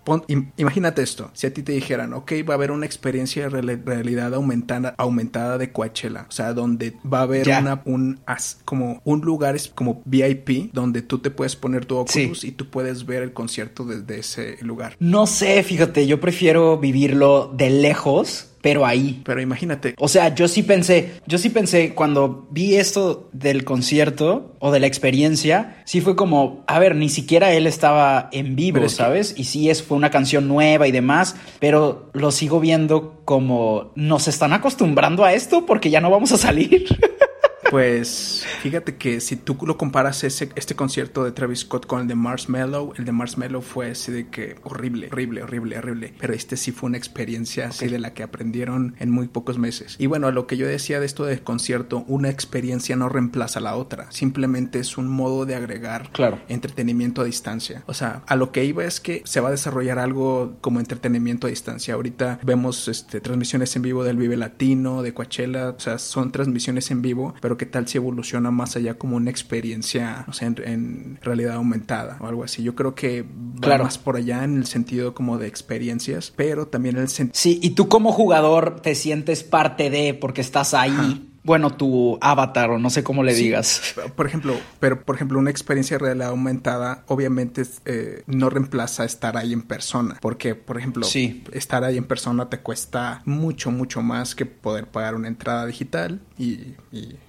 imagínate 0.58 1.01
esto, 1.01 1.32
si 1.34 1.47
a 1.47 1.53
ti 1.53 1.63
te 1.63 1.71
dijeran, 1.71 2.13
ok, 2.13 2.32
va 2.47 2.53
a 2.53 2.58
haber 2.58 2.71
una 2.71 2.86
experiencia 2.86 3.49
de 3.49 3.62
realidad 3.62 4.34
aumentada, 4.34 4.95
aumentada 4.97 5.58
de 5.58 5.71
Coachella, 5.71 6.25
o 6.27 6.32
sea, 6.32 6.53
donde 6.53 6.95
va 7.12 7.19
a 7.19 7.23
haber 7.23 7.47
una, 7.49 7.82
un, 7.86 8.19
como 8.65 9.01
un 9.03 9.21
lugar 9.21 9.58
como 9.73 10.01
VIP, 10.05 10.71
donde 10.73 11.01
tú 11.01 11.19
te 11.19 11.32
puedes 11.32 11.55
poner 11.55 11.86
tu 11.86 11.97
Oculus 11.97 12.43
y 12.43 12.51
tú 12.51 12.69
puedes 12.69 13.05
ver 13.05 13.23
el 13.23 13.34
concierto 13.34 13.86
desde 13.86 14.19
ese 14.19 14.58
lugar. 14.62 14.95
No 14.99 15.27
sé, 15.27 15.63
fíjate, 15.63 16.08
yo 16.08 16.19
prefiero 16.19 16.77
vivirlo 16.77 17.51
de 17.55 17.69
lejos 17.69 18.48
pero 18.61 18.85
ahí. 18.85 19.21
Pero 19.23 19.41
imagínate. 19.41 19.95
O 19.97 20.07
sea, 20.07 20.33
yo 20.35 20.47
sí 20.47 20.63
pensé, 20.63 21.13
yo 21.25 21.37
sí 21.37 21.49
pensé 21.49 21.93
cuando 21.93 22.47
vi 22.51 22.75
esto 22.75 23.29
del 23.31 23.63
concierto 23.63 24.55
o 24.59 24.71
de 24.71 24.79
la 24.79 24.87
experiencia, 24.87 25.81
sí 25.85 26.01
fue 26.01 26.15
como, 26.15 26.63
a 26.67 26.79
ver, 26.79 26.95
ni 26.95 27.09
siquiera 27.09 27.51
él 27.53 27.67
estaba 27.67 28.29
en 28.31 28.55
vivo, 28.55 28.87
¿sabes? 28.89 29.33
Y 29.37 29.45
sí 29.45 29.69
es 29.69 29.83
fue 29.83 29.97
una 29.97 30.11
canción 30.11 30.47
nueva 30.47 30.87
y 30.87 30.91
demás, 30.91 31.35
pero 31.59 32.09
lo 32.13 32.31
sigo 32.31 32.59
viendo 32.59 33.21
como 33.25 33.91
nos 33.95 34.27
están 34.27 34.53
acostumbrando 34.53 35.23
a 35.23 35.33
esto 35.33 35.65
porque 35.65 35.89
ya 35.89 36.01
no 36.01 36.09
vamos 36.09 36.31
a 36.31 36.37
salir. 36.37 36.85
Pues 37.69 38.45
fíjate 38.62 38.95
que 38.95 39.19
si 39.19 39.36
tú 39.36 39.58
lo 39.65 39.77
comparas 39.77 40.23
ese, 40.23 40.49
este 40.55 40.75
concierto 40.75 41.23
de 41.23 41.32
Travis 41.32 41.60
Scott 41.60 41.86
con 41.86 42.01
el 42.01 42.08
de 42.08 42.15
Marshmello, 42.15 42.93
el 42.95 43.05
de 43.05 43.12
Marshmello 43.12 43.62
fue 43.62 43.91
así 43.91 44.12
de 44.12 44.27
que 44.27 44.55
horrible, 44.63 45.10
horrible, 45.12 45.43
horrible, 45.43 45.77
horrible. 45.77 46.13
Pero 46.19 46.34
este 46.34 46.58
sí 46.58 46.71
fue 46.71 46.88
una 46.88 46.97
experiencia 46.97 47.67
así 47.67 47.88
de 47.88 47.99
la 47.99 48.13
que 48.13 48.23
aprendieron 48.23 48.95
en 48.99 49.12
muy 49.12 49.27
pocos 49.27 49.58
meses. 49.60 49.95
Y 49.99 50.08
bueno, 50.08 50.27
a 50.27 50.32
lo 50.32 50.47
que 50.47 50.58
yo 50.58 50.67
decía 50.67 50.99
de 50.99 51.05
esto 51.05 51.25
del 51.25 51.41
concierto, 51.41 52.05
una 52.08 52.29
experiencia 52.29 52.95
no 52.95 53.08
reemplaza 53.10 53.60
la 53.60 53.75
otra. 53.75 54.12
Simplemente 54.12 54.79
es 54.79 54.97
un 54.97 55.08
modo 55.08 55.45
de 55.45 55.55
agregar 55.55 56.10
claro. 56.12 56.39
entretenimiento 56.47 57.21
a 57.21 57.25
distancia. 57.25 57.84
O 57.86 57.93
sea, 57.93 58.23
a 58.25 58.36
lo 58.36 58.51
que 58.51 58.65
iba 58.65 58.84
es 58.84 58.99
que 58.99 59.21
se 59.25 59.41
va 59.41 59.49
a 59.49 59.51
desarrollar 59.51 59.99
algo 59.99 60.58
como 60.62 60.79
entretenimiento 60.79 61.47
a 61.47 61.49
distancia. 61.51 61.93
Ahorita 61.93 62.39
vemos 62.43 62.88
este, 62.88 63.21
transmisiones 63.21 63.75
en 63.75 63.84
vivo 63.84 64.03
del 64.03 64.17
Vive 64.17 64.38
Latino, 64.38 65.03
de 65.03 65.13
Coachella, 65.13 65.69
o 65.69 65.79
sea, 65.79 65.99
son 65.99 66.32
transmisiones 66.32 66.89
en 66.91 67.01
vivo, 67.01 67.36
pero 67.41 67.58
qué 67.59 67.67
tal 67.67 67.87
si 67.87 67.97
evoluciona 67.97 68.49
más 68.49 68.75
allá 68.75 68.95
como 68.95 69.17
una 69.17 69.29
experiencia, 69.29 70.25
o 70.27 70.33
sea, 70.33 70.47
en, 70.47 71.19
realidad 71.21 71.55
aumentada 71.55 72.17
o 72.19 72.25
algo 72.25 72.43
así. 72.43 72.63
Yo 72.63 72.73
creo 72.73 72.95
que 72.95 73.23
va 73.23 73.77
más 73.77 73.99
por 73.99 74.15
allá 74.15 74.43
en 74.43 74.57
el 74.57 74.65
sentido 74.65 75.13
como 75.13 75.37
de 75.37 75.47
experiencias, 75.47 76.33
pero 76.35 76.67
también 76.67 76.95
en 76.95 77.03
el 77.03 77.09
sentido... 77.09 77.37
Sí, 77.39 77.59
y 77.61 77.71
tú 77.71 77.87
como 77.87 78.11
jugador 78.11 78.79
te 78.81 78.95
sientes 78.95 79.43
parte 79.43 79.91
de 79.91 80.15
porque 80.15 80.41
estás 80.41 80.73
ahí 80.73 81.28
bueno, 81.49 81.71
tu 81.71 82.19
avatar 82.21 82.69
o 82.69 82.77
no 82.77 82.91
sé 82.91 83.03
cómo 83.03 83.23
le 83.23 83.33
digas. 83.33 83.95
Por 84.15 84.27
ejemplo, 84.27 84.53
pero 84.79 85.03
por 85.03 85.15
ejemplo, 85.15 85.39
una 85.39 85.49
experiencia 85.49 85.97
real 85.97 86.21
aumentada 86.21 87.03
obviamente 87.07 87.63
eh, 87.85 88.21
no 88.27 88.51
reemplaza 88.51 89.03
estar 89.03 89.35
ahí 89.35 89.51
en 89.51 89.63
persona, 89.63 90.19
porque 90.21 90.53
por 90.53 90.77
ejemplo, 90.77 91.07
estar 91.51 91.83
ahí 91.83 91.97
en 91.97 92.03
persona 92.03 92.49
te 92.49 92.59
cuesta 92.59 93.23
mucho, 93.25 93.71
mucho 93.71 94.03
más 94.03 94.35
que 94.35 94.45
poder 94.45 94.85
pagar 94.85 95.15
una 95.15 95.27
entrada 95.27 95.65
digital 95.65 96.19
y, 96.38 96.75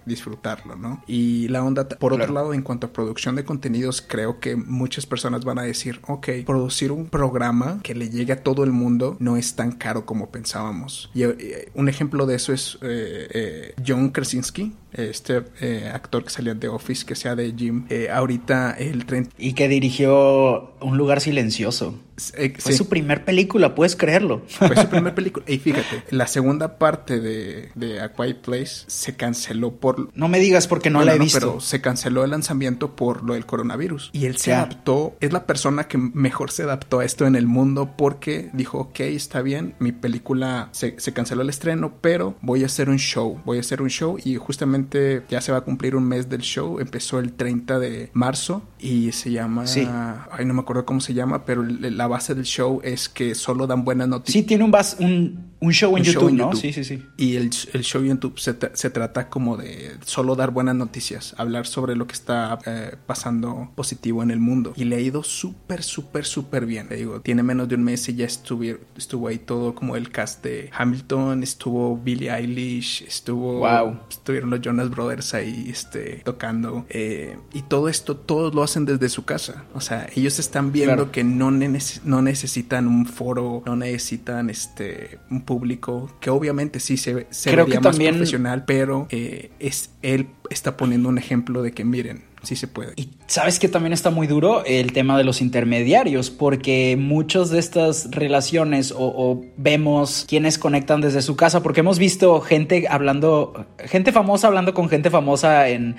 disfrutarlo, 0.04 0.74
¿no? 0.74 1.02
Y 1.06 1.46
la 1.48 1.62
onda, 1.62 1.88
por 1.88 2.12
otro 2.12 2.32
lado, 2.32 2.52
en 2.52 2.62
cuanto 2.62 2.88
a 2.88 2.92
producción 2.92 3.36
de 3.36 3.44
contenidos, 3.44 4.02
creo 4.02 4.40
que 4.40 4.56
muchas 4.56 5.06
personas 5.06 5.44
van 5.44 5.60
a 5.60 5.62
decir, 5.62 6.00
ok, 6.08 6.28
producir 6.44 6.90
un 6.90 7.06
programa 7.06 7.78
que 7.82 7.94
le 7.94 8.10
llegue 8.10 8.32
a 8.32 8.42
todo 8.42 8.64
el 8.64 8.72
mundo 8.72 9.16
no 9.20 9.36
es 9.36 9.54
tan 9.54 9.70
caro 9.72 10.04
como 10.04 10.30
pensábamos. 10.30 11.10
Y 11.14 11.22
eh, 11.22 11.70
un 11.74 11.88
ejemplo 11.88 12.26
de 12.26 12.34
eso 12.34 12.52
es 12.52 12.78
eh, 12.82 13.74
John 13.86 14.09
Kresiński 14.12 14.70
este 14.92 15.42
eh, 15.60 15.90
actor 15.92 16.24
que 16.24 16.30
salía 16.30 16.54
de 16.54 16.68
Office, 16.68 17.04
que 17.04 17.14
sea 17.14 17.34
de 17.36 17.52
Jim, 17.56 17.86
eh, 17.90 18.08
ahorita 18.10 18.72
el 18.78 19.06
30... 19.06 19.30
Y 19.38 19.52
que 19.54 19.68
dirigió 19.68 20.74
Un 20.80 20.96
lugar 20.96 21.20
silencioso. 21.20 21.94
eh, 22.34 22.54
Fue 22.58 22.72
sí, 22.72 22.78
su 22.78 22.88
primer 22.88 23.24
película, 23.24 23.74
puedes 23.74 23.96
creerlo. 23.96 24.42
fue 24.48 24.74
su 24.76 24.88
primer 24.88 25.14
película. 25.14 25.44
Y 25.48 25.58
fíjate, 25.58 26.04
la 26.10 26.26
segunda 26.26 26.78
parte 26.78 27.20
de, 27.20 27.70
de 27.74 28.00
A 28.00 28.12
Quiet 28.12 28.38
Place 28.40 28.84
se 28.86 29.14
canceló 29.16 29.72
por... 29.76 30.10
No 30.16 30.28
me 30.28 30.38
digas 30.38 30.66
porque 30.66 30.90
no 30.90 31.02
la 31.04 31.14
he 31.14 31.18
visto. 31.18 31.38
Pero 31.38 31.60
se 31.60 31.80
canceló 31.80 32.24
el 32.24 32.30
lanzamiento 32.30 32.96
por 32.96 33.22
lo 33.22 33.34
del 33.34 33.46
coronavirus. 33.46 34.10
Y 34.12 34.26
él 34.26 34.36
se 34.38 34.52
adaptó, 34.52 35.16
es 35.20 35.32
la 35.32 35.46
persona 35.46 35.84
que 35.88 35.98
mejor 35.98 36.50
se 36.50 36.62
adaptó 36.64 37.00
a 37.00 37.04
esto 37.04 37.26
en 37.26 37.36
el 37.36 37.46
mundo 37.46 37.94
porque 37.96 38.50
dijo, 38.52 38.78
ok, 38.78 39.00
está 39.00 39.42
bien, 39.42 39.74
mi 39.78 39.92
película 39.92 40.68
se, 40.72 40.98
se 40.98 41.12
canceló 41.12 41.42
el 41.42 41.48
estreno, 41.50 41.92
pero 42.00 42.36
voy 42.42 42.62
a 42.62 42.66
hacer 42.66 42.88
un 42.90 42.98
show, 42.98 43.40
voy 43.44 43.58
a 43.58 43.60
hacer 43.60 43.82
un 43.82 43.88
show 43.90 44.16
y 44.22 44.36
justamente 44.36 44.79
ya 45.28 45.40
se 45.40 45.52
va 45.52 45.58
a 45.58 45.60
cumplir 45.62 45.96
un 45.96 46.04
mes 46.04 46.28
del 46.28 46.40
show, 46.40 46.78
empezó 46.80 47.18
el 47.18 47.32
30 47.32 47.78
de 47.78 48.10
marzo 48.12 48.62
y 48.78 49.12
se 49.12 49.30
llama, 49.30 49.66
Sí. 49.66 49.86
ay 50.30 50.44
no 50.44 50.54
me 50.54 50.60
acuerdo 50.60 50.84
cómo 50.84 51.00
se 51.00 51.14
llama, 51.14 51.44
pero 51.44 51.62
la 51.62 52.06
base 52.06 52.34
del 52.34 52.44
show 52.44 52.80
es 52.84 53.08
que 53.08 53.34
solo 53.34 53.66
dan 53.66 53.84
buenas 53.84 54.08
noticias. 54.08 54.42
Sí, 54.42 54.46
tiene 54.46 54.64
un, 54.64 54.72
bas- 54.72 54.96
un, 54.98 55.49
un 55.60 55.72
show 55.72 55.90
en 55.96 56.00
Un 56.00 56.06
YouTube, 56.06 56.20
show 56.20 56.28
en 56.30 56.36
¿no? 56.36 56.44
YouTube. 56.52 56.60
Sí, 56.60 56.72
sí, 56.72 56.84
sí. 56.84 57.02
Y 57.16 57.36
el, 57.36 57.50
el 57.74 57.82
show 57.82 58.00
en 58.02 58.08
YouTube 58.08 58.38
se, 58.38 58.58
tra- 58.58 58.70
se 58.74 58.90
trata 58.90 59.28
como 59.28 59.56
de 59.56 59.96
solo 60.04 60.34
dar 60.36 60.50
buenas 60.50 60.74
noticias, 60.74 61.34
hablar 61.38 61.66
sobre 61.66 61.96
lo 61.96 62.06
que 62.06 62.14
está 62.14 62.58
eh, 62.66 62.96
pasando 63.06 63.70
positivo 63.74 64.22
en 64.22 64.30
el 64.30 64.40
mundo. 64.40 64.72
Y 64.76 64.84
le 64.84 64.96
ha 64.96 65.00
ido 65.00 65.22
súper, 65.22 65.82
súper, 65.82 66.24
súper 66.24 66.66
bien. 66.66 66.86
Le 66.88 66.96
digo, 66.96 67.20
tiene 67.20 67.42
menos 67.42 67.68
de 67.68 67.74
un 67.74 67.84
mes 67.84 68.08
y 68.08 68.14
ya 68.14 68.24
estuvo 68.26 69.28
ahí 69.28 69.38
todo 69.38 69.74
como 69.74 69.96
el 69.96 70.10
cast 70.10 70.42
de 70.44 70.70
Hamilton, 70.76 71.42
estuvo 71.42 71.96
Billie 71.96 72.30
Eilish, 72.34 73.02
estuvo... 73.06 73.58
Wow. 73.60 73.98
Estuvieron 74.08 74.50
los 74.50 74.60
Jonas 74.60 74.90
Brothers 74.90 75.34
ahí 75.34 75.66
este, 75.68 76.22
tocando. 76.24 76.86
eh, 76.88 77.36
y 77.52 77.62
todo 77.62 77.88
esto, 77.88 78.16
todos 78.16 78.54
lo 78.54 78.62
hacen 78.62 78.84
desde 78.86 79.08
su 79.08 79.24
casa. 79.24 79.64
O 79.74 79.80
sea, 79.80 80.08
ellos 80.14 80.38
están 80.38 80.72
viendo 80.72 80.94
Claro. 80.94 81.12
que 81.12 81.22
no, 81.24 81.50
neces- 81.50 82.00
no 82.04 82.22
necesitan 82.22 82.86
un 82.88 83.06
foro, 83.06 83.62
no 83.66 83.76
necesitan 83.76 84.50
este 84.50 85.18
un 85.30 85.42
público, 85.50 86.08
que 86.20 86.30
obviamente 86.30 86.78
sí 86.78 86.96
se, 86.96 87.26
se 87.30 87.50
Creo 87.50 87.64
vería 87.64 87.80
que 87.80 87.84
más 87.84 87.96
también- 87.96 88.14
profesional, 88.14 88.64
pero 88.66 89.08
eh, 89.10 89.50
es 89.58 89.90
él 90.02 90.28
está 90.48 90.76
poniendo 90.76 91.08
un 91.08 91.18
ejemplo 91.18 91.60
de 91.62 91.72
que 91.72 91.84
miren, 91.84 92.22
sí 92.44 92.54
se 92.54 92.68
puede. 92.68 92.92
Y 92.94 93.08
sabes 93.26 93.58
que 93.58 93.66
también 93.68 93.92
está 93.92 94.10
muy 94.10 94.28
duro 94.28 94.64
el 94.64 94.92
tema 94.92 95.18
de 95.18 95.24
los 95.24 95.40
intermediarios, 95.40 96.30
porque 96.30 96.96
muchas 96.96 97.50
de 97.50 97.58
estas 97.58 98.12
relaciones 98.12 98.92
o, 98.92 98.98
o 99.00 99.44
vemos 99.56 100.24
quienes 100.28 100.56
conectan 100.56 101.00
desde 101.00 101.20
su 101.20 101.34
casa, 101.34 101.62
porque 101.64 101.80
hemos 101.80 101.98
visto 101.98 102.40
gente 102.40 102.86
hablando, 102.88 103.66
gente 103.84 104.12
famosa 104.12 104.46
hablando 104.46 104.72
con 104.72 104.88
gente 104.88 105.10
famosa 105.10 105.68
en, 105.68 105.96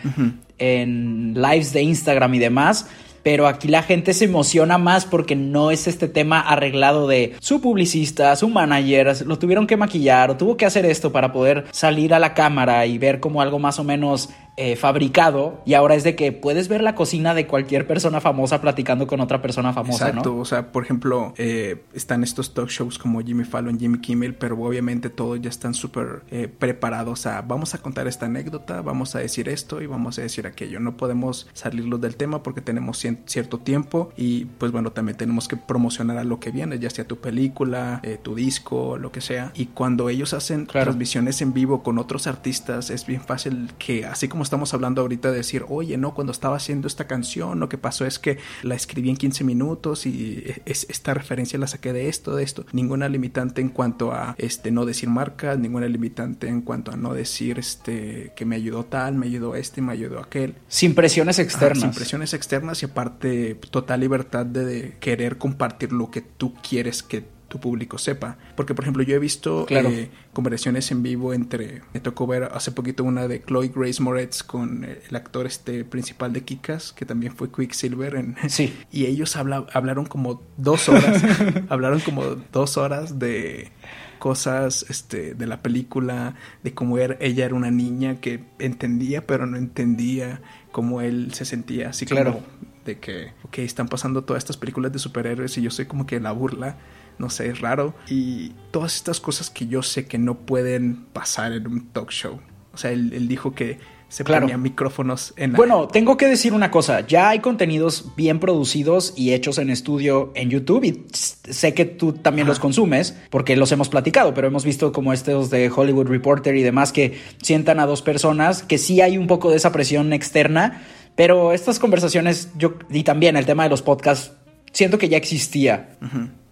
en 0.57 1.33
lives 1.35 1.73
de 1.73 1.81
Instagram 1.81 2.33
y 2.35 2.39
demás. 2.39 2.87
Pero 3.23 3.47
aquí 3.47 3.67
la 3.67 3.83
gente 3.83 4.13
se 4.13 4.25
emociona 4.25 4.77
más 4.77 5.05
porque 5.05 5.35
no 5.35 5.71
es 5.71 5.87
este 5.87 6.07
tema 6.07 6.39
arreglado 6.39 7.07
de 7.07 7.35
su 7.39 7.61
publicista, 7.61 8.35
su 8.35 8.49
manager, 8.49 9.25
lo 9.25 9.37
tuvieron 9.37 9.67
que 9.67 9.77
maquillar 9.77 10.31
o 10.31 10.37
tuvo 10.37 10.57
que 10.57 10.65
hacer 10.65 10.85
esto 10.85 11.11
para 11.11 11.31
poder 11.31 11.65
salir 11.71 12.13
a 12.13 12.19
la 12.19 12.33
cámara 12.33 12.85
y 12.85 12.97
ver 12.97 13.19
como 13.19 13.41
algo 13.41 13.59
más 13.59 13.79
o 13.79 13.83
menos 13.83 14.29
eh, 14.57 14.75
fabricado. 14.75 15.61
Y 15.65 15.73
ahora 15.73 15.95
es 15.95 16.03
de 16.03 16.15
que 16.15 16.31
puedes 16.31 16.67
ver 16.67 16.81
la 16.83 16.93
cocina 16.95 17.33
de 17.33 17.47
cualquier 17.47 17.87
persona 17.87 18.19
famosa 18.21 18.61
platicando 18.61 19.07
con 19.07 19.19
otra 19.21 19.41
persona 19.41 19.73
famosa, 19.73 20.09
Exacto, 20.09 20.31
¿no? 20.33 20.39
o 20.41 20.45
sea, 20.45 20.71
por 20.71 20.83
ejemplo, 20.83 21.33
eh, 21.37 21.83
están 21.93 22.23
estos 22.23 22.53
talk 22.53 22.69
shows 22.69 22.99
como 22.99 23.21
Jimmy 23.21 23.43
Fallon, 23.45 23.79
Jimmy 23.79 23.99
Kimmel, 23.99 24.35
pero 24.35 24.57
obviamente 24.61 25.09
todos 25.09 25.41
ya 25.41 25.49
están 25.49 25.73
súper 25.73 26.23
eh, 26.31 26.47
preparados 26.47 27.25
a 27.25 27.41
vamos 27.41 27.73
a 27.73 27.79
contar 27.79 28.07
esta 28.07 28.25
anécdota, 28.27 28.81
vamos 28.81 29.15
a 29.15 29.19
decir 29.19 29.49
esto 29.49 29.81
y 29.81 29.87
vamos 29.87 30.19
a 30.19 30.21
decir 30.21 30.45
aquello. 30.47 30.79
No 30.79 30.97
podemos 30.97 31.47
salirnos 31.53 32.01
del 32.01 32.15
tema 32.15 32.43
porque 32.43 32.61
tenemos 32.61 33.05
cierto 33.25 33.57
tiempo 33.59 34.11
y 34.17 34.45
pues 34.45 34.71
bueno, 34.71 34.91
también 34.91 35.17
tenemos 35.17 35.47
que 35.47 35.57
promocionar 35.57 36.17
a 36.17 36.23
lo 36.23 36.39
que 36.39 36.51
viene, 36.51 36.77
ya 36.79 36.89
sea 36.89 37.05
tu 37.05 37.17
película, 37.17 37.99
eh, 38.03 38.19
tu 38.21 38.35
disco, 38.35 38.97
lo 38.97 39.11
que 39.11 39.21
sea. 39.21 39.51
Y 39.55 39.67
cuando 39.67 40.09
ellos 40.09 40.33
hacen 40.33 40.65
Claro. 40.65 40.85
transmisiones 40.85 41.41
en 41.41 41.53
vivo 41.53 41.83
con 41.83 41.97
otros 41.97 42.27
artistas, 42.27 42.89
es 42.89 43.05
bien 43.05 43.21
fácil 43.21 43.71
que 43.79 44.05
así 44.05 44.27
como 44.27 44.40
estamos 44.43 44.73
hablando 44.73 45.01
ahorita 45.01 45.31
de 45.31 45.37
decir, 45.37 45.65
oye, 45.69 45.97
no, 45.97 46.13
cuando 46.13 46.31
estaba 46.31 46.55
haciendo 46.55 46.87
esta 46.87 47.07
canción, 47.07 47.59
lo 47.59 47.69
que 47.69 47.77
pasó 47.77 48.05
es 48.05 48.19
que 48.19 48.37
la 48.63 48.75
escribí 48.75 49.09
en 49.09 49.17
15 49.17 49.43
minutos 49.43 50.05
y 50.05 50.43
es, 50.65 50.85
esta 50.89 51.13
referencia 51.13 51.59
la 51.59 51.67
saqué 51.67 51.93
de 51.93 52.09
esto, 52.09 52.35
de 52.35 52.43
esto. 52.43 52.65
Ninguna 52.71 53.09
limitante 53.09 53.61
en 53.61 53.69
cuanto 53.69 54.11
a 54.11 54.35
este 54.37 54.71
no 54.71 54.85
decir 54.85 55.09
marcas, 55.09 55.57
ninguna 55.57 55.87
limitante 55.87 56.47
en 56.47 56.61
cuanto 56.61 56.91
a 56.91 56.95
no 56.95 57.13
decir 57.13 57.59
este 57.59 58.33
que 58.35 58.45
me 58.45 58.55
ayudó 58.55 58.85
tal, 58.85 59.15
me 59.15 59.27
ayudó 59.27 59.55
este, 59.55 59.81
me 59.81 59.93
ayudó 59.93 60.19
aquel. 60.19 60.55
Sin 60.67 60.95
presiones 60.95 61.37
Ajá, 61.37 61.43
externas. 61.43 61.81
sin 61.81 61.91
presiones 61.91 62.33
externas 62.33 62.81
y 62.83 62.85
aparte 62.85 63.55
total 63.69 63.99
libertad 63.99 64.45
de, 64.45 64.65
de 64.65 64.97
querer 64.99 65.37
compartir 65.37 65.91
lo 65.91 66.11
que 66.11 66.21
tú 66.21 66.53
quieres 66.55 67.03
que 67.03 67.23
tu 67.51 67.59
público 67.59 67.97
sepa. 67.99 68.37
Porque, 68.55 68.73
por 68.73 68.83
ejemplo, 68.85 69.03
yo 69.03 69.15
he 69.15 69.19
visto 69.19 69.65
Claro. 69.67 69.89
eh, 69.89 70.09
conversaciones 70.33 70.89
en 70.91 71.03
vivo 71.03 71.33
entre... 71.33 71.81
Me 71.93 71.99
tocó 71.99 72.25
ver 72.25 72.45
hace 72.45 72.71
poquito 72.71 73.03
una 73.03 73.27
de 73.27 73.43
Chloe 73.43 73.71
Grace 73.75 74.01
Moretz 74.01 74.41
con 74.41 74.83
eh, 74.85 74.99
el 75.09 75.15
actor 75.15 75.45
este 75.45 75.83
principal 75.85 76.33
de 76.33 76.43
Kikas, 76.43 76.93
que 76.93 77.05
también 77.05 77.35
fue 77.35 77.51
Quicksilver. 77.51 78.15
En, 78.15 78.35
Sí. 78.49 78.73
Y 78.91 79.05
ellos 79.05 79.35
habla- 79.35 79.67
hablaron 79.73 80.05
como 80.05 80.41
dos 80.57 80.89
horas. 80.89 81.21
hablaron 81.69 81.99
como 81.99 82.23
dos 82.51 82.77
horas 82.77 83.19
de 83.19 83.69
cosas 84.17 84.85
este, 84.89 85.33
de 85.33 85.47
la 85.47 85.61
película, 85.61 86.35
de 86.63 86.73
cómo 86.73 86.97
era, 86.99 87.17
ella 87.19 87.45
era 87.45 87.55
una 87.55 87.71
niña 87.71 88.21
que 88.21 88.43
entendía 88.59 89.25
pero 89.25 89.45
no 89.47 89.57
entendía, 89.57 90.41
cómo 90.71 91.01
él 91.01 91.33
se 91.33 91.43
sentía 91.43 91.89
así 91.89 92.05
Claro. 92.05 92.33
como 92.33 92.45
de 92.85 92.99
que, 92.99 93.31
ok, 93.43 93.59
están 93.59 93.87
pasando 93.87 94.23
todas 94.23 94.41
estas 94.41 94.57
películas 94.57 94.91
de 94.91 94.99
superhéroes 94.99 95.57
y 95.57 95.61
yo 95.61 95.69
soy 95.71 95.85
como 95.85 96.05
que 96.05 96.19
la 96.19 96.31
burla, 96.31 96.77
no 97.21 97.29
sé, 97.29 97.47
es 97.49 97.61
raro. 97.61 97.93
Y 98.09 98.51
todas 98.71 98.95
estas 98.95 99.19
cosas 99.21 99.49
que 99.49 99.67
yo 99.67 99.81
sé 99.83 100.05
que 100.07 100.17
no 100.17 100.35
pueden 100.39 101.05
pasar 101.13 101.53
en 101.53 101.67
un 101.67 101.87
talk 101.91 102.09
show. 102.11 102.39
O 102.73 102.77
sea, 102.77 102.91
él, 102.91 103.13
él 103.13 103.27
dijo 103.29 103.53
que 103.55 103.79
se 104.09 104.25
Claro. 104.25 104.41
ponía 104.41 104.57
micrófonos 104.57 105.33
en 105.37 105.53
la- 105.53 105.57
Bueno, 105.57 105.87
tengo 105.87 106.17
que 106.17 106.27
decir 106.27 106.51
una 106.53 106.69
cosa, 106.69 107.07
ya 107.07 107.29
hay 107.29 107.39
contenidos 107.39 108.11
bien 108.17 108.39
producidos 108.41 109.13
y 109.15 109.31
hechos 109.31 109.57
en 109.57 109.69
estudio 109.69 110.33
en 110.35 110.49
YouTube 110.49 110.83
y 110.83 111.05
sé 111.49 111.73
que 111.73 111.85
tú 111.85 112.11
también 112.11 112.45
los 112.45 112.59
consumes 112.59 113.15
porque 113.29 113.55
los 113.55 113.71
hemos 113.71 113.87
platicado, 113.87 114.33
pero 114.33 114.47
hemos 114.47 114.65
visto 114.65 114.91
como 114.91 115.13
estos 115.13 115.49
de 115.49 115.71
Hollywood 115.73 116.07
Reporter 116.07 116.57
y 116.57 116.61
demás 116.61 116.91
que 116.91 117.17
sientan 117.41 117.79
a 117.79 117.85
dos 117.85 118.01
personas, 118.01 118.63
que 118.63 118.77
sí 118.77 118.99
hay 118.99 119.17
un 119.17 119.27
poco 119.27 119.49
de 119.49 119.55
esa 119.55 119.71
presión 119.71 120.11
externa, 120.11 120.81
pero 121.15 121.53
estas 121.53 121.79
conversaciones 121.79 122.49
yo 122.57 122.73
y 122.89 123.03
también 123.03 123.37
el 123.37 123.45
tema 123.45 123.63
de 123.63 123.69
los 123.69 123.81
podcasts 123.81 124.33
siento 124.73 124.97
que 124.97 125.07
ya 125.07 125.15
existía, 125.17 125.91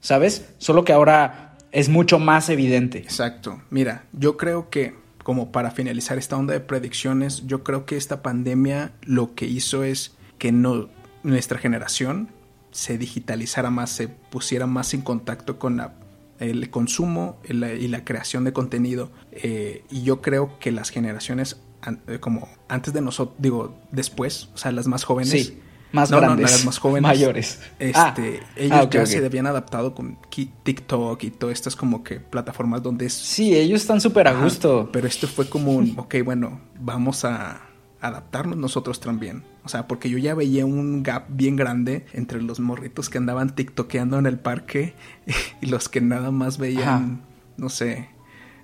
¿sabes? 0.02 0.50
Solo 0.58 0.84
que 0.84 0.94
ahora 0.94 1.58
es 1.72 1.90
mucho 1.90 2.20
más 2.20 2.50
evidente. 2.50 3.00
Exacto. 3.00 3.62
Mira, 3.70 4.04
yo 4.14 4.38
creo 4.38 4.70
que 4.70 4.96
como 5.24 5.52
para 5.52 5.70
finalizar 5.72 6.18
esta 6.18 6.38
onda 6.38 6.54
de 6.54 6.60
predicciones, 6.60 7.46
yo 7.46 7.64
creo 7.64 7.86
que 7.86 7.98
esta 7.98 8.22
pandemia 8.24 8.94
lo 9.04 9.36
que 9.36 9.46
hizo 9.46 9.84
es 9.84 10.14
que 10.40 10.52
no, 10.52 10.90
nuestra 11.24 11.60
generación 11.60 12.30
se 12.72 12.98
digitalizara 12.98 13.70
más, 13.70 13.92
se 13.92 14.08
pusiera 14.08 14.66
más 14.66 14.94
en 14.94 15.02
contacto 15.02 15.60
con 15.60 15.78
la- 15.78 15.94
el 16.40 16.70
consumo 16.70 17.38
y 17.48 17.54
la, 17.54 17.74
y 17.74 17.88
la 17.90 18.06
creación 18.06 18.44
de 18.46 18.54
contenido. 18.54 19.12
Eh, 19.32 19.84
y 19.92 20.04
yo 20.04 20.22
creo 20.22 20.58
que 20.60 20.72
las 20.72 20.90
generaciones 20.90 21.60
eh, 22.08 22.20
como 22.20 22.48
antes 22.68 22.94
de 22.94 23.02
nosotros, 23.02 23.36
digo, 23.40 23.78
después, 23.92 24.50
o 24.54 24.58
sea, 24.58 24.72
las 24.72 24.88
más 24.88 25.04
jóvenes. 25.04 25.30
Sí, 25.32 25.60
más 25.92 26.12
No, 26.12 26.18
no, 26.18 26.28
no, 26.28 26.36
grandes, 26.36 26.66
más 26.66 26.78
jóvenes. 26.78 27.08
mayores. 27.10 27.60
Este, 27.80 27.98
Ah, 27.98 28.16
ellos 28.56 28.78
ah, 28.78 28.90
ya 28.90 29.06
se 29.06 29.26
habían 29.26 29.48
adaptado 29.48 29.96
con 29.96 30.18
TikTok 30.64 31.24
y 31.24 31.32
todas 31.32 31.54
estas 31.56 31.76
como 31.76 32.04
que 32.04 32.20
plataformas 32.20 32.84
donde 32.84 33.06
es 33.08 33.14
Sí, 33.14 33.56
ellos 33.56 33.82
están 33.82 34.00
súper 34.02 34.28
a 34.28 34.34
gusto. 34.44 34.90
Pero 34.92 35.08
esto 35.08 35.28
fue 35.28 35.50
como 35.50 35.74
un, 35.74 35.94
ok, 35.98 36.16
bueno, 36.24 36.62
vamos 36.80 37.26
a 37.26 37.62
adaptarnos 38.02 38.58
nosotros 38.58 39.00
también. 39.00 39.44
O 39.64 39.70
sea, 39.70 39.88
porque 39.88 40.10
yo 40.10 40.18
ya 40.18 40.34
veía 40.36 40.66
un 40.66 41.04
gap 41.04 41.26
bien 41.30 41.56
grande 41.56 42.06
entre 42.14 42.42
los 42.42 42.60
morritos 42.60 43.10
que 43.10 43.18
andaban 43.18 43.56
tiktokeando 43.56 44.18
en 44.18 44.26
el 44.26 44.40
parque 44.40 44.94
y 45.62 45.66
los 45.68 45.90
que 45.90 46.02
nada 46.02 46.32
más 46.32 46.58
veían, 46.58 46.88
Ajá. 46.88 47.10
no 47.58 47.70
sé, 47.70 48.10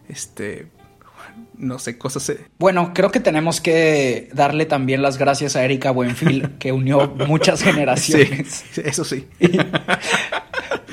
este, 0.07 0.67
no 1.57 1.79
sé, 1.79 1.97
cosas... 1.97 2.29
eh, 2.29 2.47
Bueno, 2.59 2.91
creo 2.93 3.11
que 3.11 3.19
tenemos 3.19 3.61
que 3.61 4.29
darle 4.33 4.65
también 4.65 5.01
las 5.01 5.17
gracias 5.17 5.55
a 5.55 5.63
Erika 5.63 5.91
Buenfil, 5.91 6.51
que 6.59 6.71
unió 6.71 7.07
muchas 7.27 7.61
generaciones. 7.63 8.65
Sí, 8.71 8.81
eso 8.83 9.03
sí. 9.03 9.27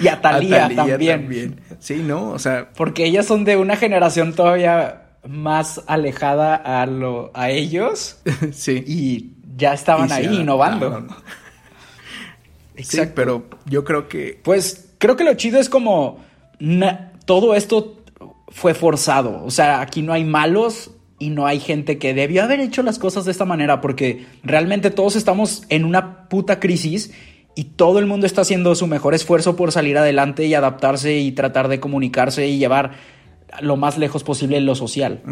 Y 0.00 0.08
a 0.08 0.20
Talía, 0.20 0.66
A 0.66 0.68
también, 0.74 1.60
Sí, 1.78 1.96
¿no? 1.96 2.30
O 2.30 2.38
sea, 2.38 2.70
Porque 2.76 3.04
ellas 3.04 3.26
son 3.26 3.44
de 3.44 3.56
una 3.56 3.76
generación 3.76 4.32
todavía 4.34 5.02
más 5.28 5.82
alejada 5.86 6.56
a, 6.56 6.86
lo, 6.86 7.30
a 7.34 7.50
ellos 7.50 8.16
sí. 8.52 8.82
y 8.86 9.32
ya 9.56 9.74
estaban 9.74 10.08
Y 10.08 10.12
ahí 10.12 10.40
innovando. 10.40 11.06
Sí, 12.78 13.00
pero 13.14 13.44
yo 13.66 13.84
creo 13.84 14.08
que 14.08 14.40
Pues 14.42 14.94
creo 14.98 15.16
que 15.16 15.24
lo 15.24 15.34
chido 15.34 15.60
es 15.60 15.68
como 15.68 16.24
na- 16.58 17.12
todo 17.24 17.54
esto 17.54 18.01
fue 18.52 18.74
forzado. 18.74 19.42
O 19.44 19.50
sea, 19.50 19.80
aquí 19.80 20.02
no 20.02 20.12
hay 20.12 20.24
malos 20.24 20.92
y 21.18 21.30
no 21.30 21.46
hay 21.46 21.60
gente 21.60 21.98
que 21.98 22.14
debió 22.14 22.42
haber 22.44 22.60
hecho 22.60 22.82
las 22.82 22.98
cosas 22.98 23.24
de 23.24 23.30
esta 23.32 23.44
manera 23.44 23.80
porque 23.80 24.26
realmente 24.42 24.90
todos 24.90 25.16
estamos 25.16 25.62
en 25.68 25.84
una 25.84 26.28
puta 26.28 26.60
crisis 26.60 27.12
y 27.54 27.64
todo 27.64 27.98
el 27.98 28.06
mundo 28.06 28.26
está 28.26 28.40
haciendo 28.42 28.74
su 28.74 28.86
mejor 28.86 29.14
esfuerzo 29.14 29.56
por 29.56 29.72
salir 29.72 29.98
adelante 29.98 30.46
y 30.46 30.54
adaptarse 30.54 31.18
y 31.18 31.32
tratar 31.32 31.68
de 31.68 31.80
comunicarse 31.80 32.46
y 32.48 32.58
llevar 32.58 32.92
lo 33.60 33.76
más 33.76 33.98
lejos 33.98 34.24
posible 34.24 34.60
lo 34.60 34.74
social. 34.74 35.22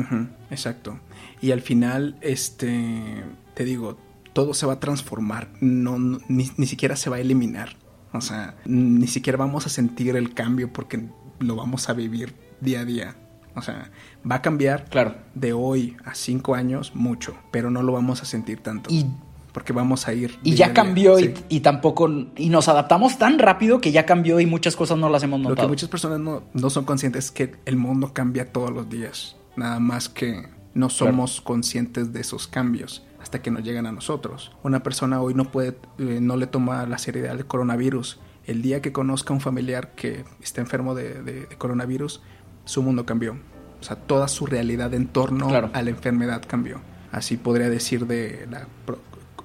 Exacto. 0.50 1.00
Y 1.40 1.52
al 1.52 1.62
final, 1.62 2.16
este, 2.20 3.24
te 3.54 3.64
digo, 3.64 3.96
todo 4.34 4.52
se 4.54 4.66
va 4.66 4.74
a 4.74 4.80
transformar, 4.80 5.48
no- 5.60 6.20
ni, 6.28 6.50
ni 6.56 6.66
siquiera 6.66 6.96
se 6.96 7.08
va 7.10 7.16
a 7.16 7.20
eliminar. 7.20 7.76
O 8.12 8.20
sea, 8.20 8.56
ni 8.66 9.06
siquiera 9.06 9.38
vamos 9.38 9.66
a 9.66 9.70
sentir 9.70 10.14
el 10.16 10.34
cambio 10.34 10.72
porque 10.72 11.00
lo 11.38 11.56
vamos 11.56 11.88
a 11.88 11.94
vivir 11.94 12.34
día 12.60 12.80
a 12.80 12.84
día. 12.84 13.16
O 13.56 13.62
sea, 13.62 13.90
va 14.28 14.36
a 14.36 14.42
cambiar 14.42 14.84
Claro. 14.86 15.14
de 15.34 15.52
hoy 15.52 15.96
a 16.04 16.14
cinco 16.14 16.54
años 16.54 16.92
mucho, 16.94 17.34
pero 17.50 17.70
no 17.70 17.82
lo 17.82 17.92
vamos 17.92 18.22
a 18.22 18.24
sentir 18.24 18.60
tanto. 18.62 18.88
Y- 18.92 19.06
porque 19.52 19.72
vamos 19.72 20.06
a 20.06 20.14
ir. 20.14 20.38
Y 20.44 20.54
ya 20.54 20.72
cambió 20.72 21.18
y, 21.18 21.24
sí. 21.24 21.34
y 21.48 21.60
tampoco... 21.60 22.08
Y 22.36 22.50
nos 22.50 22.68
adaptamos 22.68 23.18
tan 23.18 23.40
rápido 23.40 23.80
que 23.80 23.90
ya 23.90 24.06
cambió 24.06 24.38
y 24.38 24.46
muchas 24.46 24.76
cosas 24.76 24.96
no 24.96 25.08
las 25.08 25.24
hemos 25.24 25.40
Lo 25.40 25.46
que 25.46 25.50
notado. 25.50 25.68
muchas 25.68 25.88
personas 25.88 26.20
no, 26.20 26.44
no 26.54 26.70
son 26.70 26.84
conscientes 26.84 27.24
es 27.26 27.30
que 27.32 27.56
el 27.64 27.74
mundo 27.76 28.12
cambia 28.14 28.52
todos 28.52 28.70
los 28.70 28.88
días. 28.88 29.34
Nada 29.56 29.80
más 29.80 30.08
que 30.08 30.48
no 30.72 30.88
somos 30.88 31.40
conscientes 31.40 32.12
de 32.12 32.20
esos 32.20 32.46
cambios 32.46 33.04
hasta 33.20 33.42
que 33.42 33.50
nos 33.50 33.64
llegan 33.64 33.86
a 33.86 33.92
nosotros. 33.92 34.52
Una 34.62 34.84
persona 34.84 35.20
hoy 35.20 35.34
no 35.34 35.46
puede, 35.50 35.76
eh, 35.98 36.20
no 36.22 36.36
le 36.36 36.46
toma 36.46 36.86
la 36.86 36.98
seriedad 36.98 37.34
del 37.34 37.46
coronavirus. 37.46 38.20
El 38.46 38.62
día 38.62 38.80
que 38.80 38.92
conozca 38.92 39.32
a 39.32 39.34
un 39.34 39.40
familiar 39.40 39.96
que 39.96 40.24
está 40.40 40.60
enfermo 40.60 40.94
de, 40.94 41.22
de- 41.24 41.46
de 41.46 41.58
coronavirus, 41.58 42.22
su 42.64 42.82
mundo 42.82 43.06
cambió. 43.06 43.36
O 43.80 43.82
sea, 43.82 43.96
toda 43.96 44.28
su 44.28 44.46
realidad 44.46 44.92
en 44.94 45.08
torno 45.08 45.48
Claro. 45.48 45.70
a 45.72 45.82
la 45.82 45.90
enfermedad 45.90 46.42
cambió. 46.46 46.80
Así 47.12 47.36
podría 47.36 47.68
decir 47.70 48.06
de 48.06 48.46
la 48.50 48.66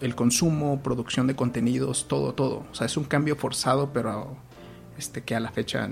el 0.02 0.14
consumo, 0.14 0.82
producción 0.84 1.26
de 1.26 1.36
contenidos, 1.36 2.08
todo, 2.08 2.34
todo. 2.34 2.66
O 2.72 2.76
sea, 2.76 2.86
es 2.86 2.98
un 2.98 3.06
cambio 3.06 3.36
forzado, 3.36 3.92
pero 3.94 4.36
este, 4.98 5.24
que 5.24 5.36
a 5.36 5.40
la 5.40 5.52
fecha 5.52 5.90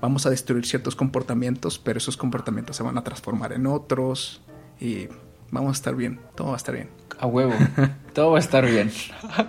vamos 0.00 0.26
a 0.26 0.30
destruir 0.30 0.66
ciertos 0.66 0.96
comportamientos, 0.96 1.78
pero 1.78 1.98
esos 1.98 2.16
comportamientos 2.16 2.76
se 2.76 2.82
van 2.82 2.96
a 2.98 3.04
transformar 3.04 3.52
en 3.52 3.66
otros 3.66 4.40
y 4.80 5.08
vamos 5.50 5.70
a 5.70 5.72
estar 5.72 5.94
bien, 5.94 6.20
todo 6.34 6.48
va 6.48 6.54
a 6.54 6.56
estar 6.56 6.74
bien. 6.74 6.88
A 7.18 7.26
huevo. 7.26 7.52
Todo 8.12 8.32
va 8.32 8.38
a 8.38 8.40
estar 8.40 8.64
bien. 8.68 8.90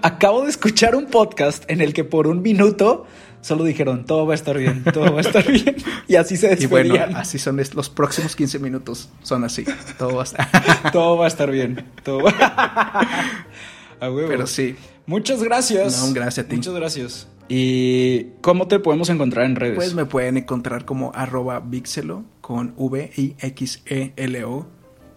Acabo 0.02 0.43
de 0.43 0.50
escuchar 0.50 0.95
un 0.95 1.06
podcast 1.08 1.64
en 1.70 1.82
el 1.82 1.93
que 1.93 2.04
por 2.04 2.28
un 2.28 2.41
minuto 2.41 3.06
solo 3.41 3.64
dijeron 3.64 4.06
todo 4.06 4.26
va 4.26 4.34
a 4.34 4.36
estar 4.36 4.58
bien, 4.58 4.84
todo 4.84 5.12
va 5.14 5.20
a 5.20 5.22
estar 5.22 5.45
bien. 5.52 5.76
Y 6.08 6.16
así 6.16 6.38
se 6.38 6.58
Y 6.60 6.66
bueno, 6.66 6.93
despedían. 6.93 7.16
así 7.16 7.39
son 7.39 7.58
los 7.74 7.89
próximos 7.89 8.36
15 8.36 8.60
minutos, 8.60 9.10
son 9.24 9.43
así, 9.43 9.66
todo 9.97 10.16
va 10.16 10.22
a 10.22 10.26
estar. 10.26 10.91
Todo 10.91 11.18
va 11.18 11.26
a 11.26 11.28
estar 11.28 11.50
bien. 11.52 11.86
Todo 12.04 12.28
A 14.02 14.10
huevo. 14.12 14.30
Pero 14.30 14.47
sí, 14.47 14.76
Muchas 15.10 15.41
gracias. 15.41 16.06
No, 16.06 16.14
gracias 16.14 16.45
a 16.45 16.50
ti. 16.50 16.58
Muchas 16.58 16.76
gracias. 16.76 17.28
¿Y 17.47 18.26
cómo 18.41 18.68
te 18.68 18.78
podemos 18.78 19.10
encontrar 19.10 19.45
en 19.47 19.56
redes? 19.56 19.76
pues 19.76 19.95
me 19.95 20.06
pueden 20.06 20.38
encontrar 20.38 20.86
como 20.86 21.12
arroba 21.16 21.62
Vixelo 21.62 22.24
con 22.41 22.76
V-I-X-E-L-O 22.78 24.68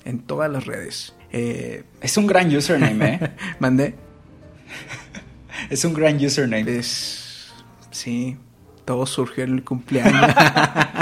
en 0.04 0.20
todas 0.20 0.50
las 0.50 0.66
redes. 0.66 1.14
Eh, 1.32 1.84
Es 2.00 2.16
un 2.16 2.26
gran 2.26 2.54
username, 2.54 3.14
¿eh? 3.14 3.30
mandé. 3.58 3.94
es 5.70 5.84
un 5.84 5.94
gran 5.94 6.16
username. 6.16 6.78
Es. 6.78 7.52
Sí, 7.90 8.36
todo 8.84 9.06
surgió 9.06 9.44
en 9.44 9.54
el 9.54 9.64
cumpleaños. 9.64 10.34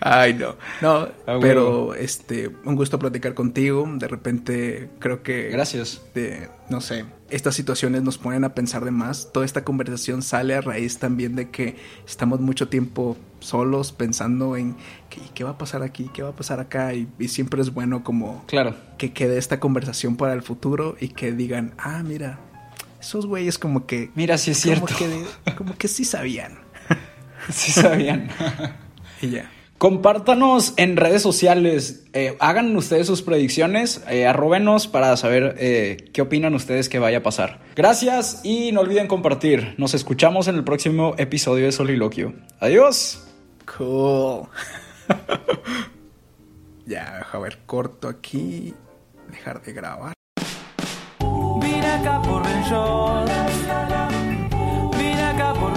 Ay, 0.00 0.34
no. 0.34 0.56
No, 0.80 1.08
Ah, 1.26 1.38
pero 1.40 1.94
este, 1.94 2.50
un 2.64 2.74
gusto 2.76 2.98
platicar 2.98 3.34
contigo. 3.34 3.88
De 3.96 4.08
repente, 4.08 4.90
creo 4.98 5.22
que. 5.22 5.48
Gracias. 5.50 6.02
de- 6.14 6.48
no 6.68 6.80
sé, 6.80 7.04
estas 7.28 7.54
situaciones 7.54 8.02
nos 8.02 8.16
ponen 8.18 8.44
a 8.44 8.54
pensar 8.54 8.84
de 8.84 8.90
más. 8.90 9.30
Toda 9.32 9.44
esta 9.44 9.62
conversación 9.64 10.22
sale 10.22 10.54
a 10.54 10.60
raíz 10.62 10.98
también 10.98 11.36
de 11.36 11.50
que 11.50 11.76
estamos 12.06 12.40
mucho 12.40 12.68
tiempo 12.68 13.16
solos 13.40 13.92
pensando 13.92 14.56
en 14.56 14.74
qué, 15.10 15.20
qué 15.34 15.44
va 15.44 15.50
a 15.50 15.58
pasar 15.58 15.82
aquí, 15.82 16.08
qué 16.14 16.22
va 16.22 16.30
a 16.30 16.36
pasar 16.36 16.60
acá. 16.60 16.94
Y, 16.94 17.08
y 17.18 17.28
siempre 17.28 17.60
es 17.60 17.74
bueno 17.74 18.02
como 18.04 18.44
Claro. 18.46 18.74
que 18.98 19.12
quede 19.12 19.36
esta 19.38 19.60
conversación 19.60 20.16
para 20.16 20.32
el 20.32 20.42
futuro 20.42 20.96
y 21.00 21.08
que 21.08 21.32
digan, 21.32 21.74
ah, 21.76 22.02
mira, 22.02 22.38
esos 23.00 23.26
güeyes 23.26 23.58
como 23.58 23.84
que... 23.86 24.10
Mira, 24.14 24.38
sí 24.38 24.52
es 24.52 24.62
como 24.64 24.86
cierto. 24.88 24.94
que, 25.44 25.54
como 25.54 25.76
que 25.76 25.88
sí 25.88 26.04
sabían. 26.04 26.58
Sí 27.50 27.72
sabían. 27.72 28.28
Y 29.22 29.30
ya. 29.30 29.50
Compártanos 29.78 30.74
en 30.76 30.96
redes 30.96 31.22
sociales, 31.22 32.04
eh, 32.12 32.36
hagan 32.38 32.76
ustedes 32.76 33.08
sus 33.08 33.22
predicciones, 33.22 34.00
eh, 34.08 34.28
arróbenos 34.28 34.86
para 34.86 35.16
saber 35.16 35.56
eh, 35.58 36.08
qué 36.12 36.22
opinan 36.22 36.54
ustedes 36.54 36.88
que 36.88 37.00
vaya 37.00 37.18
a 37.18 37.22
pasar. 37.24 37.58
Gracias 37.74 38.42
y 38.44 38.70
no 38.70 38.82
olviden 38.82 39.08
compartir. 39.08 39.74
Nos 39.78 39.94
escuchamos 39.94 40.46
en 40.46 40.54
el 40.54 40.62
próximo 40.62 41.14
episodio 41.18 41.64
de 41.64 41.72
Soliloquio. 41.72 42.32
Adiós. 42.60 43.26
Cool. 43.76 44.46
ya, 46.86 47.26
a 47.32 47.38
ver, 47.40 47.58
corto 47.66 48.06
aquí. 48.06 48.74
Dejar 49.32 49.62
de 49.62 49.72
grabar. 49.72 50.14
Vine 51.60 51.86
acá 51.86 52.22
por. 52.22 52.42
Vine 54.96 55.22
acá 55.24 55.54
por. 55.54 55.72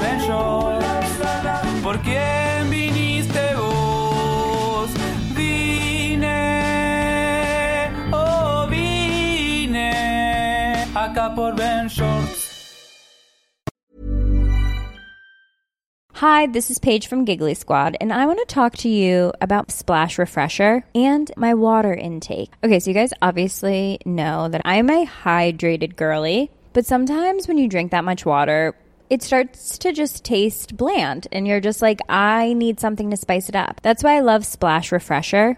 ¿Por 1.81 2.01
quién 2.01 2.44
por 11.29 11.53
Ben 11.53 11.87
Shorts. 11.89 12.53
Hi, 16.13 16.47
this 16.47 16.71
is 16.71 16.79
Paige 16.79 17.07
from 17.07 17.25
Giggly 17.25 17.55
Squad, 17.55 17.97
and 17.99 18.13
I 18.13 18.25
want 18.25 18.39
to 18.39 18.45
talk 18.45 18.77
to 18.77 18.89
you 18.89 19.33
about 19.41 19.69
Splash 19.69 20.17
Refresher 20.17 20.85
and 20.95 21.29
my 21.35 21.53
water 21.53 21.93
intake. 21.93 22.51
Okay, 22.63 22.79
so 22.79 22.89
you 22.89 22.93
guys 22.93 23.11
obviously 23.21 23.99
know 24.05 24.47
that 24.47 24.61
I'm 24.63 24.89
a 24.89 25.05
hydrated 25.05 25.97
girly, 25.97 26.51
but 26.71 26.85
sometimes 26.85 27.49
when 27.49 27.57
you 27.57 27.67
drink 27.67 27.91
that 27.91 28.05
much 28.05 28.25
water, 28.25 28.75
it 29.09 29.23
starts 29.23 29.77
to 29.79 29.91
just 29.91 30.23
taste 30.23 30.77
bland, 30.77 31.27
and 31.33 31.45
you're 31.45 31.59
just 31.59 31.81
like, 31.81 31.99
I 32.07 32.53
need 32.53 32.79
something 32.79 33.11
to 33.11 33.17
spice 33.17 33.49
it 33.49 33.55
up. 33.55 33.81
That's 33.83 34.01
why 34.01 34.15
I 34.15 34.21
love 34.21 34.45
Splash 34.45 34.93
Refresher. 34.93 35.57